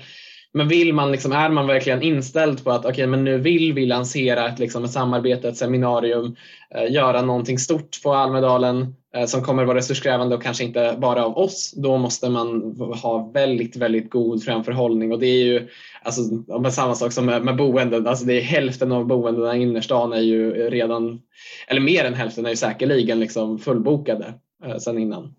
men 0.52 0.68
vill 0.68 0.92
man, 0.92 1.12
liksom, 1.12 1.32
är 1.32 1.48
man 1.48 1.66
verkligen 1.66 2.02
inställd 2.02 2.64
på 2.64 2.70
att 2.70 2.86
okay, 2.86 3.06
men 3.06 3.24
nu 3.24 3.38
vill 3.38 3.72
vi 3.72 3.86
lansera 3.86 4.48
ett, 4.48 4.58
liksom, 4.58 4.84
ett 4.84 4.90
samarbete, 4.90 5.48
ett 5.48 5.56
seminarium, 5.56 6.36
eh, 6.74 6.92
göra 6.92 7.22
någonting 7.22 7.58
stort 7.58 8.02
på 8.02 8.14
Almedalen 8.14 8.94
Eh, 9.14 9.26
som 9.26 9.42
kommer 9.42 9.64
vara 9.64 9.78
resurskrävande 9.78 10.34
och 10.34 10.42
kanske 10.42 10.64
inte 10.64 10.96
bara 10.98 11.24
av 11.24 11.38
oss, 11.38 11.72
då 11.76 11.98
måste 11.98 12.28
man 12.28 12.76
ha 13.02 13.30
väldigt, 13.34 13.76
väldigt 13.76 14.10
god 14.10 14.44
framförhållning 14.44 15.12
och 15.12 15.18
det 15.18 15.26
är 15.26 15.44
ju 15.44 15.68
alltså, 16.02 16.22
samma 16.70 16.94
sak 16.94 17.12
som 17.12 17.26
med, 17.26 17.44
med 17.44 17.56
boenden. 17.56 18.06
Alltså 18.06 18.24
det 18.24 18.34
är 18.34 18.40
hälften 18.40 18.92
av 18.92 19.06
boendena 19.06 19.56
i 19.56 19.62
innerstan 19.62 20.12
är 20.12 20.20
ju 20.20 20.52
redan, 20.52 21.20
eller 21.66 21.80
mer 21.80 22.04
än 22.04 22.14
hälften 22.14 22.46
är 22.46 22.50
ju 22.50 22.56
säkerligen 22.56 23.20
liksom 23.20 23.58
fullbokade 23.58 24.34
eh, 24.64 24.76
sedan 24.76 24.98
innan. 24.98 25.34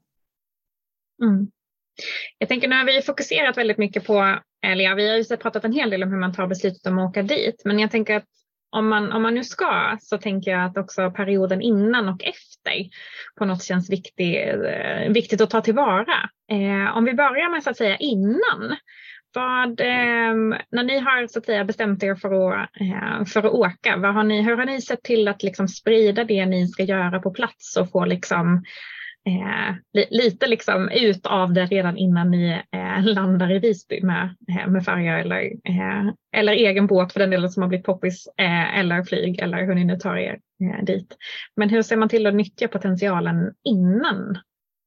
Mm. 1.24 1.48
Jag 2.38 2.50
tänker 2.50 2.68
nu 2.68 2.76
har 2.76 2.86
vi 2.86 3.02
fokuserat 3.02 3.58
väldigt 3.58 3.78
mycket 3.78 4.06
på, 4.06 4.40
eller 4.66 4.84
ja, 4.84 4.96
vi 4.96 5.10
har 5.10 5.18
ju 5.18 5.38
pratat 5.38 5.64
en 5.64 5.74
hel 5.74 5.90
del 5.90 6.04
om 6.04 6.10
hur 6.10 6.20
man 6.20 6.34
tar 6.34 6.48
beslutet 6.48 6.88
om 6.88 7.00
att 7.00 7.10
åka 7.10 7.24
dit, 7.24 7.62
men 7.66 7.80
jag 7.80 7.92
tänker 7.92 8.16
att 8.16 8.26
om 8.72 8.88
man, 8.88 9.12
om 9.12 9.22
man 9.22 9.36
nu 9.36 9.44
ska 9.44 9.98
så 10.02 10.18
tänker 10.18 10.52
jag 10.52 10.66
att 10.66 10.78
också 10.78 11.12
perioden 11.12 11.62
innan 11.62 12.10
och 12.10 12.24
efter 12.24 12.49
på 13.38 13.46
något 13.46 13.64
känns 13.64 13.90
viktig, 13.90 14.48
eh, 14.48 15.10
viktigt 15.10 15.42
att 15.42 15.50
ta 15.50 15.62
tillvara. 15.62 16.30
Eh, 16.52 16.98
om 16.98 17.06
vi 17.06 17.14
börjar 17.14 17.52
med 17.52 17.64
så 17.64 17.70
att 17.70 17.78
säga 17.78 17.98
innan 17.98 18.76
vad, 19.34 19.80
eh, 19.80 20.34
när 20.72 20.84
ni 20.84 21.00
har 21.00 21.28
så 21.28 21.40
att 21.40 21.46
säga, 21.46 21.66
bestämt 21.66 22.04
er 22.04 22.16
för 22.16 22.54
att, 22.54 22.70
eh, 22.82 23.26
för 23.26 23.40
att 23.40 23.54
åka, 23.54 23.98
vad 23.98 24.14
har 24.14 24.24
ni, 24.24 24.42
hur 24.42 24.58
har 24.58 24.66
ni 24.66 24.82
sett 24.82 25.04
till 25.04 25.28
att 25.28 25.44
liksom, 25.44 25.68
sprida 25.68 26.24
det 26.24 26.46
ni 26.46 26.68
ska 26.68 26.84
göra 26.84 27.20
på 27.20 27.32
plats 27.32 27.78
och 27.78 27.92
få 27.92 28.06
liksom, 28.06 28.64
eh, 29.30 29.76
lite 30.10 30.48
liksom, 30.48 30.90
ut 30.90 31.26
av 31.26 31.54
det 31.54 31.66
redan 31.66 31.98
innan 31.98 32.32
ni 32.32 32.62
eh, 32.72 33.04
landar 33.04 33.52
i 33.52 33.60
Visby 33.60 34.02
med, 34.02 34.36
eh, 34.50 34.68
med 34.68 34.86
färja 34.86 35.20
eller, 35.20 35.42
eh, 35.44 36.14
eller 36.38 36.54
egen 36.54 36.88
båt 36.88 37.14
för 37.14 37.20
den 37.20 37.30
delen 37.30 37.50
som 37.50 37.64
har 37.64 37.68
blivit 37.68 37.86
poppis 37.86 38.28
eh, 38.38 38.80
eller 38.80 39.04
flyg 39.04 39.40
eller 39.40 39.66
hur 39.66 39.76
ni 39.76 39.84
nu 39.84 39.96
tar 39.96 40.18
er 40.18 40.40
eh, 40.64 40.86
dit. 40.86 41.18
Men 41.56 41.70
hur 41.70 41.82
ser 41.82 41.98
man 41.98 42.10
till 42.10 42.28
att 42.28 42.36
nyttja 42.36 42.68
potentialen 42.68 43.54
innan 43.64 44.38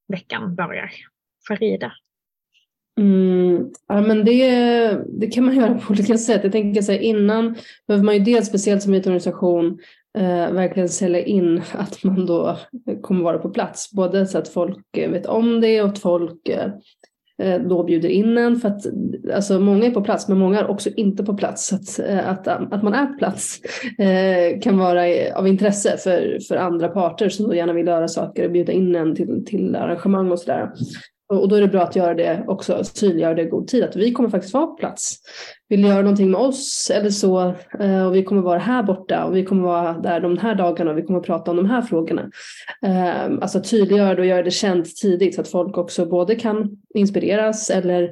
veckan 0.09 0.55
börjar? 0.55 0.91
Farida? 1.49 1.93
Mm, 3.01 3.71
ja, 3.89 4.01
men 4.01 4.25
det, 4.25 4.99
det 5.09 5.27
kan 5.27 5.45
man 5.45 5.57
göra 5.57 5.75
på 5.75 5.93
olika 5.93 6.19
sätt. 6.19 6.41
Jag 6.43 6.53
tänker 6.53 6.83
så 6.83 6.93
här, 6.93 6.99
innan 6.99 7.57
behöver 7.89 8.05
man 8.05 8.15
ju 8.15 8.21
dels 8.21 8.49
speciellt 8.49 8.83
som 8.83 8.95
organisation 8.95 9.79
eh, 10.19 10.53
verkligen 10.53 10.89
sälja 10.89 11.25
in 11.25 11.63
att 11.73 12.05
man 12.05 12.27
då 12.27 12.59
kommer 13.03 13.25
vara 13.25 13.39
på 13.39 13.51
plats. 13.51 13.93
Både 13.93 14.27
så 14.27 14.39
att 14.39 14.49
folk 14.49 14.97
eh, 14.97 15.11
vet 15.11 15.27
om 15.27 15.61
det 15.61 15.83
och 15.83 15.89
att 15.89 15.99
folk 15.99 16.49
eh, 16.49 16.71
eh, 17.43 17.61
då 17.63 17.85
bjuder 17.85 18.09
in 18.09 18.39
en. 18.39 18.57
För 18.57 18.69
att 18.69 18.87
alltså, 19.35 19.61
många 19.61 19.87
är 19.87 19.91
på 19.91 20.05
plats 20.05 20.29
men 20.29 20.39
många 20.39 20.61
är 20.61 20.71
också 20.71 20.91
inte 20.97 21.25
på 21.25 21.35
plats. 21.35 21.67
Så 21.67 21.75
att, 21.77 22.09
eh, 22.09 22.29
att, 22.29 22.47
um, 22.47 22.73
att 22.73 22.83
man 22.83 22.95
är 22.95 23.07
på 23.07 23.19
plats 23.19 23.61
eh, 23.99 24.61
kan 24.61 24.79
vara 24.79 25.05
av 25.35 25.49
intresse 25.49 25.97
för, 25.97 26.39
för 26.49 26.57
andra 26.57 26.89
parter 26.89 27.29
som 27.29 27.47
då 27.47 27.55
gärna 27.55 27.73
vill 27.73 27.87
göra 27.87 28.09
saker 28.09 28.45
och 28.45 28.53
bjuda 28.53 28.73
in 28.73 28.97
en 28.97 29.15
till, 29.15 29.45
till 29.47 29.77
arrangemang 29.77 30.31
och 30.31 30.39
sådär. 30.39 30.73
Och 31.39 31.49
då 31.49 31.57
är 31.57 31.61
det 31.61 31.69
bra 31.69 31.83
att 31.83 31.97
göra 31.97 32.15
det 32.15 32.45
också, 32.47 32.85
synliggöra 32.85 33.35
det 33.35 33.43
i 33.43 33.47
god 33.47 33.69
tid, 33.69 33.85
att 33.85 33.97
vi 33.97 34.13
kommer 34.13 34.29
faktiskt 34.29 34.55
vara 34.55 34.67
på 34.67 34.75
plats. 34.75 35.17
Vill 35.69 35.83
du 35.83 35.89
göra 35.89 36.03
någonting 36.03 36.31
med 36.31 36.41
oss 36.41 36.91
eller 36.95 37.11
så, 37.11 37.55
eh, 37.81 38.07
och 38.07 38.15
vi 38.15 38.25
kommer 38.25 38.43
vara 38.43 38.59
här 38.59 38.83
borta 38.83 39.25
och 39.25 39.37
vi 39.37 39.45
kommer 39.45 39.63
vara 39.63 39.93
där 39.93 40.21
de 40.21 40.39
här 40.39 40.55
dagarna 40.55 40.91
och 40.91 40.99
vi 40.99 41.03
kommer 41.03 41.21
prata 41.21 41.51
om 41.51 41.57
de 41.57 41.67
här 41.67 41.83
frågorna. 41.83 42.31
Eh, 42.87 43.25
alltså 43.41 43.61
tydliggöra 43.61 44.15
det 44.15 44.21
och 44.21 44.27
göra 44.27 44.43
det 44.43 44.51
känt 44.51 44.97
tidigt 44.97 45.35
så 45.35 45.41
att 45.41 45.49
folk 45.49 45.79
också 45.79 46.07
både 46.07 46.35
kan 46.35 46.71
inspireras 46.95 47.71
eller 47.71 48.03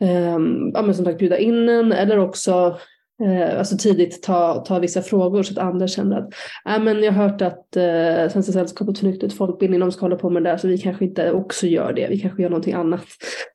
eh, 0.00 0.38
ja, 0.74 0.82
men 0.82 0.94
som 0.94 1.04
sagt 1.04 1.18
bjuda 1.18 1.38
in 1.38 1.68
en 1.68 1.92
eller 1.92 2.18
också 2.18 2.76
eh, 3.22 3.58
alltså 3.58 3.76
tidigt 3.76 4.22
ta, 4.22 4.64
ta 4.64 4.78
vissa 4.78 5.02
frågor 5.02 5.42
så 5.42 5.52
att 5.52 5.66
andra 5.66 5.88
känner 5.88 6.18
att 6.18 6.34
äh, 6.68 6.82
men 6.82 7.02
jag 7.02 7.12
har 7.12 7.28
hört 7.28 7.42
att 7.42 7.76
eh, 7.76 8.32
Svenska 8.32 8.52
sällskapet 8.52 8.98
för 8.98 9.06
nyktert 9.06 9.32
folkbildning 9.32 9.80
de 9.80 9.92
ska 9.92 10.00
hålla 10.00 10.16
på 10.16 10.30
med 10.30 10.42
det 10.42 10.50
där 10.50 10.56
så 10.56 10.68
vi 10.68 10.78
kanske 10.78 11.04
inte 11.04 11.32
också 11.32 11.66
gör 11.66 11.92
det, 11.92 12.08
vi 12.08 12.18
kanske 12.18 12.42
gör 12.42 12.50
någonting 12.50 12.74
annat. 12.74 13.06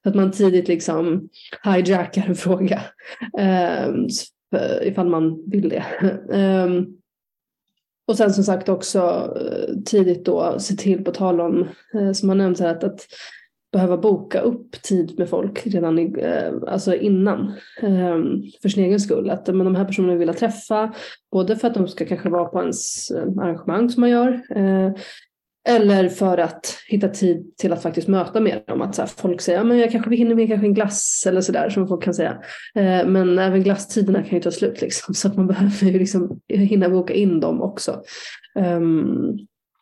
Så 0.03 0.09
att 0.09 0.15
man 0.15 0.31
tidigt 0.31 0.67
liksom 0.67 1.29
hijackar 1.63 2.25
en 2.27 2.35
fråga 2.35 2.81
ehm, 3.39 4.07
eh, 4.55 4.87
ifall 4.87 5.09
man 5.09 5.49
vill 5.49 5.69
det. 5.69 5.83
eh, 6.33 6.67
och 8.09 8.17
sen 8.17 8.33
som 8.33 8.43
sagt 8.43 8.69
också 8.69 8.99
eh, 9.41 9.75
tidigt 9.85 10.25
då 10.25 10.59
se 10.59 10.75
till, 10.75 11.03
på 11.03 11.11
tal 11.11 11.41
om, 11.41 11.67
eh, 11.93 12.11
som 12.11 12.29
har 12.29 12.35
nämnts 12.35 12.61
här, 12.61 12.75
att, 12.75 12.83
att 12.83 13.07
behöva 13.71 13.97
boka 13.97 14.39
upp 14.39 14.81
tid 14.81 15.19
med 15.19 15.29
folk 15.29 15.67
redan 15.67 15.99
i, 15.99 16.13
eh, 16.19 16.53
alltså 16.67 16.95
innan 16.95 17.53
ehm, 17.81 18.41
för 18.61 18.69
sin 18.69 18.83
egen 18.83 18.99
skull. 18.99 19.29
Att 19.29 19.47
men 19.47 19.65
de 19.65 19.75
här 19.75 19.85
personerna 19.85 20.15
vill 20.15 20.27
jag 20.27 20.37
träffa, 20.37 20.93
både 21.31 21.55
för 21.55 21.67
att 21.67 21.73
de 21.73 21.87
ska 21.87 22.05
kanske 22.05 22.29
vara 22.29 22.45
på 22.45 22.61
ens 22.61 23.11
eh, 23.11 23.23
arrangemang 23.23 23.89
som 23.89 24.01
man 24.01 24.09
gör, 24.09 24.41
eh, 24.55 24.91
eller 25.69 26.09
för 26.09 26.37
att 26.37 26.77
hitta 26.87 27.07
tid 27.07 27.57
till 27.57 27.73
att 27.73 27.81
faktiskt 27.81 28.07
möta 28.07 28.39
med 28.39 28.63
dem. 28.67 28.81
Att 28.81 28.95
så 28.95 29.01
här, 29.01 29.09
folk 29.09 29.41
säger 29.41 29.59
att 29.59 29.77
jag 29.77 29.91
kanske 29.91 30.15
hinner 30.15 30.35
med 30.35 30.47
kanske 30.47 30.67
en 30.67 30.73
glass 30.73 31.23
eller 31.27 31.41
sådär 31.41 31.69
som 31.69 31.87
folk 31.87 32.03
kan 32.03 32.13
säga. 32.13 32.41
Men 33.05 33.39
även 33.39 33.63
glasstiderna 33.63 34.23
kan 34.23 34.37
ju 34.37 34.41
ta 34.41 34.51
slut 34.51 34.81
liksom, 34.81 35.13
så 35.15 35.27
att 35.27 35.35
man 35.35 35.47
behöver 35.47 35.85
ju 35.85 35.99
liksom 35.99 36.39
hinna 36.47 36.89
boka 36.89 37.13
in 37.13 37.39
dem 37.39 37.61
också. 37.61 38.01
Um, 38.55 39.37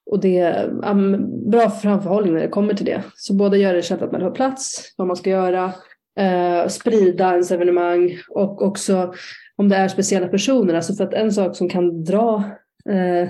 och 0.10 0.20
det 0.20 0.38
är 0.38 0.90
um, 0.92 1.50
bra 1.50 1.70
framförhållning 1.70 2.34
när 2.34 2.42
det 2.42 2.48
kommer 2.48 2.74
till 2.74 2.86
det. 2.86 3.04
Så 3.16 3.34
både 3.34 3.58
göra 3.58 3.76
det 3.76 3.82
känt 3.82 4.02
att 4.02 4.12
man 4.12 4.22
har 4.22 4.32
plats, 4.32 4.94
vad 4.98 5.08
man 5.08 5.16
ska 5.16 5.30
göra, 5.30 5.74
eh, 6.20 6.68
sprida 6.68 7.32
ens 7.32 7.52
evenemang 7.52 8.18
och 8.30 8.62
också 8.62 9.14
om 9.56 9.70
det 9.70 9.76
är 9.76 9.88
speciella 9.88 10.28
personer. 10.28 10.74
Alltså 10.74 10.94
för 10.94 11.04
att 11.04 11.14
en 11.14 11.32
sak 11.32 11.56
som 11.56 11.70
kan 11.70 12.04
dra 12.04 12.44
eh, 12.90 13.30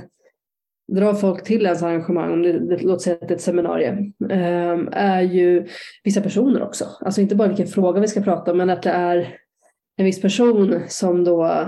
dra 0.95 1.15
folk 1.15 1.43
till 1.43 1.65
ens 1.65 1.83
arrangemang, 1.83 2.31
om 2.31 2.41
det, 2.41 2.59
det, 2.59 2.83
låt 2.83 3.01
säga 3.01 3.15
att 3.15 3.27
det 3.27 3.33
är 3.33 3.35
ett 3.35 3.41
seminarium, 3.41 4.13
eh, 4.29 4.77
är 4.91 5.21
ju 5.21 5.67
vissa 6.03 6.21
personer 6.21 6.63
också. 6.63 6.85
Alltså 7.01 7.21
inte 7.21 7.35
bara 7.35 7.47
vilken 7.47 7.67
fråga 7.67 8.01
vi 8.01 8.07
ska 8.07 8.21
prata 8.21 8.51
om, 8.51 8.57
men 8.57 8.69
att 8.69 8.83
det 8.83 8.89
är 8.89 9.35
en 9.97 10.05
viss 10.05 10.21
person 10.21 10.81
som 10.87 11.23
då, 11.23 11.67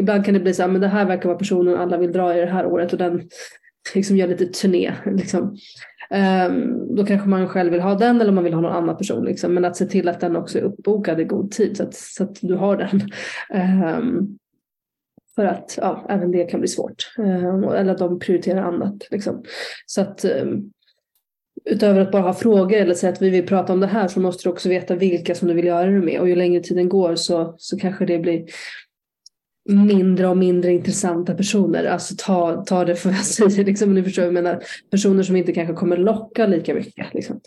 ibland 0.00 0.24
kan 0.24 0.34
det 0.34 0.40
bli 0.40 0.54
så 0.54 0.62
här, 0.62 0.68
men 0.68 0.80
det 0.80 0.88
här 0.88 1.04
verkar 1.04 1.28
vara 1.28 1.38
personen 1.38 1.76
alla 1.76 1.96
vill 1.96 2.12
dra 2.12 2.36
i 2.36 2.40
det 2.40 2.46
här 2.46 2.66
året 2.66 2.92
och 2.92 2.98
den 2.98 3.28
liksom 3.94 4.16
gör 4.16 4.28
lite 4.28 4.46
turné. 4.46 4.92
Liksom. 5.06 5.56
Um, 6.10 6.96
då 6.96 7.06
kanske 7.06 7.28
man 7.28 7.48
själv 7.48 7.72
vill 7.72 7.80
ha 7.80 7.94
den 7.94 8.20
eller 8.20 8.32
man 8.32 8.44
vill 8.44 8.54
ha 8.54 8.60
någon 8.60 8.72
annan 8.72 8.96
person. 8.96 9.24
Liksom. 9.24 9.54
Men 9.54 9.64
att 9.64 9.76
se 9.76 9.86
till 9.86 10.08
att 10.08 10.20
den 10.20 10.36
också 10.36 10.58
är 10.58 10.62
uppbokad 10.62 11.20
i 11.20 11.24
god 11.24 11.50
tid 11.50 11.76
så 11.76 11.82
att, 11.82 11.94
så 11.94 12.24
att 12.24 12.38
du 12.40 12.54
har 12.54 12.76
den. 12.76 13.00
Um, 13.98 14.38
för 15.34 15.44
att 15.44 15.78
ja, 15.80 16.06
även 16.08 16.30
det 16.30 16.44
kan 16.44 16.60
bli 16.60 16.68
svårt. 16.68 17.12
Um, 17.18 17.64
eller 17.64 17.92
att 17.92 17.98
de 17.98 18.18
prioriterar 18.18 18.62
annat. 18.62 19.10
Liksom. 19.10 19.42
Så 19.86 20.00
att 20.00 20.24
utöver 21.64 22.00
att 22.00 22.12
bara 22.12 22.22
ha 22.22 22.34
frågor 22.34 22.76
eller 22.76 22.94
säga 22.94 23.12
att 23.12 23.22
vi 23.22 23.30
vill 23.30 23.46
prata 23.46 23.72
om 23.72 23.80
det 23.80 23.86
här 23.86 24.08
så 24.08 24.20
måste 24.20 24.48
du 24.48 24.52
också 24.52 24.68
veta 24.68 24.94
vilka 24.94 25.34
som 25.34 25.48
du 25.48 25.54
vill 25.54 25.64
göra 25.64 25.90
det 25.90 26.00
med. 26.00 26.20
Och 26.20 26.28
ju 26.28 26.34
längre 26.34 26.62
tiden 26.62 26.88
går 26.88 27.14
så, 27.14 27.54
så 27.58 27.78
kanske 27.78 28.06
det 28.06 28.18
blir 28.18 28.44
mindre 29.68 30.26
och 30.26 30.36
mindre 30.36 30.72
intressanta 30.72 31.34
personer. 31.34 31.84
Alltså 31.84 32.14
ta, 32.18 32.64
ta 32.64 32.84
det 32.84 32.96
för 32.96 33.08
vad 33.08 33.18
jag 33.18 33.24
säger, 33.24 33.64
liksom, 33.64 33.94
ni 33.94 34.02
förstår, 34.02 34.24
jag 34.24 34.34
menar 34.34 34.62
personer 34.90 35.22
som 35.22 35.36
inte 35.36 35.52
kanske 35.52 35.74
kommer 35.74 35.96
locka 35.96 36.46
lika 36.46 36.74
mycket. 36.74 37.14
Liksom. 37.14 37.40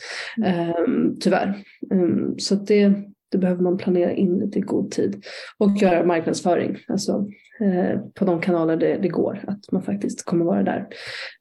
Um, 0.85 1.17
tyvärr. 1.19 1.63
Um, 1.91 2.35
så 2.39 2.55
det, 2.55 2.93
det 3.31 3.37
behöver 3.37 3.63
man 3.63 3.77
planera 3.77 4.11
in 4.11 4.39
lite 4.39 4.59
i 4.59 4.61
god 4.61 4.91
tid. 4.91 5.23
Och 5.57 5.77
göra 5.77 6.05
marknadsföring. 6.05 6.77
Alltså 6.87 7.27
Eh, 7.59 7.99
på 8.15 8.25
de 8.25 8.41
kanaler 8.41 8.77
det, 8.77 8.97
det, 8.97 9.07
går, 9.07 9.43
att 9.47 9.71
man 9.71 9.81
faktiskt 9.81 10.25
kommer 10.25 10.45
vara 10.45 10.63
där. 10.63 10.87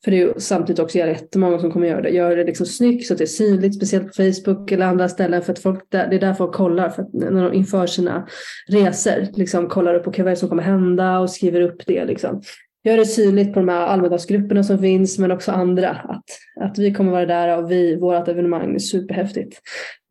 För 0.05 0.11
det 0.11 0.17
är 0.17 0.27
ju 0.27 0.33
samtidigt 0.37 0.81
också 0.81 0.99
jättemånga 0.99 1.59
som 1.59 1.73
kommer 1.73 1.87
göra 1.87 2.03
det. 2.03 2.11
Gör 2.11 2.37
det 2.37 2.45
liksom 2.45 2.67
snyggt 2.67 3.07
så 3.07 3.15
att 3.15 3.19
det 3.19 3.25
är 3.25 3.27
synligt, 3.27 3.77
speciellt 3.77 4.07
på 4.07 4.13
Facebook 4.13 4.73
eller 4.73 4.87
andra 4.87 5.09
ställen 5.09 5.43
för 5.43 5.53
att 5.53 5.59
folk, 5.59 5.85
det 5.89 5.99
är 5.99 6.21
där 6.21 6.35
folk 6.35 6.55
kollar 6.55 6.89
för 6.89 7.03
att 7.03 7.13
när 7.13 7.43
de 7.43 7.55
inför 7.55 7.87
sina 7.87 8.29
resor, 8.69 9.37
liksom 9.39 9.69
kollar 9.69 9.95
upp 9.95 10.09
okay, 10.09 10.25
vad 10.25 10.39
som 10.39 10.49
kommer 10.49 10.63
hända 10.63 11.19
och 11.19 11.31
skriver 11.31 11.61
upp 11.61 11.87
det. 11.87 12.05
Liksom. 12.05 12.43
Gör 12.85 12.97
det 12.97 13.07
synligt 13.07 13.55
på 13.55 13.61
de 13.61 13.69
här 13.69 13.87
Almedalsgrupperna 13.87 14.63
som 14.63 14.79
finns 14.79 15.19
men 15.19 15.31
också 15.31 15.53
andra. 15.53 15.91
Att, 15.91 16.25
att 16.61 16.79
vi 16.79 16.95
kommer 16.95 17.13
vara 17.13 17.27
där 17.27 17.59
och 17.59 17.71
vi, 17.71 17.97
vårt 17.97 18.29
evenemang 18.29 18.75
är 18.75 18.79
superhäftigt 18.79 19.61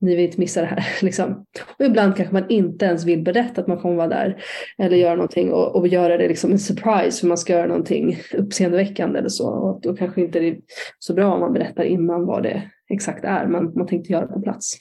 ni 0.02 0.16
vill 0.16 0.26
inte 0.26 0.40
missa 0.40 0.62
det 0.62 0.68
här. 0.68 0.86
Liksom. 1.02 1.46
Och 1.80 1.86
ibland 1.86 2.16
kanske 2.16 2.34
man 2.34 2.50
inte 2.50 2.86
ens 2.86 3.06
vill 3.06 3.24
berätta 3.24 3.62
att 3.62 3.68
man 3.68 3.80
kommer 3.80 3.96
vara 3.96 4.08
där 4.08 4.44
eller 4.78 4.98
göra 4.98 5.16
någonting 5.16 5.54
och, 5.54 5.76
och 5.76 5.88
göra 5.88 6.18
det 6.18 6.28
liksom 6.28 6.52
en 6.52 6.60
surprise 6.60 7.20
för 7.20 7.28
man 7.28 7.38
ska 7.38 7.54
göra 7.54 7.68
någonting 7.68 8.18
uppseendeväckande 8.34 9.20
eller 9.20 9.30
så. 9.30 9.50
Och 9.50 9.82
då 9.82 9.96
kanske 9.96 10.22
inte 10.22 10.40
det 10.40 10.48
är 10.48 10.58
så 11.00 11.14
bra 11.14 11.34
om 11.34 11.40
man 11.40 11.54
berättar 11.54 11.84
innan 11.84 12.26
vad 12.26 12.44
det 12.44 12.62
exakt 12.90 13.24
är 13.24 13.48
man, 13.48 13.74
man 13.76 13.88
tänkte 13.88 14.14
göra 14.14 14.28
på 14.28 14.42
plats. 14.42 14.78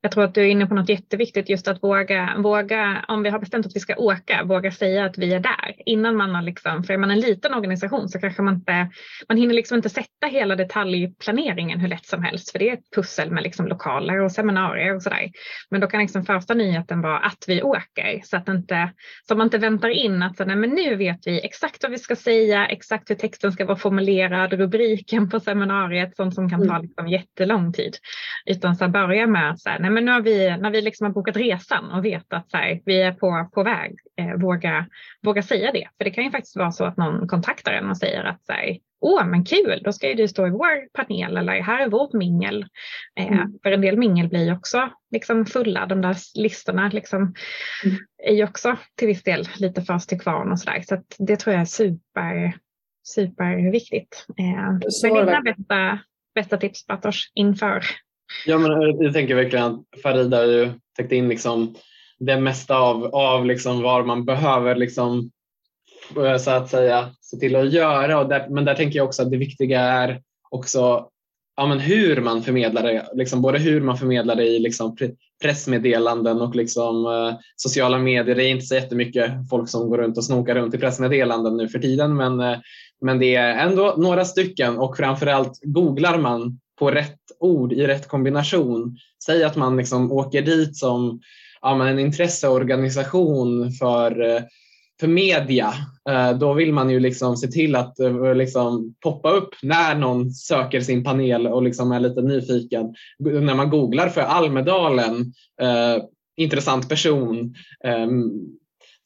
Jag 0.00 0.12
tror 0.12 0.24
att 0.24 0.34
du 0.34 0.40
är 0.40 0.48
inne 0.48 0.66
på 0.66 0.74
något 0.74 0.88
jätteviktigt, 0.88 1.48
just 1.48 1.68
att 1.68 1.82
våga, 1.82 2.34
våga, 2.38 3.04
om 3.08 3.22
vi 3.22 3.30
har 3.30 3.38
bestämt 3.38 3.66
att 3.66 3.76
vi 3.76 3.80
ska 3.80 3.96
åka, 3.96 4.44
våga 4.44 4.70
säga 4.70 5.04
att 5.04 5.18
vi 5.18 5.34
är 5.34 5.40
där 5.40 5.74
innan 5.86 6.16
man 6.16 6.34
har 6.34 6.42
liksom, 6.42 6.84
för 6.84 6.94
är 6.94 6.98
man 6.98 7.10
en 7.10 7.20
liten 7.20 7.54
organisation 7.54 8.08
så 8.08 8.18
kanske 8.18 8.42
man 8.42 8.54
inte, 8.54 8.90
man 9.28 9.38
hinner 9.38 9.54
liksom 9.54 9.76
inte 9.76 9.88
sätta 9.88 10.26
hela 10.26 10.56
detaljplaneringen 10.56 11.80
hur 11.80 11.88
lätt 11.88 12.06
som 12.06 12.22
helst, 12.22 12.52
för 12.52 12.58
det 12.58 12.68
är 12.68 12.72
ett 12.74 12.90
pussel 12.94 13.30
med 13.30 13.42
liksom 13.42 13.66
lokaler 13.66 14.20
och 14.20 14.32
seminarier 14.32 14.94
och 14.94 15.02
sådär. 15.02 15.30
Men 15.70 15.80
då 15.80 15.86
kan 15.86 16.00
liksom 16.00 16.24
första 16.24 16.54
nyheten 16.54 17.00
vara 17.00 17.18
att 17.18 17.44
vi 17.46 17.62
åker 17.62 18.20
så 18.24 18.36
att 18.36 18.48
inte, 18.48 18.92
så 19.28 19.34
man 19.34 19.46
inte 19.46 19.58
väntar 19.58 19.88
in 19.88 20.22
att 20.22 20.36
så, 20.36 20.44
nej, 20.44 20.56
men 20.56 20.70
nu 20.70 20.96
vet 20.96 21.26
vi 21.26 21.46
exakt 21.46 21.82
vad 21.82 21.92
vi 21.92 21.98
ska 21.98 22.16
säga, 22.16 22.66
exakt 22.66 23.10
hur 23.10 23.14
texten 23.14 23.52
ska 23.52 23.64
vara 23.64 23.76
formulerad, 23.76 24.52
rubriken 24.52 25.30
på 25.30 25.40
seminariet, 25.40 26.16
sånt 26.16 26.34
som 26.34 26.50
kan 26.50 26.68
ta 26.68 26.74
mm. 26.74 26.82
liksom 26.82 27.08
jättelång 27.08 27.72
tid. 27.72 27.96
Utan 28.46 28.76
så 28.76 28.88
börja 28.88 29.21
börja 29.26 29.42
med 29.42 29.50
att 29.50 29.60
så 29.60 29.68
här, 29.68 29.78
nej 29.78 29.90
men 29.90 30.04
nu 30.04 30.10
har 30.10 30.20
vi, 30.20 30.56
när 30.56 30.70
vi 30.70 30.80
liksom 30.80 31.06
har 31.06 31.12
bokat 31.12 31.36
resan 31.36 31.90
och 31.92 32.04
vet 32.04 32.32
att 32.32 32.50
så 32.50 32.56
här, 32.56 32.80
vi 32.84 33.02
är 33.02 33.12
på, 33.12 33.48
på 33.54 33.62
väg, 33.62 33.96
eh, 34.16 34.34
våga, 34.34 34.86
våga 35.22 35.42
säga 35.42 35.72
det. 35.72 35.88
För 35.98 36.04
det 36.04 36.10
kan 36.10 36.24
ju 36.24 36.30
faktiskt 36.30 36.56
vara 36.56 36.72
så 36.72 36.84
att 36.84 36.96
någon 36.96 37.28
kontaktar 37.28 37.72
en 37.72 37.90
och 37.90 37.96
säger 37.96 38.24
att 38.24 38.44
så 38.44 38.52
här, 38.52 38.78
åh 39.00 39.26
men 39.26 39.44
kul, 39.44 39.82
då 39.84 39.92
ska 39.92 40.08
ju 40.08 40.14
du 40.14 40.28
stå 40.28 40.46
i 40.46 40.50
vår 40.50 40.88
panel 40.92 41.36
eller 41.36 41.60
här 41.60 41.82
är 41.82 41.88
vårt 41.88 42.12
mingel. 42.12 42.66
Eh, 43.18 43.32
mm. 43.32 43.58
För 43.62 43.72
en 43.72 43.80
del 43.80 43.98
mingel 43.98 44.28
blir 44.28 44.44
ju 44.44 44.52
också 44.52 44.90
liksom 45.10 45.46
fulla, 45.46 45.86
de 45.86 46.00
där 46.00 46.16
listorna 46.34 46.88
liksom, 46.88 47.20
mm. 47.20 47.96
är 48.24 48.34
ju 48.34 48.44
också 48.44 48.76
till 48.96 49.08
viss 49.08 49.22
del 49.22 49.48
lite 49.56 49.82
först 49.82 50.08
till 50.08 50.20
kvarn 50.20 50.52
och 50.52 50.60
sådär. 50.60 50.80
Så, 50.80 50.96
så 51.16 51.24
det 51.24 51.36
tror 51.36 51.54
jag 51.54 51.60
är 51.60 51.66
super, 51.66 52.56
superviktigt. 53.02 54.26
Eh, 54.38 54.72
men 55.02 55.26
dina 55.26 55.40
bästa, 55.40 55.98
bästa 56.34 56.56
tips 56.56 56.86
Bartosz 56.86 57.30
inför 57.34 57.84
Ja, 58.46 58.58
men 58.58 59.02
jag 59.02 59.12
tänker 59.12 59.34
verkligen 59.34 59.64
att 59.64 60.00
Farida 60.02 60.36
har 60.36 60.44
ju 60.44 60.70
täckt 60.96 61.12
in 61.12 61.28
liksom 61.28 61.74
det 62.18 62.40
mesta 62.40 62.78
av, 62.78 63.04
av 63.04 63.46
liksom 63.46 63.82
vad 63.82 64.06
man 64.06 64.24
behöver 64.24 64.76
liksom, 64.76 65.30
eh, 66.16 66.36
så 66.36 66.50
att 66.50 66.70
säga 66.70 67.10
se 67.20 67.36
till 67.36 67.56
att 67.56 67.72
göra. 67.72 68.18
Och 68.18 68.28
där, 68.28 68.48
men 68.48 68.64
där 68.64 68.74
tänker 68.74 68.98
jag 68.98 69.06
också 69.06 69.22
att 69.22 69.30
det 69.30 69.36
viktiga 69.36 69.80
är 69.80 70.22
också 70.50 71.08
ja, 71.56 71.66
men 71.66 71.80
hur 71.80 72.20
man 72.20 72.42
förmedlar 72.42 72.82
det, 72.82 73.08
liksom 73.14 73.42
både 73.42 73.58
hur 73.58 73.80
man 73.80 73.98
förmedlar 73.98 74.36
det 74.36 74.46
i 74.46 74.58
liksom 74.58 74.96
pressmeddelanden 75.42 76.40
och 76.40 76.56
liksom, 76.56 77.06
eh, 77.06 77.34
sociala 77.56 77.98
medier. 77.98 78.36
Det 78.36 78.44
är 78.44 78.48
inte 78.48 78.66
så 78.66 78.74
jättemycket 78.74 79.30
folk 79.50 79.68
som 79.68 79.90
går 79.90 79.98
runt 79.98 80.16
och 80.16 80.24
snokar 80.24 80.54
runt 80.54 80.74
i 80.74 80.78
pressmeddelanden 80.78 81.56
nu 81.56 81.68
för 81.68 81.78
tiden 81.78 82.16
men, 82.16 82.40
eh, 82.40 82.58
men 83.00 83.18
det 83.18 83.34
är 83.34 83.66
ändå 83.66 83.94
några 83.98 84.24
stycken 84.24 84.78
och 84.78 84.96
framförallt 84.96 85.58
googlar 85.62 86.18
man 86.18 86.58
på 86.82 86.90
rätt 86.90 87.18
ord 87.38 87.72
i 87.72 87.86
rätt 87.86 88.08
kombination. 88.08 88.96
Säg 89.26 89.44
att 89.44 89.56
man 89.56 89.76
liksom 89.76 90.12
åker 90.12 90.42
dit 90.42 90.76
som 90.76 91.20
ja, 91.60 91.86
en 91.88 91.98
intresseorganisation 91.98 93.72
för, 93.72 94.34
eh, 94.34 94.42
för 95.00 95.06
media. 95.06 95.74
Eh, 96.08 96.38
då 96.38 96.52
vill 96.52 96.72
man 96.72 96.90
ju 96.90 97.00
liksom 97.00 97.36
se 97.36 97.46
till 97.46 97.76
att 97.76 98.00
eh, 98.00 98.34
liksom 98.34 98.94
poppa 99.00 99.30
upp 99.30 99.54
när 99.62 99.94
någon 99.94 100.30
söker 100.30 100.80
sin 100.80 101.04
panel 101.04 101.46
och 101.46 101.62
liksom 101.62 101.92
är 101.92 102.00
lite 102.00 102.22
nyfiken. 102.22 102.94
När 103.18 103.54
man 103.54 103.70
googlar 103.70 104.08
för 104.08 104.20
Almedalen, 104.20 105.32
eh, 105.60 106.04
intressant 106.36 106.88
person, 106.88 107.54
eh, 107.84 108.06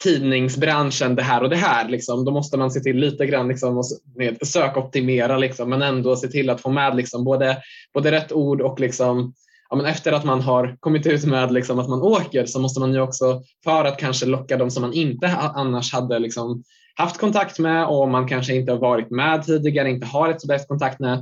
tidningsbranschen 0.04 1.14
det 1.14 1.22
här 1.22 1.42
och 1.42 1.50
det 1.50 1.56
här. 1.56 1.88
Liksom. 1.88 2.24
Då 2.24 2.30
måste 2.32 2.56
man 2.56 2.70
se 2.70 2.80
till 2.80 2.96
lite 2.96 3.26
grann 3.26 3.48
liksom, 3.48 3.82
med 4.16 4.46
sökoptimera 4.46 5.38
liksom, 5.38 5.70
men 5.70 5.82
ändå 5.82 6.16
se 6.16 6.28
till 6.28 6.50
att 6.50 6.60
få 6.60 6.70
med 6.70 6.96
liksom, 6.96 7.24
både, 7.24 7.58
både 7.94 8.12
rätt 8.12 8.32
ord 8.32 8.60
och 8.60 8.80
liksom, 8.80 9.34
ja, 9.70 9.76
men 9.76 9.86
efter 9.86 10.12
att 10.12 10.24
man 10.24 10.40
har 10.40 10.76
kommit 10.80 11.06
ut 11.06 11.24
med 11.24 11.52
liksom, 11.52 11.78
att 11.78 11.88
man 11.88 12.02
åker 12.02 12.46
så 12.46 12.60
måste 12.60 12.80
man 12.80 12.92
ju 12.92 13.00
också 13.00 13.42
för 13.64 13.84
att 13.84 13.98
kanske 13.98 14.26
locka 14.26 14.56
dem 14.56 14.70
som 14.70 14.82
man 14.82 14.92
inte 14.92 15.28
annars 15.36 15.92
hade 15.92 16.18
liksom, 16.18 16.62
haft 16.94 17.18
kontakt 17.18 17.58
med 17.58 17.86
och 17.86 18.08
man 18.08 18.28
kanske 18.28 18.54
inte 18.54 18.72
har 18.72 18.78
varit 18.78 19.10
med 19.10 19.42
tidigare, 19.42 19.90
inte 19.90 20.06
har 20.06 20.28
ett 20.28 20.40
så 20.40 20.46
bäst 20.46 20.68
kontaktnät, 20.68 21.20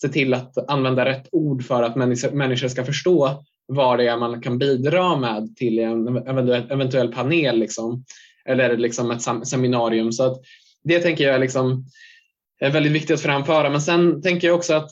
se 0.00 0.08
till 0.08 0.34
att 0.34 0.70
använda 0.70 1.04
rätt 1.04 1.28
ord 1.32 1.64
för 1.64 1.82
att 1.82 1.96
människor 2.32 2.68
ska 2.68 2.84
förstå 2.84 3.44
vad 3.66 3.98
det 3.98 4.08
är 4.08 4.16
man 4.16 4.42
kan 4.42 4.58
bidra 4.58 5.16
med 5.16 5.56
till 5.56 5.78
en 5.78 6.16
eventuell, 6.16 6.70
eventuell 6.70 7.12
panel 7.12 7.58
liksom, 7.58 8.04
eller 8.48 8.76
liksom 8.76 9.10
ett 9.10 9.48
seminarium. 9.48 10.12
Så 10.12 10.24
att 10.24 10.40
det 10.84 10.98
tänker 10.98 11.28
jag 11.28 11.40
liksom 11.40 11.84
är 12.60 12.70
väldigt 12.70 12.92
viktigt 12.92 13.14
att 13.14 13.20
framföra. 13.20 13.70
Men 13.70 13.80
sen 13.80 14.22
tänker 14.22 14.46
jag 14.48 14.56
också 14.56 14.74
att 14.74 14.90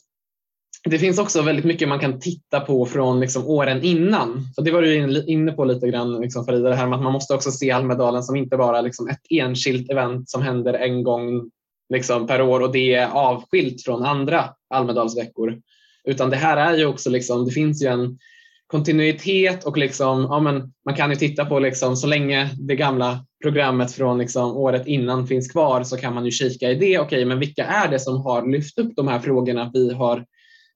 det 0.84 0.98
finns 0.98 1.18
också 1.18 1.42
väldigt 1.42 1.64
mycket 1.64 1.88
man 1.88 2.00
kan 2.00 2.20
titta 2.20 2.60
på 2.60 2.86
från 2.86 3.20
liksom 3.20 3.46
åren 3.46 3.82
innan. 3.82 4.48
Så 4.54 4.62
det 4.62 4.70
var 4.70 4.82
du 4.82 5.24
inne 5.26 5.52
på 5.52 5.64
lite 5.64 5.88
grann 5.88 6.20
liksom 6.20 6.44
Farida, 6.44 6.68
det 6.68 6.76
här 6.76 6.86
med 6.86 6.96
att 6.96 7.02
man 7.02 7.12
måste 7.12 7.34
också 7.34 7.50
se 7.50 7.70
Almedalen 7.70 8.22
som 8.22 8.36
inte 8.36 8.56
bara 8.56 8.80
liksom 8.80 9.08
ett 9.08 9.20
enskilt 9.30 9.90
event 9.90 10.30
som 10.30 10.42
händer 10.42 10.74
en 10.74 11.02
gång 11.02 11.50
liksom, 11.88 12.26
per 12.26 12.42
år 12.42 12.60
och 12.60 12.72
det 12.72 12.94
är 12.94 13.10
avskilt 13.10 13.82
från 13.82 14.02
andra 14.02 14.44
Almedalsveckor. 14.74 15.58
Utan 16.04 16.30
det 16.30 16.36
här 16.36 16.56
är 16.56 16.78
ju 16.78 16.86
också, 16.86 17.10
liksom, 17.10 17.44
det 17.44 17.52
finns 17.52 17.82
ju 17.82 17.86
en 17.86 18.18
kontinuitet 18.66 19.64
och 19.64 19.76
liksom, 19.76 20.22
ja, 20.30 20.40
men 20.40 20.72
man 20.84 20.94
kan 20.94 21.10
ju 21.10 21.16
titta 21.16 21.44
på 21.44 21.58
liksom, 21.58 21.96
så 21.96 22.06
länge 22.06 22.50
det 22.58 22.76
gamla 22.76 23.24
programmet 23.42 23.92
från 23.92 24.18
liksom, 24.18 24.56
året 24.56 24.86
innan 24.86 25.26
finns 25.26 25.52
kvar 25.52 25.82
så 25.82 25.96
kan 25.96 26.14
man 26.14 26.24
ju 26.24 26.30
kika 26.30 26.70
i 26.70 26.74
det. 26.74 26.98
Okej, 26.98 27.24
men 27.24 27.38
vilka 27.38 27.64
är 27.64 27.88
det 27.88 27.98
som 27.98 28.20
har 28.20 28.46
lyft 28.46 28.78
upp 28.78 28.96
de 28.96 29.08
här 29.08 29.18
frågorna 29.18 29.70
vi 29.74 29.92
har, 29.92 30.24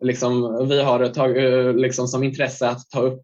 liksom, 0.05 0.66
vi 0.68 0.82
har 0.82 1.07
tag, 1.07 1.36
eh, 1.36 1.74
liksom, 1.74 2.09
som 2.09 2.22
intresse 2.22 2.68
att 2.68 2.91
ta 2.91 3.01
upp 3.01 3.22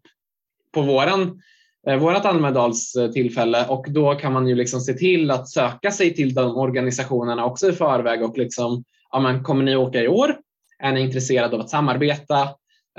på 0.73 0.81
våran 0.81 1.41
eh, 1.87 1.97
vårt 1.97 2.25
Almedalstillfälle 2.25 3.61
eh, 3.61 3.71
och 3.71 3.85
då 3.89 4.15
kan 4.15 4.33
man 4.33 4.47
ju 4.47 4.55
liksom 4.55 4.81
se 4.81 4.93
till 4.93 5.31
att 5.31 5.49
söka 5.49 5.91
sig 5.91 6.13
till 6.13 6.33
de 6.33 6.57
organisationerna 6.57 7.45
också 7.45 7.69
i 7.69 7.73
förväg 7.73 8.23
och 8.23 8.37
liksom, 8.37 8.83
ja, 9.11 9.19
men 9.19 9.43
kommer 9.43 9.63
ni 9.63 9.75
åka 9.75 10.01
i 10.01 10.07
år? 10.07 10.35
Är 10.79 10.91
ni 10.91 11.01
intresserade 11.01 11.55
av 11.55 11.61
att 11.61 11.69
samarbeta? 11.69 12.49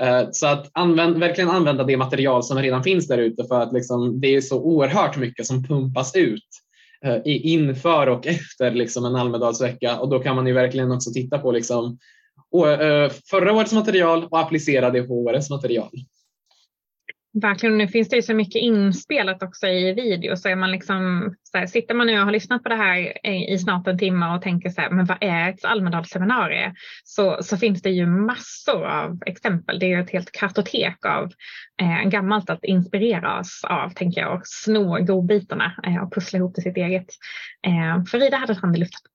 Eh, 0.01 0.27
så 0.31 0.47
att 0.47 0.69
använd, 0.73 1.17
verkligen 1.17 1.49
använda 1.49 1.83
det 1.83 1.97
material 1.97 2.43
som 2.43 2.57
redan 2.57 2.83
finns 2.83 3.07
där 3.07 3.17
ute 3.17 3.43
för 3.43 3.61
att 3.61 3.73
liksom, 3.73 4.21
det 4.21 4.35
är 4.35 4.41
så 4.41 4.61
oerhört 4.61 5.17
mycket 5.17 5.45
som 5.45 5.63
pumpas 5.63 6.15
ut 6.15 6.47
eh, 7.05 7.17
inför 7.25 8.07
och 8.07 8.27
efter 8.27 8.71
liksom 8.71 9.05
en 9.05 9.15
Almedalsvecka 9.15 9.99
och 9.99 10.09
då 10.09 10.19
kan 10.19 10.35
man 10.35 10.47
ju 10.47 10.53
verkligen 10.53 10.91
också 10.91 11.11
titta 11.11 11.37
på 11.37 11.51
liksom, 11.51 11.97
eh, 12.53 13.11
förra 13.29 13.53
årets 13.53 13.73
material 13.73 14.27
och 14.31 14.39
applicera 14.39 14.89
det 14.89 15.03
på 15.03 15.13
årets 15.13 15.49
material. 15.49 15.91
Verkligen, 17.41 17.77
nu 17.77 17.87
finns 17.87 18.09
det 18.09 18.15
ju 18.15 18.21
så 18.21 18.33
mycket 18.33 18.61
inspelat 18.61 19.43
också 19.43 19.67
i 19.67 19.93
video 19.93 20.35
så 20.35 20.49
är 20.49 20.55
man 20.55 20.71
liksom, 20.71 21.33
så 21.43 21.57
här, 21.57 21.65
sitter 21.65 21.95
man 21.95 22.07
nu 22.07 22.19
och 22.19 22.25
har 22.25 22.31
lyssnat 22.31 22.63
på 22.63 22.69
det 22.69 22.75
här 22.75 23.27
i 23.27 23.59
snart 23.59 23.87
en 23.87 23.99
timme 23.99 24.35
och 24.35 24.41
tänker 24.41 24.69
så 24.69 24.81
här, 24.81 24.89
men 24.89 25.05
vad 25.05 25.17
är 25.21 25.49
ett 25.49 25.65
Almedalsseminarium? 25.65 26.75
Så, 27.03 27.37
så 27.41 27.57
finns 27.57 27.81
det 27.81 27.89
ju 27.89 28.05
massor 28.05 28.85
av 28.85 29.19
exempel. 29.25 29.79
Det 29.79 29.85
är 29.85 29.87
ju 29.87 30.01
ett 30.01 30.09
helt 30.09 30.31
kartotek 30.31 31.05
av 31.05 31.31
eh, 31.81 32.09
gammalt 32.09 32.49
att 32.49 32.63
inspirera 32.63 33.39
oss 33.39 33.61
av, 33.63 33.89
tänker 33.89 34.21
jag, 34.21 34.33
och 34.33 34.41
sno 34.47 35.05
godbitarna 35.05 35.73
eh, 35.87 36.03
och 36.03 36.13
pussla 36.13 36.39
ihop 36.39 36.55
det 36.55 36.61
sitt 36.61 36.77
eget. 36.77 37.07
Eh, 37.67 38.03
för 38.05 38.27
Ida 38.27 38.37
hade 38.37 38.53
ett 38.53 38.61
hand 38.61 38.75
i 38.75 38.79
luften. 38.79 39.11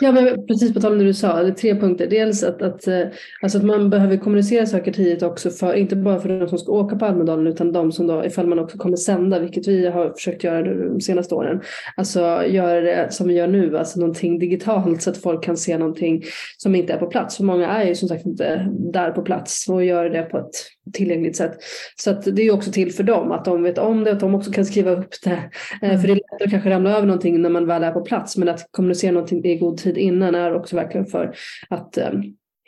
Ja, 0.00 0.12
men 0.12 0.46
precis 0.46 0.74
på 0.74 0.80
tal 0.80 0.92
om 0.92 0.98
det 0.98 1.04
du 1.04 1.14
sa, 1.14 1.42
det 1.42 1.52
tre 1.52 1.74
punkter. 1.74 2.06
Dels 2.06 2.42
att, 2.42 2.62
att, 2.62 2.86
eh, 2.86 3.00
alltså 3.42 3.58
att 3.58 3.64
man 3.64 3.90
behöver 3.90 4.16
kommunicera 4.16 4.66
saker 4.66 4.92
tidigt 4.92 5.22
också, 5.22 5.50
för, 5.50 5.74
inte 5.74 5.96
bara 5.96 6.20
för 6.20 6.28
de 6.28 6.48
som 6.48 6.58
ska 6.58 6.72
åka 6.72 6.96
på 6.96 7.04
Almedalen 7.04 7.46
utan 7.46 7.72
de 7.72 7.92
som 7.92 8.06
då, 8.06 8.24
ifall 8.24 8.46
man 8.46 8.58
också 8.58 8.78
kommer 8.78 8.96
sända, 8.96 9.38
vilket 9.38 9.68
vi 9.68 9.86
har 9.86 10.10
försökt 10.10 10.44
göra 10.44 10.62
de 10.62 11.00
senaste 11.00 11.34
åren. 11.34 11.60
Alltså 11.96 12.20
göra 12.46 12.80
det 12.80 13.12
som 13.12 13.28
vi 13.28 13.34
gör 13.34 13.46
nu, 13.46 13.78
alltså 13.78 14.00
någonting 14.00 14.38
digitalt 14.38 15.02
så 15.02 15.10
att 15.10 15.16
folk 15.16 15.44
kan 15.44 15.56
se 15.56 15.78
någonting 15.78 16.22
som 16.56 16.74
inte 16.74 16.92
är 16.92 16.98
på 16.98 17.06
plats. 17.06 17.36
För 17.36 17.44
många 17.44 17.68
är 17.68 17.88
ju 17.88 17.94
som 17.94 18.08
sagt 18.08 18.26
inte 18.26 18.68
där 18.92 19.10
på 19.10 19.22
plats 19.22 19.68
och 19.68 19.84
gör 19.84 20.10
det 20.10 20.22
på 20.22 20.38
ett 20.38 20.54
tillgängligt 20.92 21.36
sätt. 21.36 21.52
Så 21.96 22.10
att 22.10 22.36
det 22.36 22.42
är 22.42 22.54
också 22.54 22.72
till 22.72 22.92
för 22.92 23.02
dem, 23.02 23.32
att 23.32 23.44
de 23.44 23.62
vet 23.62 23.78
om 23.78 24.04
det, 24.04 24.12
att 24.12 24.20
de 24.20 24.34
också 24.34 24.52
kan 24.52 24.64
skriva 24.64 24.90
upp 24.90 25.14
det. 25.24 25.42
Mm. 25.82 26.00
För 26.00 26.08
det 26.08 26.12
är 26.12 26.14
lättare 26.14 26.44
att 26.44 26.50
kanske 26.50 26.70
ramla 26.70 26.90
över 26.90 27.06
någonting 27.06 27.42
när 27.42 27.50
man 27.50 27.66
väl 27.66 27.84
är 27.84 27.92
på 27.92 28.00
plats, 28.00 28.36
men 28.36 28.48
att 28.48 28.68
kommunicera 28.70 29.12
någonting 29.12 29.44
i 29.44 29.56
god 29.56 29.78
tid 29.78 29.87
innan 29.96 30.34
är 30.34 30.54
också 30.54 30.76
verkligen 30.76 31.06
för 31.06 31.34
att 31.68 31.98
eh, 31.98 32.10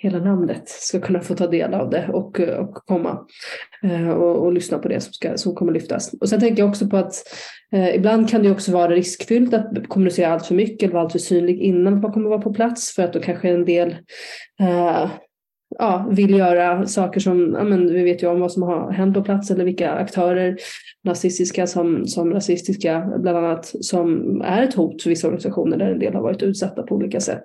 hela 0.02 0.18
landet 0.18 0.68
ska 0.68 1.00
kunna 1.00 1.20
få 1.20 1.34
ta 1.34 1.46
del 1.46 1.74
av 1.74 1.90
det 1.90 2.08
och, 2.08 2.40
eh, 2.40 2.58
och 2.58 2.74
komma 2.74 3.26
eh, 3.82 4.10
och, 4.10 4.44
och, 4.44 4.52
lyssna 4.52 4.78
på 4.78 4.88
det 4.88 5.00
som, 5.00 5.12
ska, 5.12 5.36
som 5.36 5.54
kommer 5.54 5.72
lyftas. 5.72 6.14
Och 6.20 6.28
sen 6.28 6.40
tänker 6.40 6.62
jag 6.62 6.68
också 6.68 6.88
på 6.88 6.96
att 6.96 7.14
eh, 7.72 7.94
ibland 7.94 8.30
kan 8.30 8.42
det 8.42 8.50
också 8.50 8.72
vara 8.72 8.90
riskfyllt 8.90 9.54
att 9.54 9.88
kommunicera 9.88 10.32
allt 10.32 10.46
för 10.46 10.54
mycket 10.54 10.82
eller 10.82 10.92
vara 10.92 11.02
allt 11.02 11.12
för 11.12 11.18
synlig 11.18 11.60
innan 11.60 12.00
man 12.00 12.12
kommer 12.12 12.28
vara 12.28 12.40
på 12.40 12.54
plats 12.54 12.94
för 12.94 13.02
att 13.02 13.12
då 13.12 13.20
kanske 13.20 13.48
en 13.48 13.64
del 13.64 13.96
eh, 14.60 15.10
ja, 15.78 16.08
vill 16.10 16.34
göra 16.34 16.86
saker 16.86 17.20
som, 17.20 17.54
ja, 17.58 17.64
men 17.64 17.92
vi 17.92 18.02
vet 18.02 18.22
ju 18.22 18.26
om 18.26 18.40
vad 18.40 18.52
som 18.52 18.62
har 18.62 18.92
hänt 18.92 19.14
på 19.14 19.22
plats 19.22 19.50
eller 19.50 19.64
vilka 19.64 19.90
aktörer, 19.90 20.56
nazistiska 21.04 21.66
som, 21.66 22.06
som 22.06 22.32
rasistiska 22.32 23.12
bland 23.18 23.38
annat, 23.38 23.74
som 23.80 24.40
är 24.44 24.62
ett 24.62 24.74
hot 24.74 25.02
för 25.02 25.10
vissa 25.10 25.26
organisationer 25.26 25.76
där 25.76 25.90
en 25.90 25.98
del 25.98 26.14
har 26.14 26.22
varit 26.22 26.42
utsatta 26.42 26.82
på 26.82 26.94
olika 26.94 27.20
sätt. 27.20 27.42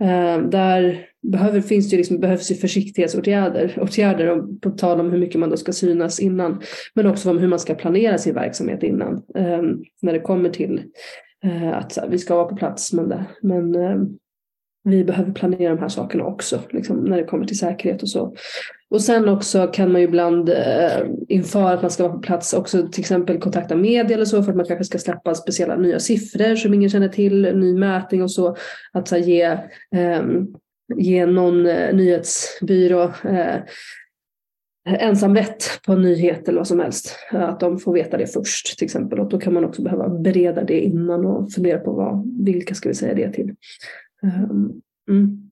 Eh, 0.00 0.38
där 0.42 1.06
behöver, 1.22 1.60
finns 1.60 1.90
det 1.90 1.96
liksom, 1.96 2.20
behövs 2.20 2.50
ju 2.50 2.54
försiktighetsåtgärder, 2.54 3.78
åtgärder 3.80 4.58
på 4.60 4.70
tal 4.70 5.00
om 5.00 5.10
hur 5.10 5.18
mycket 5.18 5.40
man 5.40 5.50
då 5.50 5.56
ska 5.56 5.72
synas 5.72 6.20
innan, 6.20 6.60
men 6.94 7.06
också 7.06 7.30
om 7.30 7.38
hur 7.38 7.48
man 7.48 7.58
ska 7.58 7.74
planera 7.74 8.18
sin 8.18 8.34
verksamhet 8.34 8.82
innan 8.82 9.14
eh, 9.34 9.62
när 10.02 10.12
det 10.12 10.20
kommer 10.20 10.50
till 10.50 10.82
eh, 11.44 11.78
att 11.78 11.96
här, 11.96 12.08
vi 12.08 12.18
ska 12.18 12.34
vara 12.34 12.48
på 12.48 12.56
plats 12.56 12.92
men, 12.92 13.08
det, 13.08 13.24
men 13.42 13.74
eh, 13.74 13.96
vi 14.90 15.04
behöver 15.04 15.32
planera 15.32 15.74
de 15.74 15.80
här 15.80 15.88
sakerna 15.88 16.24
också, 16.24 16.60
liksom, 16.70 17.04
när 17.04 17.16
det 17.16 17.24
kommer 17.24 17.46
till 17.46 17.58
säkerhet 17.58 18.02
och 18.02 18.08
så. 18.08 18.34
Och 18.90 19.02
sen 19.02 19.28
också 19.28 19.66
kan 19.66 19.92
man 19.92 20.00
ju 20.00 20.06
ibland 20.06 20.48
eh, 20.48 21.06
inför 21.28 21.72
att 21.72 21.82
man 21.82 21.90
ska 21.90 22.02
vara 22.02 22.12
på 22.12 22.18
plats 22.18 22.54
också 22.54 22.88
till 22.88 23.00
exempel 23.00 23.38
kontakta 23.38 23.76
media 23.76 24.14
eller 24.14 24.24
så 24.24 24.42
för 24.42 24.50
att 24.50 24.56
man 24.56 24.66
kanske 24.66 24.84
ska 24.84 24.98
släppa 24.98 25.34
speciella 25.34 25.76
nya 25.76 26.00
siffror 26.00 26.56
som 26.56 26.74
ingen 26.74 26.90
känner 26.90 27.08
till, 27.08 27.42
ny 27.42 27.74
mätning 27.78 28.22
och 28.22 28.30
så. 28.30 28.56
Att 28.92 29.08
så 29.08 29.14
här, 29.14 29.22
ge, 29.22 29.42
eh, 29.94 30.22
ge 30.96 31.26
någon 31.26 31.66
eh, 31.66 31.94
nyhetsbyrå 31.94 33.02
eh, 33.24 33.56
ensamrätt 34.88 35.80
på 35.86 35.92
en 35.92 36.02
nyhet 36.02 36.48
eller 36.48 36.58
vad 36.58 36.68
som 36.68 36.80
helst. 36.80 37.16
Att 37.30 37.60
de 37.60 37.78
får 37.78 37.92
veta 37.92 38.16
det 38.16 38.26
först 38.26 38.78
till 38.78 38.84
exempel. 38.84 39.20
Och 39.20 39.28
då 39.28 39.38
kan 39.38 39.54
man 39.54 39.64
också 39.64 39.82
behöva 39.82 40.08
bereda 40.08 40.64
det 40.64 40.80
innan 40.80 41.26
och 41.26 41.52
fundera 41.52 41.78
på 41.78 41.92
vad, 41.92 42.44
vilka 42.44 42.74
ska 42.74 42.88
vi 42.88 42.94
säga 42.94 43.14
det 43.14 43.32
till. 43.32 43.54
Ehm, 44.22 44.80
mm. 45.08 45.50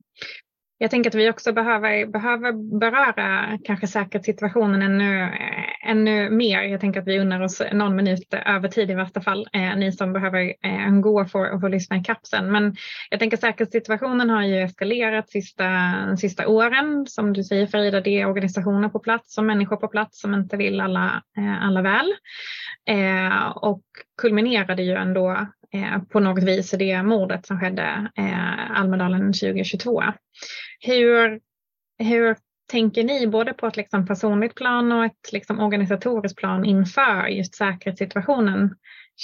Jag 0.78 0.90
tänker 0.90 1.10
att 1.10 1.14
vi 1.14 1.30
också 1.30 1.52
behöver, 1.52 2.06
behöver 2.06 2.78
beröra 2.78 3.58
kanske 3.64 3.86
säkerhetssituationen 3.86 4.82
ännu, 4.82 5.22
eh, 5.22 5.90
ännu 5.90 6.30
mer. 6.30 6.62
Jag 6.62 6.80
tänker 6.80 7.00
att 7.00 7.06
vi 7.06 7.18
unnar 7.18 7.40
oss 7.40 7.62
någon 7.72 7.96
minut 7.96 8.34
över 8.46 8.68
tid 8.68 8.90
i 8.90 8.94
värsta 8.94 9.20
fall, 9.20 9.48
eh, 9.52 9.76
ni 9.76 9.92
som 9.92 10.12
behöver 10.12 10.54
eh, 10.62 11.00
gå 11.00 11.20
och 11.20 11.60
få 11.60 11.68
lyssna 11.68 11.96
i 11.96 12.04
kapsen. 12.04 12.52
Men 12.52 12.76
jag 13.10 13.20
tänker 13.20 13.36
säkerhetssituationen 13.36 14.30
har 14.30 14.42
ju 14.42 14.62
eskalerat 14.62 15.30
sista, 15.30 15.66
sista 16.16 16.48
åren. 16.48 17.06
Som 17.08 17.32
du 17.32 17.44
säger 17.44 17.66
Frida, 17.66 18.00
det 18.00 18.20
är 18.20 18.26
organisationer 18.26 18.88
på 18.88 18.98
plats 18.98 19.38
och 19.38 19.44
människor 19.44 19.76
på 19.76 19.88
plats 19.88 20.20
som 20.20 20.34
inte 20.34 20.56
vill 20.56 20.80
alla, 20.80 21.22
eh, 21.38 21.66
alla 21.66 21.82
väl. 21.82 22.12
Eh, 22.88 23.48
och 23.48 23.82
kulminerade 24.22 24.82
ju 24.82 24.92
ändå 24.92 25.46
Eh, 25.72 26.02
på 26.02 26.20
något 26.20 26.44
vis 26.44 26.74
i 26.74 26.76
det 26.76 27.02
mordet 27.02 27.46
som 27.46 27.60
skedde 27.60 28.10
eh, 28.16 28.80
Almedalen 28.80 29.32
2022. 29.32 30.02
Hur, 30.80 31.40
hur 31.98 32.36
tänker 32.70 33.04
ni 33.04 33.26
både 33.26 33.52
på 33.52 33.66
ett 33.66 33.76
liksom 33.76 34.06
personligt 34.06 34.54
plan 34.54 34.92
och 34.92 35.04
ett 35.04 35.32
liksom 35.32 35.60
organisatoriskt 35.60 36.38
plan 36.38 36.64
inför 36.64 37.26
just 37.26 37.54
säkerhetssituationen 37.54 38.74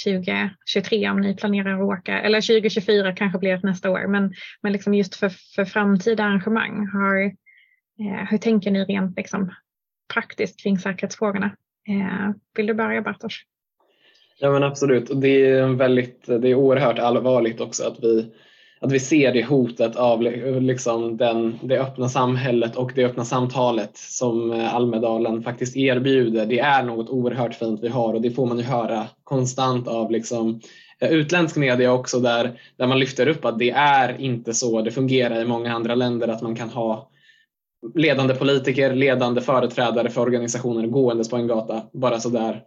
2023 0.05 1.11
om 1.11 1.21
ni 1.21 1.37
planerar 1.37 1.75
att 1.75 1.99
åka, 1.99 2.21
eller 2.21 2.41
2024 2.41 3.13
kanske 3.13 3.39
blir 3.39 3.57
det 3.57 3.69
nästa 3.69 3.91
år, 3.91 4.07
men, 4.07 4.35
men 4.63 4.73
liksom 4.73 4.95
just 4.95 5.15
för, 5.15 5.29
för 5.29 5.65
framtida 5.65 6.25
arrangemang. 6.25 6.87
Har, 6.87 7.25
eh, 7.25 8.27
hur 8.31 8.39
tänker 8.39 8.71
ni 8.71 8.85
rent 8.85 9.17
liksom 9.17 9.55
praktiskt 10.15 10.63
kring 10.63 10.79
säkerhetsfrågorna? 10.79 11.57
Eh, 11.89 12.31
vill 12.57 12.67
du 12.67 12.75
börja 12.75 13.03
Bartosz? 13.03 13.43
Ja 14.45 14.51
men 14.51 14.63
absolut, 14.63 15.11
det 15.15 15.47
är, 15.47 15.67
väldigt, 15.67 16.27
det 16.27 16.49
är 16.49 16.55
oerhört 16.55 16.99
allvarligt 16.99 17.61
också 17.61 17.85
att 17.87 18.05
vi, 18.05 18.27
att 18.81 18.93
vi 18.93 19.01
ser 19.01 19.33
det 19.33 19.45
hotet 19.45 19.97
av 19.97 20.23
liksom 20.63 21.17
den, 21.17 21.59
det 21.63 21.81
öppna 21.81 22.09
samhället 22.09 22.77
och 22.77 22.93
det 22.95 23.05
öppna 23.05 23.25
samtalet 23.25 23.97
som 23.97 24.51
eh, 24.51 24.75
Almedalen 24.75 25.43
faktiskt 25.43 25.77
erbjuder. 25.77 26.47
Det 26.47 26.59
är 26.59 26.83
något 26.83 27.11
oerhört 27.11 27.55
fint 27.55 27.81
vi 27.83 27.89
har 27.89 28.15
och 28.15 28.23
det 28.23 28.31
får 28.31 28.47
man 28.47 28.59
ju 28.59 28.65
höra 28.65 29.07
konstant 29.25 29.89
av 29.89 30.11
liksom 30.11 30.61
eh, 31.01 31.13
utländsk 31.13 31.57
media 31.57 31.93
också 31.93 32.21
där, 32.21 32.61
där 32.77 32.87
man 32.87 32.99
lyfter 32.99 33.29
upp 33.29 33.45
att 33.45 33.59
det 33.59 33.71
är 33.71 34.21
inte 34.21 34.55
så. 34.55 34.83
Det 34.83 34.91
fungerar 34.91 35.41
i 35.41 35.45
många 35.45 35.75
andra 35.75 35.95
länder 35.95 36.29
att 36.29 36.43
man 36.43 36.57
kan 36.57 36.69
ha 36.69 37.11
ledande 37.95 38.35
politiker, 38.35 38.95
ledande 38.95 39.41
företrädare 39.41 40.11
för 40.11 40.21
organisationer 40.21 40.87
gåendes 40.87 41.31
på 41.31 41.37
en 41.37 41.47
gata 41.47 41.83
bara 41.93 42.21
sådär 42.21 42.63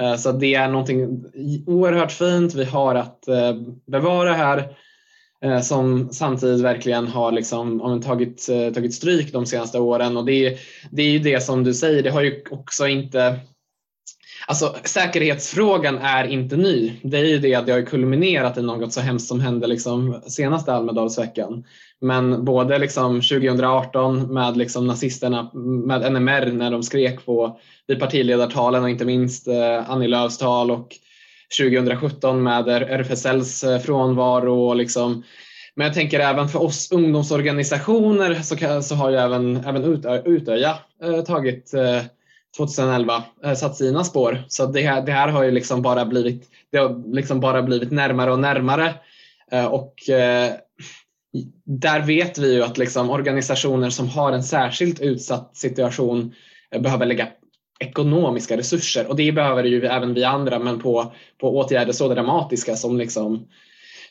Eh, 0.00 0.16
så 0.16 0.32
det 0.32 0.54
är 0.54 0.68
någonting 0.68 1.24
oerhört 1.66 2.12
fint 2.12 2.54
vi 2.54 2.64
har 2.64 2.94
att 2.94 3.28
eh, 3.28 3.54
bevara 3.86 4.32
här 4.32 4.76
eh, 5.44 5.60
som 5.60 6.08
samtidigt 6.12 6.64
verkligen 6.64 7.06
har 7.06 7.32
liksom, 7.32 8.00
tagit, 8.04 8.46
tagit 8.74 8.94
stryk 8.94 9.32
de 9.32 9.46
senaste 9.46 9.78
åren. 9.78 10.16
Och 10.16 10.24
det, 10.24 10.58
det 10.90 11.02
är 11.02 11.10
ju 11.10 11.18
det 11.18 11.40
som 11.40 11.64
du 11.64 11.74
säger, 11.74 12.02
det 12.02 12.10
har 12.10 12.22
ju 12.22 12.44
också 12.50 12.86
inte 12.86 13.40
Alltså 14.46 14.74
säkerhetsfrågan 14.84 15.98
är 15.98 16.24
inte 16.24 16.56
ny. 16.56 16.92
Det 17.02 17.18
är 17.18 17.24
ju 17.24 17.38
det 17.38 17.54
att 17.54 17.66
det 17.66 17.72
har 17.72 17.82
kulminerat 17.82 18.58
i 18.58 18.62
något 18.62 18.92
så 18.92 19.00
hemskt 19.00 19.28
som 19.28 19.40
hände 19.40 19.66
liksom 19.66 20.22
senaste 20.26 20.72
Almedalsveckan. 20.72 21.64
Men 22.00 22.44
både 22.44 22.78
liksom 22.78 23.14
2018 23.14 24.34
med 24.34 24.56
liksom 24.56 24.86
nazisterna, 24.86 25.50
med 25.86 26.12
NMR 26.12 26.52
när 26.52 26.70
de 26.70 26.82
skrek 26.82 27.26
på 27.26 27.60
vid 27.88 28.00
partiledartalen 28.00 28.82
och 28.82 28.90
inte 28.90 29.04
minst 29.04 29.48
eh, 29.48 29.90
Annie 29.90 30.08
Lööfs 30.08 30.38
tal 30.38 30.70
och 30.70 30.88
2017 31.60 32.42
med 32.42 32.68
RFSLs 32.68 33.64
eh, 33.64 33.78
frånvaro 33.78 34.68
och 34.68 34.76
liksom 34.76 35.22
men 35.74 35.84
jag 35.84 35.94
tänker 35.94 36.20
även 36.20 36.48
för 36.48 36.62
oss 36.62 36.92
ungdomsorganisationer 36.92 38.34
så, 38.34 38.82
så 38.82 38.94
har 38.94 39.10
ju 39.10 39.16
även, 39.16 39.56
även 39.56 39.84
Utöja 40.24 40.78
eh, 41.02 41.20
tagit 41.20 41.74
eh, 41.74 42.02
2011 42.56 43.24
eh, 43.44 43.54
satt 43.54 43.76
sina 43.76 44.04
spår. 44.04 44.44
Så 44.48 44.66
det 44.66 44.82
här, 44.82 45.02
det 45.02 45.12
här 45.12 45.28
har 45.28 45.42
ju 45.42 45.50
liksom 45.50 45.82
bara 45.82 46.04
blivit, 46.04 46.48
det 46.72 46.78
har 46.78 47.14
liksom 47.14 47.40
bara 47.40 47.62
blivit 47.62 47.90
närmare 47.90 48.32
och 48.32 48.38
närmare. 48.38 48.94
Eh, 49.52 49.66
och 49.66 50.08
eh, 50.08 50.52
där 51.64 52.00
vet 52.00 52.38
vi 52.38 52.54
ju 52.54 52.62
att 52.62 52.78
liksom 52.78 53.10
organisationer 53.10 53.90
som 53.90 54.08
har 54.08 54.32
en 54.32 54.42
särskilt 54.42 55.00
utsatt 55.00 55.56
situation 55.56 56.34
eh, 56.70 56.80
behöver 56.80 57.06
lägga 57.06 57.28
ekonomiska 57.82 58.56
resurser 58.56 59.06
och 59.06 59.16
det 59.16 59.32
behöver 59.32 59.64
ju 59.64 59.86
även 59.86 60.14
vi 60.14 60.24
andra 60.24 60.58
men 60.58 60.78
på, 60.78 61.12
på 61.40 61.58
åtgärder 61.58 61.92
så 61.92 62.08
dramatiska 62.08 62.76
som 62.76 62.98
liksom 62.98 63.46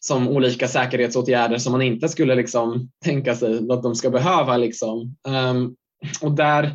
som 0.03 0.27
olika 0.27 0.67
säkerhetsåtgärder 0.67 1.57
som 1.57 1.71
man 1.71 1.81
inte 1.81 2.09
skulle 2.09 2.35
liksom 2.35 2.89
tänka 3.03 3.35
sig 3.35 3.71
att 3.71 3.83
de 3.83 3.95
ska 3.95 4.09
behöva. 4.09 4.57
Liksom. 4.57 5.15
Um, 5.27 5.75
och 6.21 6.31
där, 6.31 6.71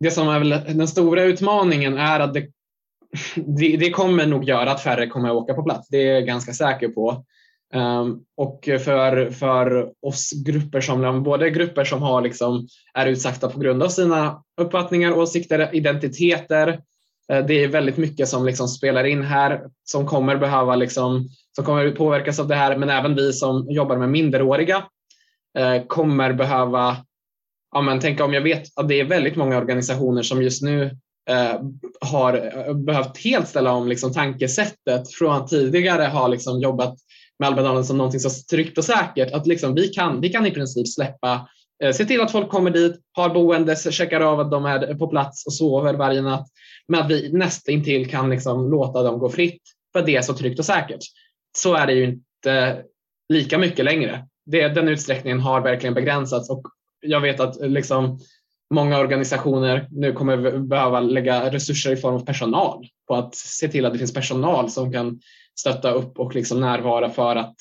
det 0.00 0.10
som 0.10 0.28
är 0.28 0.38
väl 0.38 0.48
den 0.50 0.88
stora 0.88 1.22
utmaningen 1.22 1.98
är 1.98 2.20
att 2.20 2.34
det, 2.34 2.46
det, 3.34 3.76
det, 3.76 3.90
kommer 3.90 4.26
nog 4.26 4.44
göra 4.44 4.70
att 4.70 4.82
färre 4.82 5.06
kommer 5.06 5.28
att 5.28 5.34
åka 5.34 5.54
på 5.54 5.62
plats. 5.62 5.88
Det 5.88 5.96
är 5.96 6.14
jag 6.14 6.26
ganska 6.26 6.52
säker 6.52 6.88
på. 6.88 7.24
Um, 7.74 8.24
och 8.36 8.60
för, 8.64 9.30
för 9.30 9.92
oss 10.02 10.30
grupper 10.46 10.80
som, 10.80 11.22
både 11.22 11.50
grupper 11.50 11.84
som 11.84 12.02
har 12.02 12.22
liksom, 12.22 12.68
är 12.94 13.06
utsatta 13.06 13.50
på 13.50 13.60
grund 13.60 13.82
av 13.82 13.88
sina 13.88 14.42
uppfattningar, 14.60 15.12
åsikter, 15.12 15.70
identiteter. 15.72 16.68
Uh, 17.32 17.46
det 17.46 17.64
är 17.64 17.68
väldigt 17.68 17.96
mycket 17.96 18.28
som 18.28 18.46
liksom 18.46 18.68
spelar 18.68 19.04
in 19.04 19.22
här 19.22 19.60
som 19.84 20.06
kommer 20.06 20.36
behöva 20.36 20.76
liksom, 20.76 21.28
som 21.56 21.64
kommer 21.64 21.90
påverkas 21.90 22.38
av 22.38 22.48
det 22.48 22.54
här. 22.54 22.76
Men 22.76 22.90
även 22.90 23.14
vi 23.14 23.32
som 23.32 23.66
jobbar 23.70 23.96
med 23.96 24.08
minderåriga 24.08 24.76
uh, 25.58 25.86
kommer 25.86 26.32
behöva 26.32 26.96
ja, 27.72 27.80
men 27.80 28.00
tänk 28.00 28.20
om 28.20 28.34
jag 28.34 28.42
vet 28.42 28.62
att 28.76 28.88
det 28.88 29.00
är 29.00 29.04
väldigt 29.04 29.36
många 29.36 29.58
organisationer 29.58 30.22
som 30.22 30.42
just 30.42 30.62
nu 30.62 30.84
uh, 31.30 31.60
har 32.00 32.74
behövt 32.74 33.18
helt 33.18 33.48
ställa 33.48 33.72
om 33.72 33.88
liksom 33.88 34.12
tankesättet 34.12 35.10
från 35.10 35.32
att 35.36 35.48
tidigare 35.48 36.04
ha 36.04 36.28
liksom 36.28 36.60
jobbat 36.60 36.98
med 37.40 37.48
Almedalen 37.48 37.84
som 37.84 37.98
någonting 37.98 38.20
så 38.20 38.30
tryggt 38.50 38.78
och 38.78 38.84
säkert 38.84 39.32
att 39.32 39.46
liksom 39.46 39.74
vi, 39.74 39.88
kan, 39.88 40.20
vi 40.20 40.28
kan 40.28 40.46
i 40.46 40.50
princip 40.50 40.88
släppa, 40.88 41.48
eh, 41.82 41.92
se 41.92 42.04
till 42.04 42.20
att 42.20 42.32
folk 42.32 42.48
kommer 42.48 42.70
dit, 42.70 43.00
har 43.12 43.30
boende, 43.30 43.76
checkar 43.76 44.20
av 44.20 44.40
att 44.40 44.50
de 44.50 44.64
är 44.64 44.94
på 44.94 45.08
plats 45.08 45.46
och 45.46 45.52
sover 45.52 45.94
varje 45.94 46.22
natt. 46.22 46.46
Men 46.88 47.00
att 47.00 47.10
vi 47.10 47.32
nästintill 47.32 48.10
kan 48.10 48.30
liksom 48.30 48.70
låta 48.70 49.02
dem 49.02 49.18
gå 49.18 49.30
fritt 49.30 49.62
för 49.92 50.02
det 50.02 50.16
är 50.16 50.22
så 50.22 50.34
tryggt 50.34 50.58
och 50.58 50.64
säkert. 50.64 51.00
Så 51.58 51.74
är 51.74 51.86
det 51.86 51.92
ju 51.92 52.04
inte 52.04 52.82
lika 53.28 53.58
mycket 53.58 53.84
längre. 53.84 54.26
Det, 54.46 54.68
den 54.68 54.88
utsträckningen 54.88 55.40
har 55.40 55.60
verkligen 55.60 55.94
begränsats 55.94 56.50
och 56.50 56.62
jag 57.00 57.20
vet 57.20 57.40
att 57.40 57.60
eh, 57.60 57.68
liksom 57.68 58.18
många 58.74 58.98
organisationer 58.98 59.88
nu 59.90 60.12
kommer 60.12 60.58
behöva 60.58 61.00
lägga 61.00 61.52
resurser 61.52 61.92
i 61.92 61.96
form 61.96 62.14
av 62.14 62.24
personal 62.24 62.86
på 63.08 63.14
att 63.14 63.34
se 63.34 63.68
till 63.68 63.86
att 63.86 63.92
det 63.92 63.98
finns 63.98 64.14
personal 64.14 64.70
som 64.70 64.92
kan 64.92 65.20
stötta 65.60 65.90
upp 65.90 66.18
och 66.18 66.34
liksom 66.34 66.60
närvara 66.60 67.10
för 67.10 67.36
att 67.36 67.54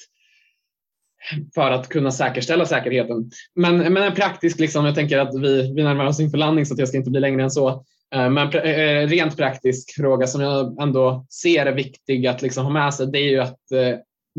för 1.56 1.72
att 1.72 1.89
kunna 1.89 2.12
säkerställa 2.12 2.66
säkerheten. 2.66 3.32
Men, 3.56 3.78
men 3.78 3.97
en 3.97 4.16
praktisk, 4.16 4.60
liksom, 4.60 4.86
jag 4.86 4.95
tänker 4.95 5.18
att 5.18 5.41
vi, 5.41 5.74
vi 5.76 5.84
närmar 5.84 6.06
oss 6.06 6.20
inför 6.20 6.38
landning 6.38 6.66
så 6.66 6.74
att 6.74 6.80
jag 6.80 6.88
ska 6.88 6.97
inte 6.97 7.12
bli 7.12 7.20
längre 7.20 7.43
än 7.43 7.52
så. 7.52 7.70
Eh, 8.16 8.30
men 8.30 8.47
eh, 8.47 9.08
rent 9.08 9.38
praktisk 9.38 9.95
fråga 9.95 10.28
som 10.28 10.41
jag 10.41 10.82
ändå 10.82 11.26
ser 11.30 11.66
är 11.66 11.74
viktig 11.74 12.28
att 12.28 12.41
liksom 12.41 12.64
ha 12.66 12.72
med 12.72 12.93
sig 12.93 13.08
det 13.08 13.20
är 13.20 13.30
ju 13.30 13.39
att 13.39 13.72
eh, 13.72 13.97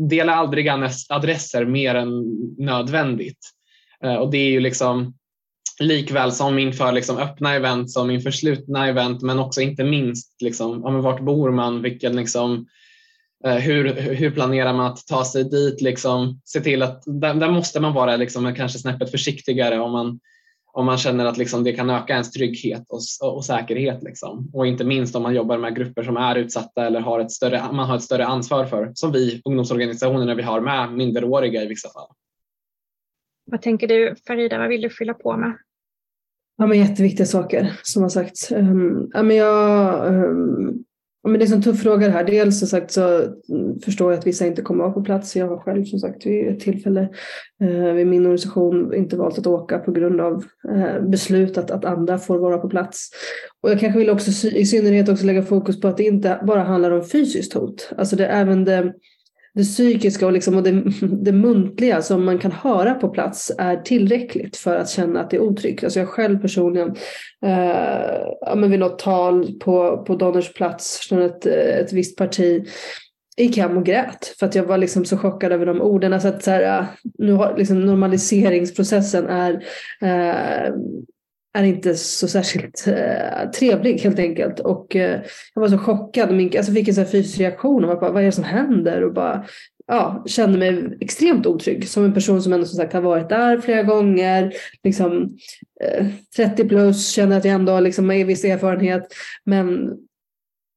dela 0.09 0.35
aldrig 0.35 0.69
adresser 1.09 1.65
mer 1.65 1.95
än 1.95 2.23
nödvändigt. 2.57 3.39
Och 4.19 4.31
det 4.31 4.37
är 4.37 4.49
ju 4.49 4.59
liksom 4.59 5.13
likväl 5.79 6.31
som 6.31 6.59
inför 6.59 6.91
liksom 6.91 7.17
öppna 7.17 7.55
event 7.55 7.91
som 7.91 8.11
inför 8.11 8.31
slutna 8.31 8.87
event 8.87 9.21
men 9.21 9.39
också 9.39 9.61
inte 9.61 9.83
minst 9.83 10.41
liksom, 10.41 10.81
ja, 10.83 10.89
vart 10.91 11.21
bor 11.21 11.51
man, 11.51 11.81
vilken 11.81 12.15
liksom, 12.15 12.57
Eh, 12.57 12.80
hur, 13.43 13.93
hur 13.93 14.31
planerar 14.31 14.73
man 14.73 14.91
att 14.91 15.07
ta 15.07 15.25
sig 15.25 15.43
dit? 15.43 15.81
Liksom, 15.81 16.41
se 16.43 16.61
till 16.61 16.83
att, 16.83 17.03
där, 17.05 17.33
där 17.33 17.51
måste 17.51 17.79
man 17.79 17.93
vara 17.93 18.15
liksom, 18.15 18.55
kanske 18.55 18.79
snäppet 18.79 19.11
försiktigare 19.11 19.79
om 19.79 19.91
man, 19.91 20.19
om 20.73 20.85
man 20.85 20.97
känner 20.97 21.25
att 21.25 21.37
liksom, 21.37 21.63
det 21.63 21.73
kan 21.73 21.89
öka 21.89 22.13
ens 22.13 22.31
trygghet 22.31 22.83
och, 22.89 23.33
och 23.35 23.45
säkerhet. 23.45 24.03
Liksom. 24.03 24.49
Och 24.53 24.67
inte 24.67 24.83
minst 24.83 25.15
om 25.15 25.23
man 25.23 25.35
jobbar 25.35 25.57
med 25.57 25.75
grupper 25.75 26.03
som 26.03 26.17
är 26.17 26.35
utsatta 26.35 26.85
eller 26.85 26.99
har 26.99 27.19
ett 27.19 27.31
större, 27.31 27.71
man 27.71 27.89
har 27.89 27.95
ett 27.95 28.03
större 28.03 28.25
ansvar 28.25 28.65
för, 28.65 28.91
som 28.93 29.11
vi 29.11 29.41
ungdomsorganisationerna 29.45 30.35
vi 30.35 30.43
har 30.43 30.61
med 30.61 30.93
minderåriga 30.93 31.63
i 31.63 31.67
vissa 31.67 31.89
fall. 31.89 32.07
Vad 33.45 33.61
tänker 33.61 33.87
du 33.87 34.15
Farida, 34.27 34.57
vad 34.57 34.69
vill 34.69 34.81
du 34.81 34.89
fylla 34.89 35.13
på 35.13 35.37
med? 35.37 35.57
Ja, 36.57 36.67
men 36.67 36.79
jätteviktiga 36.79 37.25
saker 37.25 37.79
som 37.83 38.01
har 38.01 38.09
sagts. 38.09 38.51
Um, 38.51 39.11
ja, 39.13 39.23
men 39.23 39.37
jag 39.37 40.07
um, 40.13 40.83
men 41.23 41.39
det 41.39 41.45
är 41.45 41.53
en 41.53 41.61
tuff 41.61 41.81
fråga 41.81 42.07
det 42.07 42.13
här. 42.13 42.23
Dels 42.23 42.59
som 42.59 42.67
sagt 42.67 42.91
så 42.91 43.25
förstår 43.85 44.11
jag 44.11 44.19
att 44.19 44.27
vissa 44.27 44.45
inte 44.45 44.61
kommer 44.61 44.83
att 44.83 44.87
vara 44.87 44.93
på 44.93 45.05
plats. 45.05 45.35
Jag 45.35 45.47
har 45.47 45.57
själv 45.57 45.85
som 45.85 45.99
sagt 45.99 46.25
vid 46.25 46.47
ett 46.47 46.59
tillfälle 46.59 47.09
eh, 47.61 47.93
vid 47.93 48.07
min 48.07 48.25
organisation 48.25 48.93
inte 48.93 49.17
valt 49.17 49.37
att 49.37 49.47
åka 49.47 49.79
på 49.79 49.91
grund 49.91 50.21
av 50.21 50.43
eh, 50.69 51.01
beslut 51.01 51.57
att, 51.57 51.71
att 51.71 51.85
andra 51.85 52.17
får 52.17 52.37
vara 52.37 52.57
på 52.57 52.69
plats. 52.69 53.09
Och 53.61 53.69
jag 53.69 53.79
kanske 53.79 53.99
vill 53.99 54.09
också 54.09 54.47
i 54.47 54.65
synnerhet 54.65 55.09
också 55.09 55.25
lägga 55.25 55.43
fokus 55.43 55.81
på 55.81 55.87
att 55.87 55.97
det 55.97 56.03
inte 56.03 56.39
bara 56.47 56.63
handlar 56.63 56.91
om 56.91 57.03
fysiskt 57.03 57.53
hot. 57.53 57.89
Alltså 57.97 58.15
det 58.15 58.25
är 58.25 58.41
även 58.41 58.65
det 58.65 58.93
det 59.53 59.63
psykiska 59.63 60.25
och, 60.25 60.31
liksom, 60.31 60.55
och 60.55 60.63
det, 60.63 60.83
det 61.01 61.31
muntliga 61.31 62.01
som 62.01 62.25
man 62.25 62.39
kan 62.39 62.51
höra 62.51 62.93
på 62.93 63.09
plats 63.09 63.51
är 63.57 63.77
tillräckligt 63.77 64.57
för 64.57 64.75
att 64.75 64.89
känna 64.89 65.21
att 65.21 65.29
det 65.29 65.37
är 65.37 65.41
otryggt. 65.41 65.83
Alltså 65.83 65.99
jag 65.99 66.09
själv 66.09 66.41
personligen 66.41 66.95
eh, 67.45 68.21
ja, 68.41 68.55
men 68.55 68.71
vid 68.71 68.79
något 68.79 68.99
tal 68.99 69.59
på, 69.59 70.03
på 70.07 70.15
Donners 70.15 70.53
plats 70.53 71.07
från 71.09 71.21
ett, 71.21 71.45
eh, 71.45 71.53
ett 71.53 71.93
visst 71.93 72.17
parti 72.17 72.67
gick 73.37 73.57
hem 73.57 73.77
och 73.77 73.85
grät 73.85 74.35
för 74.39 74.45
att 74.45 74.55
jag 74.55 74.63
var 74.63 74.77
liksom 74.77 75.05
så 75.05 75.17
chockad 75.17 75.51
över 75.51 75.65
de 75.65 75.81
orden. 75.81 76.13
Alltså 76.13 76.27
att 76.27 76.43
så 76.43 76.51
här, 76.51 76.79
eh, 76.79 76.85
nu 77.17 77.33
har, 77.33 77.57
liksom 77.57 77.85
normaliseringsprocessen 77.85 79.27
är 79.27 79.53
eh, 80.01 80.73
är 81.53 81.63
inte 81.63 81.95
så 81.95 82.27
särskilt 82.27 82.87
eh, 82.87 83.49
trevlig 83.49 83.99
helt 83.99 84.19
enkelt. 84.19 84.59
Och 84.59 84.95
eh, 84.95 85.21
jag 85.53 85.61
var 85.61 85.69
så 85.69 85.77
chockad. 85.77 86.33
Min, 86.33 86.57
alltså 86.57 86.73
fick 86.73 86.87
en 86.87 86.95
sån 86.95 87.05
fysisk 87.05 87.39
reaktion. 87.39 87.85
Och 87.85 87.99
bara, 87.99 88.11
vad 88.11 88.21
är 88.21 88.25
det 88.25 88.31
som 88.31 88.43
händer? 88.43 89.03
Och 89.03 89.13
bara, 89.13 89.45
ja, 89.87 90.23
kände 90.27 90.57
mig 90.57 90.97
extremt 91.01 91.45
otrygg. 91.45 91.87
Som 91.87 92.05
en 92.05 92.13
person 92.13 92.41
som 92.41 92.53
ändå 92.53 92.65
som 92.65 92.77
sagt 92.77 92.93
har 92.93 93.01
varit 93.01 93.29
där 93.29 93.57
flera 93.57 93.83
gånger. 93.83 94.53
Liksom, 94.83 95.37
eh, 95.83 96.05
30 96.35 96.67
plus, 96.67 97.09
känner 97.09 97.37
att 97.37 97.45
jag 97.45 97.53
ändå 97.53 97.79
liksom 97.79 98.09
har 98.09 98.23
viss 98.25 98.45
erfarenhet. 98.45 99.07
Men 99.45 99.97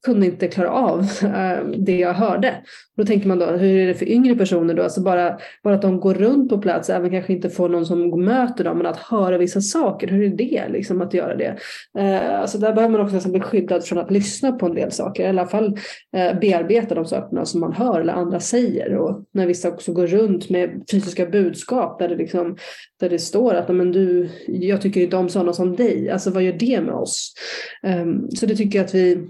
kunde 0.05 0.27
inte 0.27 0.49
klara 0.49 0.71
av 0.71 1.09
ehm, 1.23 1.85
det 1.85 1.99
jag 1.99 2.15
hörde. 2.15 2.55
Då 2.97 3.05
tänker 3.05 3.29
man 3.29 3.39
då, 3.39 3.47
hur 3.47 3.79
är 3.79 3.87
det 3.87 3.95
för 3.95 4.09
yngre 4.09 4.35
personer 4.35 4.75
då? 4.75 4.83
Alltså 4.83 5.01
bara, 5.01 5.39
bara 5.65 5.75
att 5.75 5.83
de 5.83 6.01
går 6.01 6.15
runt 6.15 6.51
på 6.51 6.59
plats, 6.59 6.91
även 6.91 7.11
kanske 7.11 7.33
inte 7.33 7.51
får 7.51 7.69
någon 7.69 7.87
som 7.87 8.25
möter 8.25 8.65
dem, 8.65 8.79
men 8.79 8.87
att 8.87 8.97
höra 8.97 9.39
vissa 9.39 9.61
saker, 9.61 10.09
hur 10.09 10.25
är 10.25 10.29
det 10.29 10.69
liksom 10.69 11.03
att 11.03 11.15
göra 11.15 11.37
det? 11.37 11.57
Eh, 11.99 12.41
alltså 12.41 12.59
där 12.59 12.73
behöver 12.73 12.93
man 12.93 13.01
också 13.01 13.15
nästan 13.15 13.33
bli 13.33 13.41
skyddad 13.41 13.85
från 13.85 13.99
att 13.99 14.11
lyssna 14.11 14.53
på 14.53 14.67
en 14.67 14.75
del 14.75 14.93
saker, 14.93 15.25
i 15.25 15.29
alla 15.29 15.47
fall 15.47 15.79
eh, 16.17 16.39
bearbeta 16.41 16.95
de 16.95 17.05
sakerna 17.05 17.45
som 17.45 17.61
man 17.61 17.73
hör 17.73 18.01
eller 18.01 18.13
andra 18.13 18.41
säger. 18.41 18.97
Och 18.97 19.25
när 19.33 19.47
vissa 19.47 19.69
också 19.69 19.93
går 19.93 20.07
runt 20.07 20.51
med 20.51 20.85
fysiska 20.91 21.27
budskap 21.27 21.99
där 21.99 22.09
det, 22.09 22.17
liksom, 22.17 22.57
där 23.01 23.11
det 23.11 23.19
står 23.19 23.55
att 23.55 23.69
men 23.69 23.93
du, 23.93 24.29
jag 24.47 24.81
tycker 24.81 25.01
inte 25.01 25.17
om 25.17 25.29
sådana 25.29 25.53
som 25.53 25.77
dig, 25.77 26.11
alltså 26.11 26.31
vad 26.31 26.43
gör 26.43 26.53
det 26.53 26.81
med 26.81 26.95
oss? 26.95 27.35
Ehm, 27.83 28.31
så 28.31 28.47
det 28.47 28.57
tycker 28.57 28.79
jag 28.79 28.85
att 28.85 28.95
vi 28.95 29.29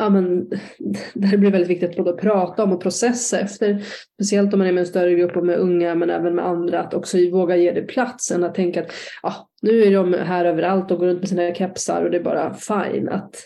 ja, 0.00 0.10
men, 0.10 0.48
det 1.14 1.36
blir 1.38 1.50
väldigt 1.50 1.70
viktigt 1.70 1.90
att 1.90 1.96
både 1.96 2.12
prata 2.12 2.64
om 2.64 2.72
och 2.72 2.82
processa 2.82 3.40
efter. 3.40 3.84
Speciellt 4.14 4.52
om 4.52 4.58
man 4.58 4.68
är 4.68 4.72
med 4.72 4.80
en 4.80 4.86
större 4.86 5.14
grupp 5.14 5.36
och 5.36 5.46
med 5.46 5.58
unga 5.58 5.94
men 5.94 6.10
även 6.10 6.34
med 6.34 6.46
andra. 6.46 6.80
Att 6.80 6.94
också 6.94 7.18
våga 7.30 7.56
ge 7.56 7.72
det 7.72 7.82
plats 7.82 8.30
än 8.30 8.44
att 8.44 8.54
tänka 8.54 8.80
att 8.82 8.92
ja, 9.22 9.48
nu 9.62 9.82
är 9.82 9.90
de 9.90 10.14
här 10.14 10.44
överallt 10.44 10.90
och 10.90 10.98
går 10.98 11.06
runt 11.06 11.20
med 11.20 11.28
sina 11.28 11.54
kepsar 11.54 12.04
och 12.04 12.10
det 12.10 12.16
är 12.16 12.22
bara 12.22 12.54
fine. 12.54 13.08
Att, 13.08 13.36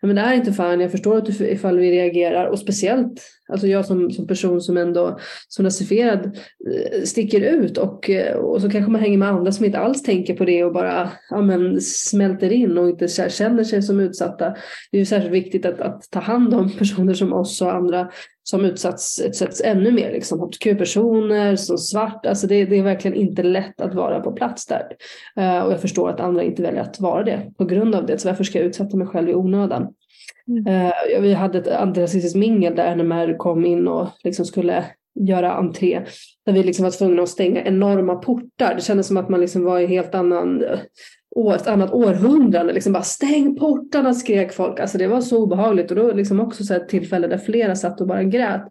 ja, 0.00 0.06
men 0.06 0.16
det 0.16 0.22
är 0.22 0.34
inte 0.34 0.52
fine, 0.52 0.80
jag 0.80 0.90
förstår 0.90 1.16
att 1.16 1.24
du, 1.24 1.48
ifall 1.48 1.78
vi 1.78 1.90
reagerar 1.90 2.46
och 2.46 2.58
speciellt 2.58 3.22
alltså 3.48 3.66
jag 3.66 3.86
som, 3.86 4.10
som 4.10 4.26
person 4.26 4.60
som 4.60 4.76
ändå 4.76 5.18
som 5.48 5.64
rasifierad 5.64 6.24
eh, 6.70 7.02
sticker 7.04 7.40
ut 7.40 7.78
och, 7.78 8.10
eh, 8.10 8.36
och 8.36 8.62
så 8.62 8.70
kanske 8.70 8.90
man 8.90 9.00
hänger 9.00 9.18
med 9.18 9.28
andra 9.28 9.52
som 9.52 9.64
inte 9.64 9.78
alls 9.78 10.02
tänker 10.02 10.34
på 10.34 10.44
det 10.44 10.64
och 10.64 10.72
bara 10.72 11.10
ja, 11.30 11.42
men, 11.42 11.80
smälter 11.80 12.52
in 12.52 12.78
och 12.78 12.88
inte 12.88 13.08
känner 13.08 13.64
sig 13.64 13.82
som 13.82 14.00
utsatta. 14.00 14.54
Det 14.90 14.96
är 14.96 14.98
ju 14.98 15.06
särskilt 15.06 15.34
viktigt 15.34 15.66
att, 15.66 15.80
att 15.80 16.10
ta 16.10 16.20
hand 16.20 16.54
om 16.54 16.70
personer 16.78 17.14
som 17.14 17.32
oss 17.32 17.62
och 17.62 17.74
andra 17.74 18.10
som 18.44 18.64
utsatts, 18.64 19.20
utsätts 19.20 19.60
ännu 19.64 19.92
mer. 19.92 20.12
Liksom. 20.12 20.40
hbtq-personer, 20.40 21.56
som 21.56 21.78
svart. 21.78 22.26
Alltså 22.26 22.46
det, 22.46 22.64
det, 22.64 22.78
är 22.78 22.82
verkligen 22.82 23.16
inte 23.16 23.42
lätt 23.42 23.80
att 23.80 23.94
vara 23.94 24.20
på 24.20 24.32
plats 24.32 24.66
där. 24.66 24.86
Uh, 25.38 25.64
och 25.66 25.72
jag 25.72 25.80
förstår 25.80 26.10
att 26.10 26.20
andra 26.20 26.42
inte 26.42 26.62
väljer 26.62 26.80
att 26.80 27.00
vara 27.00 27.24
det 27.24 27.52
på 27.58 27.64
grund 27.64 27.94
av 27.94 28.06
det. 28.06 28.18
Så 28.18 28.28
varför 28.28 28.44
ska 28.44 28.58
jag 28.58 28.66
utsätta 28.66 28.96
mig 28.96 29.06
själv 29.06 29.28
i 29.28 29.34
onödan? 29.34 29.88
Mm. 30.48 30.86
Uh, 30.86 31.20
vi 31.20 31.32
hade 31.32 31.58
ett 31.58 31.68
antirasistiskt 31.68 32.36
mingel 32.36 32.76
där 32.76 32.96
NMR 32.96 33.36
kom 33.36 33.64
in 33.64 33.88
och 33.88 34.08
liksom 34.24 34.44
skulle 34.44 34.84
göra 35.20 35.52
entré. 35.52 36.02
Där 36.46 36.52
vi 36.52 36.62
liksom 36.62 36.84
var 36.84 36.90
tvungna 36.90 37.22
att 37.22 37.28
stänga 37.28 37.64
enorma 37.64 38.14
portar. 38.14 38.74
Det 38.74 38.82
kändes 38.82 39.06
som 39.06 39.16
att 39.16 39.28
man 39.28 39.40
liksom 39.40 39.64
var 39.64 39.78
i 39.78 39.86
helt 39.86 40.14
annan 40.14 40.64
ett 41.54 41.66
annat 41.66 41.92
århundrade. 41.92 42.72
Liksom 42.72 42.92
bara 42.92 43.02
stäng 43.02 43.56
portarna 43.56 44.14
skrek 44.14 44.52
folk. 44.52 44.80
Alltså 44.80 44.98
det 44.98 45.06
var 45.06 45.20
så 45.20 45.42
obehagligt 45.42 45.90
och 45.90 45.96
då 45.96 46.12
liksom 46.12 46.40
också 46.40 46.64
så 46.64 46.74
ett 46.74 46.88
tillfälle 46.88 47.26
där 47.26 47.38
flera 47.38 47.76
satt 47.76 48.00
och 48.00 48.06
bara 48.06 48.22
grät. 48.22 48.62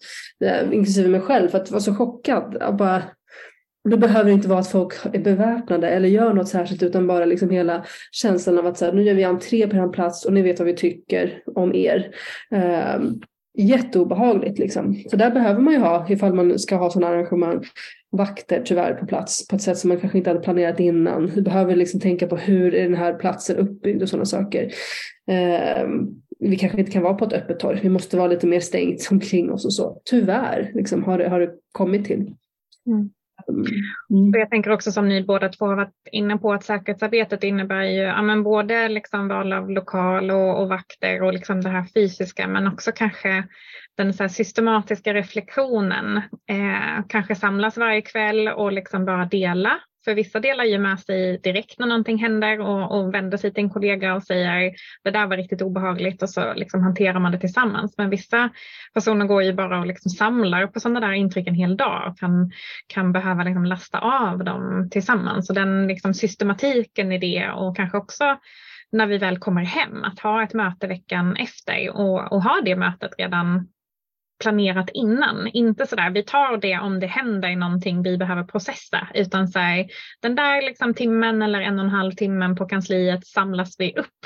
Eh, 0.46 0.74
inklusive 0.74 1.10
mig 1.10 1.22
själv 1.22 1.50
för 1.50 1.58
att 1.58 1.68
jag 1.68 1.74
var 1.74 1.80
så 1.80 1.96
chockad. 1.96 2.58
Jag 2.60 2.76
bara, 2.76 3.04
det 3.90 3.98
behöver 3.98 4.32
inte 4.32 4.48
vara 4.48 4.60
att 4.60 4.72
folk 4.72 4.94
är 5.14 5.20
beväpnade 5.20 5.90
eller 5.90 6.10
gör 6.10 6.34
något 6.34 6.48
särskilt 6.48 6.84
utan 6.84 7.08
bara 7.08 7.26
liksom 7.26 7.50
hela 7.50 7.86
känslan 8.12 8.60
av 8.60 8.66
att 8.66 8.78
så 8.78 8.86
här, 8.86 8.94
nu 8.94 9.04
gör 9.04 9.14
vi 9.14 9.24
entré 9.24 9.68
på 9.68 9.76
en 9.76 9.92
plats 9.92 10.26
och 10.26 10.34
ni 10.34 10.42
vet 10.42 10.60
vad 10.60 10.68
vi 10.68 10.76
tycker 10.76 11.44
om 11.56 11.76
er. 11.76 12.16
Um, 12.96 13.22
jätteobehagligt 13.58 14.60
liksom. 14.60 15.04
Så 15.10 15.16
där 15.16 15.32
behöver 15.32 15.62
man 15.62 15.74
ju 15.74 15.80
ha, 15.80 16.06
ifall 16.10 16.34
man 16.34 16.60
ska 16.60 16.76
ha 16.76 16.90
sådana 16.90 17.14
arrangemang, 17.14 17.64
vakter 18.12 18.62
tyvärr 18.66 18.94
på 18.94 19.06
plats 19.06 19.48
på 19.48 19.56
ett 19.56 19.62
sätt 19.62 19.78
som 19.78 19.88
man 19.88 20.00
kanske 20.00 20.18
inte 20.18 20.30
hade 20.30 20.40
planerat 20.40 20.80
innan. 20.80 21.32
Du 21.36 21.42
behöver 21.42 21.76
liksom 21.76 22.00
tänka 22.00 22.28
på 22.28 22.38
hur 22.38 22.76
är 22.76 22.84
den 22.84 22.98
här 22.98 23.14
platsen 23.14 23.58
uppbyggd 23.58 24.02
och 24.02 24.10
sådana 24.10 24.26
saker. 24.26 24.72
Eh, 25.28 25.88
vi 26.40 26.56
kanske 26.56 26.80
inte 26.80 26.92
kan 26.92 27.04
vara 27.04 27.14
på 27.14 27.26
ett 27.26 27.34
öppet 27.34 27.60
torg. 27.60 27.80
Vi 27.84 27.90
måste 27.90 28.18
vara 28.18 28.28
lite 28.28 28.48
mer 28.48 28.60
stängt 28.60 29.08
omkring 29.12 29.52
oss 29.52 29.66
och 29.66 29.74
så. 29.74 30.02
Tyvärr 30.06 30.72
liksom, 30.76 31.04
har, 31.04 31.18
det, 31.18 31.30
har 31.30 31.40
det 31.40 31.52
kommit 31.72 32.06
till. 32.06 32.36
Mm. 32.88 33.10
Mm. 33.50 34.32
Jag 34.40 34.50
tänker 34.50 34.72
också 34.72 34.92
som 34.92 35.10
ni 35.10 35.24
båda 35.24 35.50
två 35.50 35.66
har 35.66 35.76
varit 35.76 36.08
inne 36.12 36.38
på 36.38 36.54
att 36.54 36.64
säkerhetsarbetet 36.64 37.44
innebär 37.44 37.84
ju 37.84 38.02
ja, 38.02 38.22
men 38.22 38.44
både 38.44 38.88
liksom 38.88 39.28
val 39.28 39.54
av 39.54 39.70
lokal 39.70 40.32
och, 40.32 40.62
och 40.62 40.70
vakter 40.70 41.24
och 41.24 41.34
liksom 41.34 41.62
det 41.62 41.70
här 41.70 41.86
fysiska 41.94 42.48
men 42.48 42.68
också 42.68 42.92
kanske 42.92 43.44
den 43.98 44.14
så 44.14 44.30
systematiska 44.30 45.14
reflektionen. 45.14 46.18
Eh, 46.50 47.06
kanske 47.10 47.36
samlas 47.36 47.78
varje 47.78 48.02
kväll 48.02 48.48
och 48.48 48.72
liksom 48.72 49.06
bara 49.06 49.26
dela 49.26 49.80
för 50.06 50.16
vissa 50.16 50.40
delar 50.40 50.64
ju 50.64 50.78
med 50.78 51.00
sig 51.00 51.38
direkt 51.38 51.80
när 51.80 51.88
någonting 51.88 52.18
händer 52.18 52.60
och, 52.60 52.98
och 52.98 53.14
vänder 53.14 53.38
sig 53.38 53.54
till 53.54 53.64
en 53.64 53.70
kollega 53.70 54.16
och 54.16 54.24
säger 54.24 54.72
det 55.04 55.12
där 55.12 55.28
var 55.28 55.38
riktigt 55.38 55.62
obehagligt 55.62 56.24
och 56.24 56.30
så 56.30 56.54
liksom 56.54 56.84
hanterar 56.84 57.20
man 57.20 57.32
det 57.32 57.40
tillsammans. 57.40 57.98
Men 57.98 58.10
vissa 58.10 58.50
personer 58.94 59.26
går 59.26 59.44
ju 59.44 59.54
bara 59.54 59.80
och 59.80 59.86
liksom 59.86 60.10
samlar 60.10 60.68
på 60.68 60.80
sådana 60.80 61.00
där 61.00 61.14
intryck 61.14 61.48
en 61.48 61.56
hel 61.56 61.78
dag 61.78 62.08
och 62.08 62.20
kan, 62.20 62.52
kan 62.88 63.12
behöva 63.12 63.44
liksom 63.44 63.66
lasta 63.66 64.00
av 64.00 64.44
dem 64.44 64.90
tillsammans. 64.92 65.50
Och 65.50 65.56
den 65.56 65.88
liksom 65.88 66.14
systematiken 66.14 67.12
i 67.12 67.18
det 67.18 67.50
och 67.50 67.76
kanske 67.76 67.98
också 67.98 68.38
när 68.92 69.08
vi 69.08 69.18
väl 69.18 69.38
kommer 69.38 69.64
hem 69.64 70.04
att 70.04 70.20
ha 70.20 70.44
ett 70.44 70.54
möte 70.54 70.88
veckan 70.88 71.36
efter 71.36 71.96
och, 71.96 72.32
och 72.32 72.44
ha 72.44 72.62
det 72.66 72.76
mötet 72.76 73.12
redan 73.18 73.68
planerat 74.42 74.90
innan. 74.94 75.48
Inte 75.48 75.88
sådär, 75.88 76.10
vi 76.10 76.24
tar 76.24 76.58
det 76.58 76.80
om 76.80 77.00
det 77.00 77.08
händer 77.08 77.56
någonting 77.56 78.04
vi 78.04 78.18
behöver 78.18 78.44
processa, 78.44 79.08
utan 79.14 79.48
så 79.48 79.60
här, 79.60 79.88
den 80.22 80.36
där 80.36 80.62
liksom 80.62 80.94
timmen 80.94 81.42
eller 81.42 81.62
en 81.62 81.80
och 81.80 81.86
en 81.86 81.92
halv 81.92 82.12
timmen 82.12 82.56
på 82.56 82.66
kansliet 82.66 83.28
samlas 83.28 83.76
vi 83.80 83.94
upp 83.98 84.26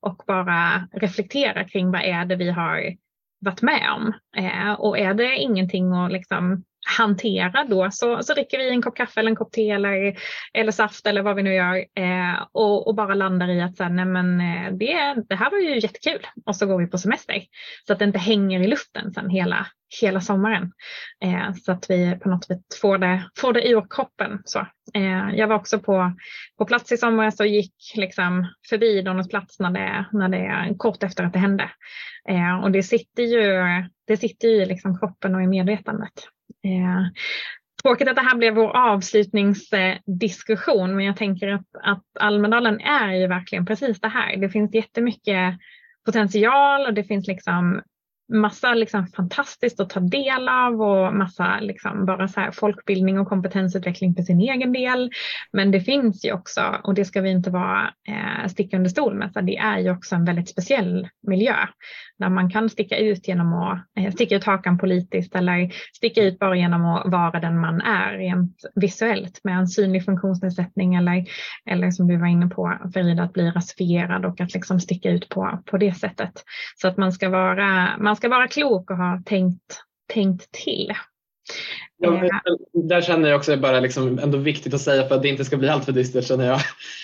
och 0.00 0.22
bara 0.26 0.88
reflekterar 0.92 1.68
kring 1.68 1.90
vad 1.90 2.02
är 2.02 2.24
det 2.24 2.36
vi 2.36 2.50
har 2.50 2.96
varit 3.40 3.62
med 3.62 3.90
om. 3.96 4.12
Eh, 4.36 4.72
och 4.72 4.98
är 4.98 5.14
det 5.14 5.36
ingenting 5.36 5.92
att 5.92 6.12
liksom 6.12 6.64
hantera 6.86 7.64
då 7.64 7.88
så, 7.90 8.22
så 8.22 8.34
dricker 8.34 8.58
vi 8.58 8.70
en 8.70 8.82
kopp 8.82 8.96
kaffe 8.96 9.20
eller 9.20 9.30
en 9.30 9.36
kopp 9.36 9.52
te 9.52 9.70
eller, 9.70 10.16
eller 10.54 10.72
saft 10.72 11.06
eller 11.06 11.22
vad 11.22 11.36
vi 11.36 11.42
nu 11.42 11.54
gör 11.54 11.76
eh, 11.76 12.46
och, 12.52 12.88
och, 12.88 12.94
bara 12.94 13.14
landar 13.14 13.48
i 13.48 13.62
att 13.62 13.76
så 13.76 13.88
nej 13.88 14.04
men, 14.04 14.40
eh, 14.40 14.72
det, 14.72 15.24
det 15.28 15.34
här 15.34 15.50
var 15.50 15.58
ju 15.58 15.80
jättekul 15.80 16.26
och 16.46 16.56
så 16.56 16.66
går 16.66 16.78
vi 16.78 16.86
på 16.86 16.98
semester. 16.98 17.42
Så 17.86 17.92
att 17.92 17.98
det 17.98 18.04
inte 18.04 18.18
hänger 18.18 18.60
i 18.60 18.66
luften 18.66 19.12
sen 19.12 19.30
hela, 19.30 19.66
hela 20.00 20.20
sommaren. 20.20 20.72
Eh, 21.24 21.54
så 21.54 21.72
att 21.72 21.90
vi 21.90 22.18
på 22.22 22.28
något 22.28 22.44
sätt 22.44 22.62
får 22.80 22.98
det, 22.98 23.30
får 23.38 23.52
det 23.52 23.68
ur 23.68 23.86
kroppen. 23.90 24.42
Så. 24.44 24.58
Eh, 24.94 25.30
jag 25.34 25.48
var 25.48 25.56
också 25.56 25.78
på, 25.78 26.12
på 26.58 26.64
plats 26.64 26.92
i 26.92 26.96
somras 26.96 27.40
och 27.40 27.46
gick 27.46 27.74
liksom 27.96 28.48
förbi 28.68 29.02
Donners 29.02 29.28
plats 29.28 29.60
när 29.60 29.70
det, 29.70 30.06
när 30.12 30.28
det, 30.28 30.74
kort 30.78 31.02
efter 31.02 31.24
att 31.24 31.32
det 31.32 31.38
hände. 31.38 31.70
Eh, 32.28 32.64
och 32.64 32.70
det 32.70 32.82
sitter 32.82 33.22
ju, 33.22 33.64
det 34.06 34.16
sitter 34.16 34.48
ju 34.48 34.54
i 34.54 34.66
liksom 34.66 34.98
kroppen 34.98 35.34
och 35.34 35.42
i 35.42 35.46
medvetandet. 35.46 36.28
Eh, 36.66 37.06
tråkigt 37.82 38.08
att 38.08 38.16
det 38.16 38.22
här 38.22 38.36
blev 38.36 38.54
vår 38.54 38.76
avslutningsdiskussion 38.76 40.96
men 40.96 41.04
jag 41.04 41.16
tänker 41.16 41.48
att, 41.48 41.66
att 41.82 42.04
Almedalen 42.20 42.80
är 42.80 43.12
ju 43.12 43.26
verkligen 43.26 43.66
precis 43.66 44.00
det 44.00 44.08
här. 44.08 44.36
Det 44.36 44.48
finns 44.48 44.74
jättemycket 44.74 45.58
potential 46.04 46.86
och 46.86 46.94
det 46.94 47.04
finns 47.04 47.26
liksom 47.26 47.82
massa 48.28 48.74
liksom 48.74 49.06
fantastiskt 49.06 49.80
att 49.80 49.90
ta 49.90 50.00
del 50.00 50.48
av 50.48 50.82
och 50.82 51.14
massa 51.14 51.60
liksom 51.60 52.06
bara 52.06 52.28
så 52.28 52.40
här 52.40 52.50
folkbildning 52.50 53.18
och 53.18 53.28
kompetensutveckling 53.28 54.14
för 54.14 54.22
sin 54.22 54.40
egen 54.40 54.72
del. 54.72 55.10
Men 55.52 55.70
det 55.70 55.80
finns 55.80 56.24
ju 56.24 56.32
också, 56.32 56.80
och 56.84 56.94
det 56.94 57.04
ska 57.04 57.20
vi 57.20 57.30
inte 57.30 57.50
vara 57.50 57.90
eh, 58.08 58.48
sticka 58.48 58.76
under 58.76 58.90
stol 58.90 59.14
med, 59.14 59.32
så 59.32 59.40
det 59.40 59.56
är 59.56 59.78
ju 59.78 59.90
också 59.90 60.14
en 60.14 60.24
väldigt 60.24 60.48
speciell 60.48 61.08
miljö 61.26 61.56
där 62.18 62.28
man 62.28 62.50
kan 62.50 62.70
sticka 62.70 62.96
ut 62.96 63.28
genom 63.28 63.52
att 63.52 63.78
eh, 63.98 64.12
sticka 64.12 64.36
ut 64.36 64.44
hakan 64.44 64.78
politiskt 64.78 65.34
eller 65.34 65.72
sticka 65.96 66.22
ut 66.22 66.38
bara 66.38 66.56
genom 66.56 66.86
att 66.86 67.12
vara 67.12 67.40
den 67.40 67.60
man 67.60 67.80
är 67.80 68.18
rent 68.18 68.56
visuellt 68.74 69.40
med 69.44 69.58
en 69.58 69.68
synlig 69.68 70.04
funktionsnedsättning 70.04 70.94
eller, 70.94 71.24
eller 71.70 71.90
som 71.90 72.08
du 72.08 72.16
var 72.16 72.26
inne 72.26 72.46
på 72.46 72.78
Frida, 72.94 73.22
att 73.22 73.32
bli 73.32 73.50
rasifierad 73.50 74.24
och 74.24 74.40
att 74.40 74.54
liksom 74.54 74.80
sticka 74.80 75.10
ut 75.10 75.28
på, 75.28 75.58
på 75.64 75.78
det 75.78 75.94
sättet. 75.94 76.44
Så 76.76 76.88
att 76.88 76.96
man 76.96 77.12
ska 77.12 77.28
vara, 77.28 77.96
man 77.98 78.15
ska 78.16 78.28
vara 78.28 78.48
klok 78.48 78.90
och 78.90 78.96
ha 78.96 79.22
tänkt, 79.26 79.82
tänkt 80.12 80.52
till. 80.52 80.92
Ja, 81.98 82.24
eh. 82.24 82.30
där 82.72 83.02
känner 83.02 83.28
jag 83.28 83.38
också 83.38 83.56
bara 83.56 83.80
liksom 83.80 84.18
ändå 84.18 84.38
viktigt 84.38 84.74
att 84.74 84.80
säga 84.80 85.08
för 85.08 85.14
att 85.14 85.22
det 85.22 85.28
inte 85.28 85.44
ska 85.44 85.56
bli 85.56 85.68
allt 85.68 85.84
för 85.84 85.92
dystert 85.92 86.24
känner 86.24 86.46
jag. 86.46 86.60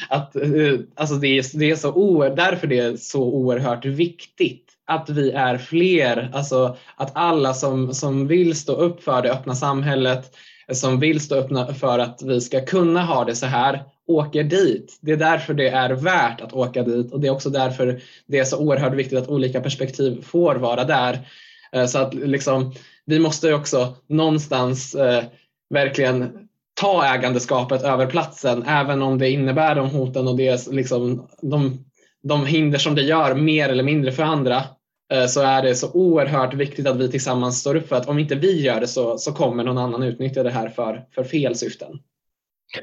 Att, 0.08 0.36
eh, 0.36 0.78
alltså 0.94 1.14
det, 1.14 1.38
är, 1.38 1.58
det 1.58 1.70
är 1.70 1.76
så 1.76 1.92
oer, 1.92 2.36
därför 2.36 2.66
det 2.66 2.78
är 2.78 2.96
så 2.96 3.22
oerhört 3.22 3.84
viktigt 3.84 4.68
att 4.86 5.10
vi 5.10 5.30
är 5.30 5.58
fler, 5.58 6.30
alltså 6.34 6.76
att 6.96 7.10
alla 7.14 7.54
som, 7.54 7.94
som 7.94 8.26
vill 8.26 8.56
stå 8.56 8.72
upp 8.72 9.02
för 9.02 9.22
det 9.22 9.32
öppna 9.32 9.54
samhället, 9.54 10.36
som 10.72 11.00
vill 11.00 11.20
stå 11.20 11.34
upp 11.34 11.78
för 11.78 11.98
att 11.98 12.22
vi 12.22 12.40
ska 12.40 12.64
kunna 12.64 13.02
ha 13.02 13.24
det 13.24 13.36
så 13.36 13.46
här, 13.46 13.84
åker 14.06 14.44
dit. 14.44 14.98
Det 15.00 15.12
är 15.12 15.16
därför 15.16 15.54
det 15.54 15.68
är 15.68 15.90
värt 15.90 16.40
att 16.40 16.52
åka 16.52 16.82
dit 16.82 17.12
och 17.12 17.20
det 17.20 17.26
är 17.26 17.32
också 17.32 17.50
därför 17.50 18.00
det 18.26 18.38
är 18.38 18.44
så 18.44 18.58
oerhört 18.58 18.94
viktigt 18.94 19.18
att 19.18 19.28
olika 19.28 19.60
perspektiv 19.60 20.22
får 20.22 20.54
vara 20.54 20.84
där. 20.84 21.28
Eh, 21.72 21.86
så 21.86 21.98
att 21.98 22.14
liksom, 22.14 22.74
vi 23.06 23.18
måste 23.18 23.54
också 23.54 23.94
någonstans 24.06 24.94
eh, 24.94 25.24
verkligen 25.70 26.48
ta 26.74 27.04
ägandeskapet 27.14 27.82
över 27.82 28.06
platsen 28.06 28.62
även 28.62 29.02
om 29.02 29.18
det 29.18 29.30
innebär 29.30 29.74
de 29.74 29.90
hoten 29.90 30.28
och 30.28 30.36
det 30.36 30.66
liksom, 30.70 31.28
de, 31.42 31.84
de 32.22 32.46
hinder 32.46 32.78
som 32.78 32.94
det 32.94 33.02
gör 33.02 33.34
mer 33.34 33.68
eller 33.68 33.84
mindre 33.84 34.12
för 34.12 34.22
andra 34.22 34.64
eh, 35.12 35.26
så 35.26 35.40
är 35.40 35.62
det 35.62 35.74
så 35.74 35.92
oerhört 35.92 36.54
viktigt 36.54 36.86
att 36.86 36.96
vi 36.96 37.10
tillsammans 37.10 37.60
står 37.60 37.74
upp 37.74 37.88
för 37.88 37.96
att 37.96 38.08
om 38.08 38.18
inte 38.18 38.34
vi 38.34 38.62
gör 38.62 38.80
det 38.80 38.88
så, 38.88 39.18
så 39.18 39.32
kommer 39.32 39.64
någon 39.64 39.78
annan 39.78 40.02
utnyttja 40.02 40.42
det 40.42 40.50
här 40.50 40.68
för, 40.68 41.04
för 41.14 41.24
fel 41.24 41.56
syften. 41.56 41.98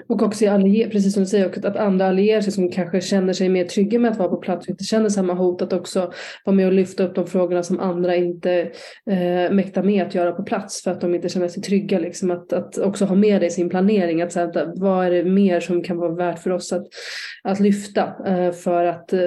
Och 0.07 0.23
också 0.23 0.49
allier, 0.49 0.89
precis 0.89 1.13
som 1.13 1.23
du 1.23 1.29
säger, 1.29 1.67
att 1.67 1.75
andra 1.75 2.07
allierar 2.07 2.41
sig 2.41 2.53
som 2.53 2.71
kanske 2.71 3.01
känner 3.01 3.33
sig 3.33 3.49
mer 3.49 3.65
trygga 3.65 3.99
med 3.99 4.11
att 4.11 4.17
vara 4.17 4.29
på 4.29 4.37
plats 4.37 4.67
och 4.67 4.69
inte 4.69 4.83
känner 4.83 5.09
samma 5.09 5.33
hot, 5.33 5.61
att 5.61 5.73
också 5.73 6.11
vara 6.45 6.55
med 6.55 6.67
och 6.67 6.73
lyfta 6.73 7.03
upp 7.03 7.15
de 7.15 7.27
frågorna 7.27 7.63
som 7.63 7.79
andra 7.79 8.15
inte 8.15 8.51
eh, 9.09 9.51
mäktar 9.51 9.83
med 9.83 10.07
att 10.07 10.15
göra 10.15 10.31
på 10.31 10.43
plats 10.43 10.83
för 10.83 10.91
att 10.91 11.01
de 11.01 11.15
inte 11.15 11.29
känner 11.29 11.47
sig 11.47 11.63
trygga. 11.63 11.99
Liksom. 11.99 12.31
Att, 12.31 12.53
att 12.53 12.77
också 12.77 13.05
ha 13.05 13.15
med 13.15 13.41
det 13.41 13.47
i 13.47 13.49
sin 13.49 13.69
planering, 13.69 14.21
att, 14.21 14.37
att 14.37 14.79
vad 14.79 15.05
är 15.05 15.11
det 15.11 15.23
mer 15.23 15.59
som 15.59 15.83
kan 15.83 15.97
vara 15.97 16.15
värt 16.15 16.39
för 16.39 16.49
oss 16.49 16.73
att, 16.73 16.87
att 17.43 17.59
lyfta 17.59 18.13
eh, 18.25 18.51
för 18.51 18.85
att 18.85 19.13
eh, 19.13 19.19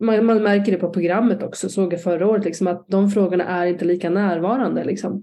man, 0.00 0.26
man, 0.26 0.42
märker 0.42 0.72
det 0.72 0.78
på 0.78 0.90
programmet 0.90 1.42
också, 1.42 1.68
såg 1.68 1.92
jag 1.92 2.02
förra 2.02 2.26
året, 2.26 2.44
liksom, 2.44 2.66
att 2.66 2.88
de 2.88 3.10
frågorna 3.10 3.44
är 3.44 3.66
inte 3.66 3.84
lika 3.84 4.10
närvarande. 4.10 4.84
Liksom 4.84 5.22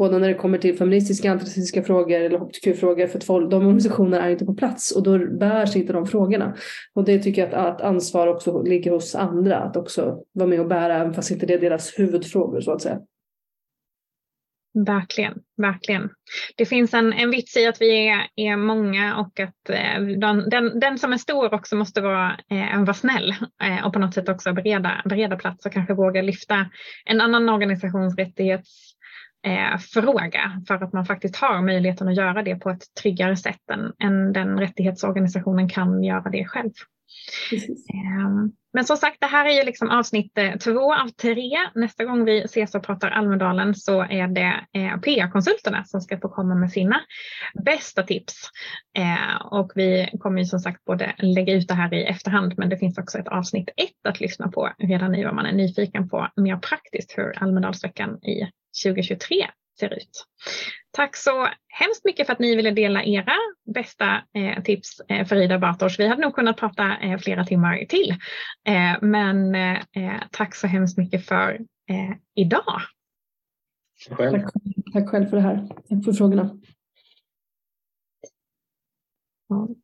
både 0.00 0.18
när 0.18 0.28
det 0.28 0.34
kommer 0.34 0.58
till 0.58 0.78
feministiska, 0.78 1.30
antirasistiska 1.30 1.82
frågor 1.82 2.20
eller 2.20 2.38
hbtq-frågor 2.38 3.06
för 3.06 3.18
att 3.18 3.50
de 3.50 3.66
organisationerna 3.66 4.26
är 4.26 4.30
inte 4.30 4.44
på 4.44 4.54
plats 4.54 4.90
och 4.90 5.02
då 5.02 5.18
bärs 5.18 5.76
inte 5.76 5.92
de 5.92 6.06
frågorna. 6.06 6.56
Och 6.94 7.04
det 7.04 7.18
tycker 7.18 7.42
jag 7.42 7.54
att, 7.54 7.74
att 7.74 7.80
ansvar 7.80 8.26
också 8.26 8.62
ligger 8.62 8.90
hos 8.90 9.14
andra 9.14 9.56
att 9.56 9.76
också 9.76 10.22
vara 10.32 10.48
med 10.48 10.60
och 10.60 10.68
bära 10.68 10.96
även 10.96 11.14
fast 11.14 11.30
inte 11.30 11.46
det 11.46 11.54
är 11.54 11.60
deras 11.60 11.98
huvudfrågor 11.98 12.60
så 12.60 12.72
att 12.72 12.82
säga. 12.82 13.00
Verkligen, 14.86 15.34
verkligen. 15.56 16.10
Det 16.56 16.66
finns 16.66 16.94
en, 16.94 17.12
en 17.12 17.30
vits 17.30 17.56
i 17.56 17.66
att 17.66 17.80
vi 17.80 18.08
är, 18.08 18.26
är 18.36 18.56
många 18.56 19.16
och 19.16 19.40
att 19.40 19.70
eh, 19.70 20.00
den, 20.20 20.50
den, 20.50 20.80
den, 20.80 20.98
som 20.98 21.12
är 21.12 21.16
stor 21.16 21.54
också 21.54 21.76
måste 21.76 22.00
vara, 22.00 22.36
eh, 22.50 22.80
vara 22.80 22.94
snäll 22.94 23.34
eh, 23.62 23.86
och 23.86 23.92
på 23.92 23.98
något 23.98 24.14
sätt 24.14 24.28
också 24.28 24.52
bereda, 24.52 25.02
bereda 25.04 25.36
plats 25.36 25.66
och 25.66 25.72
kanske 25.72 25.94
våga 25.94 26.22
lyfta 26.22 26.66
en 27.04 27.20
annan 27.20 27.48
organisations 27.48 28.16
rättighets 28.16 28.89
eh, 29.46 29.78
fråga 29.78 30.62
för 30.68 30.74
att 30.74 30.92
man 30.92 31.06
faktiskt 31.06 31.36
har 31.36 31.62
möjligheten 31.62 32.08
att 32.08 32.16
göra 32.16 32.42
det 32.42 32.56
på 32.56 32.70
ett 32.70 32.94
tryggare 33.02 33.36
sätt 33.36 33.70
än, 33.72 33.92
än 33.98 34.32
den 34.32 34.58
rättighetsorganisationen 34.60 35.68
kan 35.68 36.04
göra 36.04 36.30
det 36.30 36.44
själv. 36.44 36.72
Um, 38.24 38.52
men 38.72 38.84
som 38.84 38.96
sagt, 38.96 39.20
det 39.20 39.26
här 39.26 39.46
är 39.46 39.50
ju 39.50 39.64
liksom 39.64 39.90
avsnitt 39.90 40.38
eh, 40.38 40.56
två 40.56 40.94
av 40.94 41.08
tre. 41.08 41.58
Nästa 41.74 42.04
gång 42.04 42.24
vi 42.24 42.42
ses 42.42 42.74
och 42.74 42.82
pratar 42.82 43.10
Almedalen 43.10 43.74
så 43.74 44.00
är 44.00 44.28
det 44.28 44.66
eh, 44.72 44.96
PA-konsulterna 44.96 45.84
som 45.84 46.00
ska 46.00 46.18
få 46.18 46.28
komma 46.28 46.54
med 46.54 46.72
sina 46.72 47.00
bästa 47.64 48.02
tips. 48.02 48.34
Ehm, 48.98 49.46
och 49.50 49.72
vi 49.74 50.10
kommer 50.20 50.38
ju 50.38 50.44
som 50.44 50.60
sagt 50.60 50.84
både 50.84 51.14
lägga 51.18 51.54
ut 51.54 51.68
det 51.68 51.74
här 51.74 51.94
i 51.94 52.04
efterhand, 52.04 52.54
men 52.56 52.68
det 52.68 52.78
finns 52.78 52.98
också 52.98 53.18
ett 53.18 53.28
avsnitt 53.28 53.68
ett 53.76 54.06
att 54.08 54.20
lyssna 54.20 54.48
på 54.48 54.72
redan 54.78 55.12
nu 55.12 55.28
om 55.28 55.36
man 55.36 55.46
är 55.46 55.52
nyfiken 55.52 56.08
på 56.08 56.28
mer 56.36 56.56
praktiskt 56.56 57.18
hur 57.18 57.42
Almedalsveckan 57.42 58.24
i 58.24 58.50
2023 58.84 59.46
ser 59.80 59.94
ut. 59.94 60.26
Tack 60.92 61.16
så 61.16 61.48
hemskt 61.68 62.04
mycket 62.04 62.26
för 62.26 62.32
att 62.32 62.38
ni 62.38 62.56
ville 62.56 62.70
dela 62.70 63.04
era 63.04 63.32
bästa 63.74 64.22
eh, 64.34 64.62
tips 64.62 65.00
eh, 65.08 65.26
för 65.26 65.36
Ida 65.36 65.58
Bartosz. 65.58 65.98
Vi 65.98 66.06
hade 66.06 66.22
nog 66.22 66.34
kunnat 66.34 66.56
prata 66.56 66.96
eh, 66.96 67.18
flera 67.18 67.44
timmar 67.44 67.84
till. 67.84 68.10
Eh, 68.64 69.02
men 69.02 69.54
eh, 69.54 70.22
tack 70.30 70.54
så 70.54 70.66
hemskt 70.66 70.98
mycket 70.98 71.26
för 71.26 71.60
eh, 71.90 72.16
idag. 72.34 72.80
Själv. 74.10 74.42
Tack, 74.42 74.52
tack 74.92 75.08
själv 75.08 75.26
för 75.26 75.36
det 75.36 75.42
här. 75.42 75.68
Tack 75.88 76.04
för 76.04 76.12
frågorna. 76.12 76.58
Så. 79.48 79.74